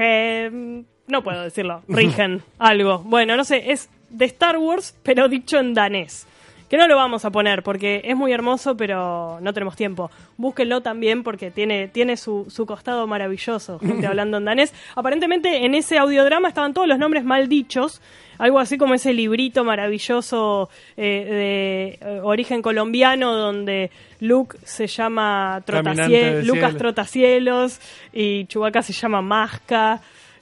no 0.00 1.22
puedo 1.22 1.42
decirlo, 1.42 1.82
Rigen, 1.88 2.42
algo. 2.58 3.00
Bueno, 3.00 3.36
no 3.36 3.44
sé, 3.44 3.72
es 3.72 3.88
de 4.10 4.24
Star 4.26 4.58
Wars, 4.58 4.96
pero 5.02 5.28
dicho 5.28 5.58
en 5.58 5.74
danés. 5.74 6.26
Que 6.68 6.78
no 6.78 6.88
lo 6.88 6.96
vamos 6.96 7.26
a 7.26 7.30
poner 7.30 7.62
porque 7.62 8.00
es 8.02 8.16
muy 8.16 8.32
hermoso, 8.32 8.78
pero 8.78 9.38
no 9.42 9.52
tenemos 9.52 9.76
tiempo. 9.76 10.10
Búsquenlo 10.38 10.80
también 10.80 11.22
porque 11.22 11.50
tiene, 11.50 11.88
tiene 11.88 12.16
su, 12.16 12.46
su 12.48 12.64
costado 12.64 13.06
maravilloso, 13.06 13.78
gente 13.78 14.06
hablando 14.08 14.38
en 14.38 14.46
danés. 14.46 14.72
Aparentemente 14.96 15.66
en 15.66 15.74
ese 15.74 15.98
audiodrama 15.98 16.48
estaban 16.48 16.72
todos 16.72 16.88
los 16.88 16.98
nombres 16.98 17.24
mal 17.24 17.48
dichos, 17.50 18.00
algo 18.38 18.58
así 18.58 18.78
como 18.78 18.94
ese 18.94 19.12
librito 19.12 19.64
maravilloso 19.64 20.68
eh, 20.96 21.98
de 22.00 22.08
eh, 22.08 22.20
origen 22.22 22.62
colombiano 22.62 23.34
donde 23.36 23.90
Luke 24.20 24.56
se 24.64 24.86
llama 24.86 25.62
Caminante 25.66 26.02
Trotacie- 26.02 26.34
del 26.36 26.46
Lucas 26.46 26.62
cielo. 26.70 26.78
Trotacielos 26.78 27.80
y 28.12 28.46
Chewbacca 28.46 28.82
se 28.82 28.92
llama 28.92 29.22
Masca 29.22 30.00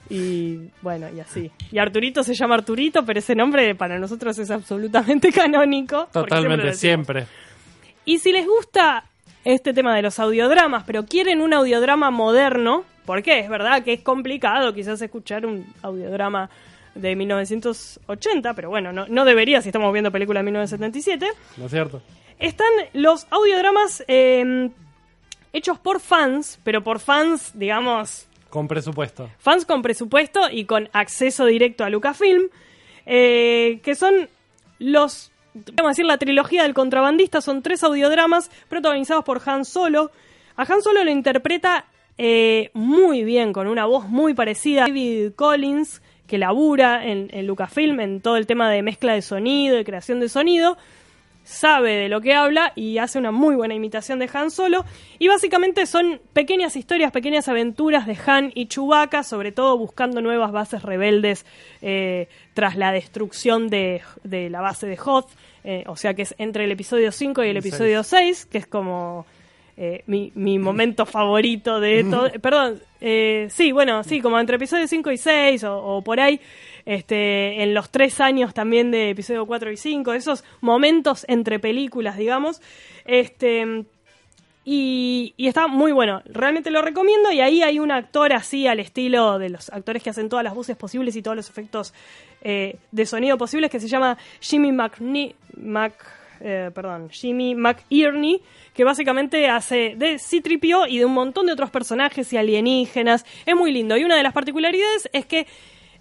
y 0.09 0.57
bueno, 0.81 1.07
y 1.15 1.19
así. 1.21 1.49
Y 1.71 1.77
Arturito 1.77 2.23
se 2.23 2.33
llama 2.33 2.55
Arturito, 2.55 3.05
pero 3.05 3.19
ese 3.19 3.33
nombre 3.33 3.75
para 3.75 3.97
nosotros 3.97 4.37
es 4.39 4.51
absolutamente 4.51 5.31
canónico. 5.33 6.07
Totalmente, 6.11 6.73
siempre. 6.73 7.27
Y 8.03 8.19
si 8.19 8.31
les 8.33 8.45
gusta 8.45 9.05
este 9.45 9.73
tema 9.73 9.95
de 9.95 10.01
los 10.01 10.19
audiodramas, 10.19 10.83
pero 10.85 11.05
quieren 11.05 11.39
un 11.41 11.53
audiodrama 11.53 12.11
moderno, 12.11 12.83
porque 13.05 13.39
es 13.39 13.49
verdad 13.49 13.83
que 13.83 13.93
es 13.93 14.01
complicado 14.01 14.73
quizás 14.73 15.01
escuchar 15.01 15.45
un 15.45 15.65
audiodrama 15.81 16.49
de 16.95 17.15
1980, 17.15 18.53
pero 18.53 18.69
bueno, 18.69 18.91
no, 18.91 19.05
no 19.07 19.25
debería 19.25 19.61
si 19.61 19.69
estamos 19.69 19.91
viendo 19.93 20.11
películas 20.11 20.41
de 20.41 20.45
1977. 20.45 21.27
¿No 21.57 21.65
es 21.65 21.71
cierto? 21.71 22.01
Están 22.39 22.71
los 22.93 23.27
audiodramas 23.29 24.03
eh, 24.07 24.69
hechos 25.53 25.77
por 25.79 25.99
fans, 25.99 26.59
pero 26.63 26.83
por 26.83 26.99
fans, 26.99 27.51
digamos, 27.53 28.27
Con 28.49 28.67
presupuesto. 28.67 29.29
fans 29.37 29.65
con 29.65 29.81
presupuesto 29.81 30.49
y 30.51 30.65
con 30.65 30.89
acceso 30.93 31.45
directo 31.45 31.83
a 31.83 31.89
Lucasfilm, 31.89 32.49
eh, 33.05 33.79
que 33.83 33.95
son 33.95 34.27
los, 34.79 35.31
vamos 35.53 35.89
a 35.89 35.89
decir, 35.89 36.05
la 36.05 36.17
trilogía 36.17 36.63
del 36.63 36.73
contrabandista, 36.73 37.41
son 37.41 37.61
tres 37.61 37.83
audiodramas 37.83 38.49
protagonizados 38.69 39.23
por 39.23 39.41
Han 39.45 39.63
Solo. 39.65 40.11
A 40.55 40.63
Han 40.63 40.81
Solo 40.81 41.03
lo 41.03 41.11
interpreta 41.11 41.85
eh, 42.17 42.71
muy 42.73 43.23
bien, 43.23 43.53
con 43.53 43.67
una 43.67 43.85
voz 43.85 44.07
muy 44.07 44.33
parecida 44.33 44.83
a 44.85 44.87
David 44.87 45.33
Collins, 45.35 46.01
que 46.31 46.37
labura 46.37 47.05
en, 47.05 47.27
en 47.33 47.45
Lucasfilm 47.45 47.99
en 47.99 48.21
todo 48.21 48.37
el 48.37 48.47
tema 48.47 48.71
de 48.71 48.81
mezcla 48.83 49.13
de 49.13 49.21
sonido 49.21 49.77
y 49.77 49.83
creación 49.83 50.21
de 50.21 50.29
sonido 50.29 50.77
sabe 51.43 51.95
de 51.97 52.07
lo 52.07 52.21
que 52.21 52.33
habla 52.33 52.71
y 52.73 52.99
hace 52.99 53.19
una 53.19 53.31
muy 53.31 53.55
buena 53.55 53.73
imitación 53.73 54.17
de 54.17 54.29
Han 54.33 54.49
Solo. 54.49 54.85
Y 55.19 55.27
básicamente 55.27 55.85
son 55.85 56.21
pequeñas 56.31 56.77
historias, 56.77 57.11
pequeñas 57.11 57.49
aventuras 57.49 58.07
de 58.07 58.17
Han 58.25 58.53
y 58.55 58.67
Chewbacca, 58.67 59.23
sobre 59.23 59.51
todo 59.51 59.77
buscando 59.77 60.21
nuevas 60.21 60.53
bases 60.53 60.83
rebeldes 60.83 61.45
eh, 61.81 62.29
tras 62.53 62.77
la 62.77 62.93
destrucción 62.93 63.67
de, 63.67 64.01
de 64.23 64.49
la 64.49 64.61
base 64.61 64.87
de 64.87 64.97
Hoth. 65.03 65.31
eh, 65.65 65.83
o 65.87 65.97
sea 65.97 66.13
que 66.13 66.21
es 66.21 66.33
entre 66.37 66.63
el 66.63 66.71
episodio 66.71 67.11
5 67.11 67.43
y 67.43 67.49
el 67.49 67.51
El 67.51 67.57
episodio 67.57 68.03
6, 68.03 68.45
que 68.45 68.59
es 68.59 68.67
como 68.67 69.25
eh, 69.83 70.03
mi, 70.05 70.31
mi 70.35 70.59
momento 70.59 71.07
favorito 71.07 71.79
de 71.79 72.03
todo. 72.11 72.29
Perdón, 72.39 72.79
eh, 73.01 73.47
sí, 73.49 73.71
bueno, 73.71 74.03
sí, 74.03 74.21
como 74.21 74.39
entre 74.39 74.57
episodio 74.57 74.87
5 74.87 75.11
y 75.11 75.17
6 75.17 75.63
o, 75.63 75.75
o 75.77 76.03
por 76.03 76.19
ahí. 76.19 76.39
Este, 76.85 77.63
en 77.63 77.73
los 77.73 77.89
tres 77.89 78.21
años 78.21 78.53
también 78.53 78.91
de 78.91 79.09
episodio 79.09 79.47
4 79.47 79.71
y 79.71 79.77
5, 79.77 80.13
esos 80.13 80.43
momentos 80.61 81.25
entre 81.27 81.57
películas, 81.57 82.15
digamos. 82.15 82.61
Este, 83.05 83.85
Y, 84.63 85.33
y 85.37 85.47
está 85.47 85.65
muy 85.65 85.91
bueno, 85.91 86.21
realmente 86.25 86.69
lo 86.69 86.83
recomiendo. 86.83 87.31
Y 87.31 87.41
ahí 87.41 87.63
hay 87.63 87.79
un 87.79 87.89
actor 87.89 88.33
así 88.33 88.67
al 88.67 88.79
estilo 88.79 89.39
de 89.39 89.49
los 89.49 89.71
actores 89.71 90.03
que 90.03 90.11
hacen 90.11 90.29
todas 90.29 90.43
las 90.43 90.53
voces 90.53 90.77
posibles 90.77 91.15
y 91.15 91.23
todos 91.23 91.35
los 91.35 91.49
efectos 91.49 91.95
eh, 92.43 92.77
de 92.91 93.05
sonido 93.07 93.39
posibles 93.39 93.71
que 93.71 93.79
se 93.79 93.87
llama 93.87 94.19
Jimmy 94.39 94.71
McNe 94.71 95.33
Mac, 95.57 96.20
eh, 96.43 96.71
perdón, 96.73 97.09
Jimmy 97.09 97.55
McIerney, 97.55 98.41
que 98.73 98.83
básicamente 98.83 99.47
hace 99.47 99.93
de 99.95 100.17
C-3PO 100.17 100.87
y 100.89 100.97
de 100.97 101.05
un 101.05 101.13
montón 101.13 101.45
de 101.45 101.53
otros 101.53 101.69
personajes 101.69 102.31
y 102.33 102.37
alienígenas. 102.37 103.25
Es 103.45 103.55
muy 103.55 103.71
lindo. 103.71 103.95
Y 103.97 104.03
una 104.03 104.15
de 104.15 104.23
las 104.23 104.33
particularidades 104.33 105.09
es 105.13 105.25
que 105.25 105.45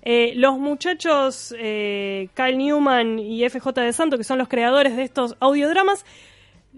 eh, 0.03 0.33
los 0.37 0.59
muchachos 0.59 1.55
eh, 1.59 2.29
Kyle 2.35 2.57
Newman 2.57 3.19
y 3.19 3.47
FJ 3.49 3.73
de 3.73 3.93
Santo, 3.93 4.17
que 4.17 4.25
son 4.25 4.39
los 4.39 4.49
creadores 4.49 4.97
de 4.97 5.03
estos 5.03 5.37
audiodramas, 5.41 6.07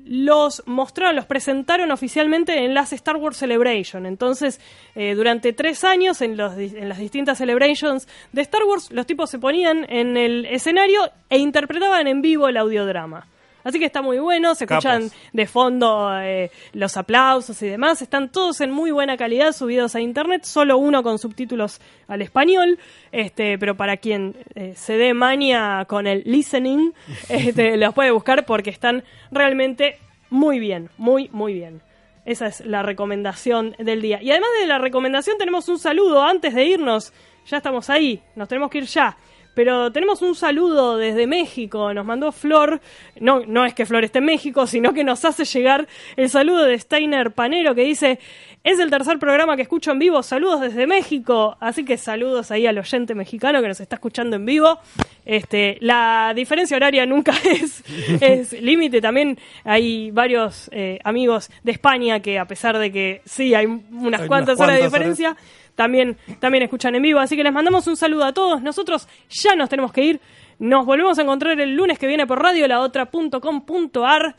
los 0.05 0.65
mostraron, 0.67 1.15
los 1.15 1.27
presentaron 1.27 1.93
oficialmente 1.93 2.65
en 2.65 2.75
las 2.75 2.93
Star 2.93 3.17
Wars 3.17 3.37
Celebration. 3.37 4.07
Entonces, 4.07 4.59
durante 4.97 5.53
tres 5.53 5.85
años, 5.85 6.23
en, 6.23 6.37
los, 6.37 6.57
en 6.57 6.89
las 6.89 6.99
distintas 6.99 7.39
celebrations 7.39 8.09
de 8.33 8.43
Star 8.43 8.65
Wars, 8.65 8.91
los 8.91 9.07
tipos 9.07 9.31
se 9.31 9.39
ponían 9.39 9.87
en 9.89 10.17
el 10.17 10.47
escenario 10.47 11.09
e 11.29 11.39
interpretaban 11.39 12.09
en 12.09 12.21
vivo 12.23 12.49
el 12.49 12.57
audiodrama. 12.57 13.29
Así 13.65 13.79
que 13.79 13.85
está 13.85 14.03
muy 14.03 14.19
bueno, 14.19 14.55
se 14.55 14.65
escuchan 14.65 15.09
Capos. 15.09 15.19
de 15.33 15.47
fondo 15.47 16.11
eh, 16.21 16.51
los 16.73 16.97
aplausos 16.97 17.61
y 17.63 17.69
demás. 17.69 18.03
Están 18.03 18.31
todos 18.31 18.61
en 18.61 18.71
muy 18.71 18.91
buena 18.91 19.17
calidad 19.17 19.53
subidos 19.53 19.95
a 19.95 20.01
internet, 20.01 20.45
solo 20.45 20.79
uno 20.79 21.03
con 21.03 21.19
subtítulos 21.19 21.81
al 22.09 22.23
español. 22.23 22.79
Este, 23.13 23.59
pero 23.59 23.77
para 23.77 23.97
quien 23.97 24.37
eh, 24.55 24.75
se 24.77 24.97
dé 24.97 25.15
mania 25.15 25.85
con 25.89 26.07
el 26.07 26.23
listening, 26.25 26.93
este, 27.29 27.77
los 27.77 27.95
puede 27.95 28.11
buscar 28.11 28.45
porque 28.45 28.71
están 28.71 29.05
realmente 29.31 29.99
muy 30.31 30.59
bien, 30.59 30.91
muy, 30.97 31.29
muy 31.33 31.55
bien. 31.55 31.83
Esa 32.25 32.47
es 32.47 32.61
la 32.65 32.83
recomendación 32.83 33.75
del 33.79 34.01
día. 34.01 34.23
Y 34.23 34.31
además 34.31 34.51
de 34.61 34.67
la 34.67 34.79
recomendación, 34.79 35.39
tenemos 35.39 35.69
un 35.69 35.79
saludo 35.79 36.23
antes 36.23 36.55
de 36.55 36.65
irnos. 36.65 37.13
Ya 37.47 37.57
estamos 37.57 37.91
ahí, 37.91 38.23
nos 38.37 38.49
tenemos 38.49 38.71
que 38.71 38.79
ir 38.79 38.85
ya. 38.85 39.17
Pero 39.55 39.93
tenemos 39.93 40.23
un 40.23 40.35
saludo 40.35 40.97
desde 40.97 41.27
México, 41.27 41.93
nos 41.93 42.07
mandó 42.07 42.33
Flor, 42.33 42.81
no, 43.21 43.41
no 43.47 43.65
es 43.65 43.75
que 43.75 43.85
Flor 43.85 44.05
esté 44.05 44.19
en 44.19 44.27
México, 44.27 44.67
sino 44.67 44.95
que 44.95 45.05
nos 45.05 45.25
hace 45.25 45.45
llegar 45.45 45.87
el 46.17 46.31
saludo 46.31 46.65
de 46.65 46.79
Steiner 46.79 47.33
Panero 47.33 47.75
que 47.75 47.83
dice, 47.83 48.19
es 48.65 48.79
el 48.79 48.91
tercer 48.91 49.19
programa 49.19 49.57
que 49.57 49.63
escucho 49.63 49.91
en 49.91 49.99
vivo, 49.99 50.23
saludos 50.23 50.61
desde 50.61 50.87
México, 50.87 51.57
así 51.61 51.85
que 51.85 51.97
saludos 51.97 52.51
ahí 52.51 52.67
al 52.67 52.79
oyente 52.79 53.15
mexicano 53.15 53.61
que 53.61 53.69
nos 53.69 53.81
está 53.81 53.97
escuchando 53.97 54.37
en 54.37 54.47
vivo. 54.47 54.79
Este, 55.25 55.79
la 55.81 56.33
diferencia 56.35 56.77
horaria 56.77 57.05
nunca 57.07 57.33
es, 57.45 57.83
es 58.21 58.53
límite, 58.53 59.01
también 59.01 59.39
hay 59.65 60.11
varios 60.11 60.71
eh, 60.73 60.99
amigos 61.05 61.51
de 61.63 61.73
España 61.73 62.21
que 62.21 62.39
a 62.39 62.47
pesar 62.47 62.79
de 62.79 62.91
que 62.91 63.23
sí 63.25 63.55
hay 63.55 63.67
unas 63.67 63.83
Hay 63.93 64.07
unas 64.07 64.27
cuantas 64.29 64.61
horas 64.61 64.77
de 64.77 64.85
diferencia, 64.85 65.37
también, 65.75 66.17
también 66.41 66.65
escuchan 66.65 66.95
en 66.95 67.03
vivo. 67.03 67.19
Así 67.21 67.37
que 67.37 67.45
les 67.45 67.53
mandamos 67.53 67.87
un 67.87 67.97
saludo 67.97 68.25
a 68.25 68.33
todos. 68.33 68.63
Nosotros 68.63 69.09
ya 69.29 69.55
nos 69.57 69.69
tenemos 69.69 69.93
que 69.93 70.05
ir. 70.05 70.21
Nos 70.59 70.87
volvemos 70.87 71.19
a 71.19 71.23
encontrar 71.23 71.61
el 71.61 71.75
lunes 71.75 71.99
que 71.99 72.07
viene 72.07 72.27
por 72.27 72.43
radio 72.43 72.69
laotra.com.ar. 72.69 74.37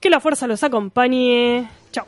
Que 0.00 0.10
la 0.10 0.20
fuerza 0.20 0.46
los 0.46 0.62
acompañe. 0.62 1.68
Chao. 1.92 2.06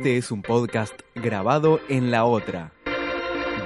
Este 0.00 0.16
es 0.16 0.30
un 0.30 0.40
podcast 0.40 0.98
grabado 1.14 1.78
en 1.90 2.10
la 2.10 2.24
otra. 2.24 2.72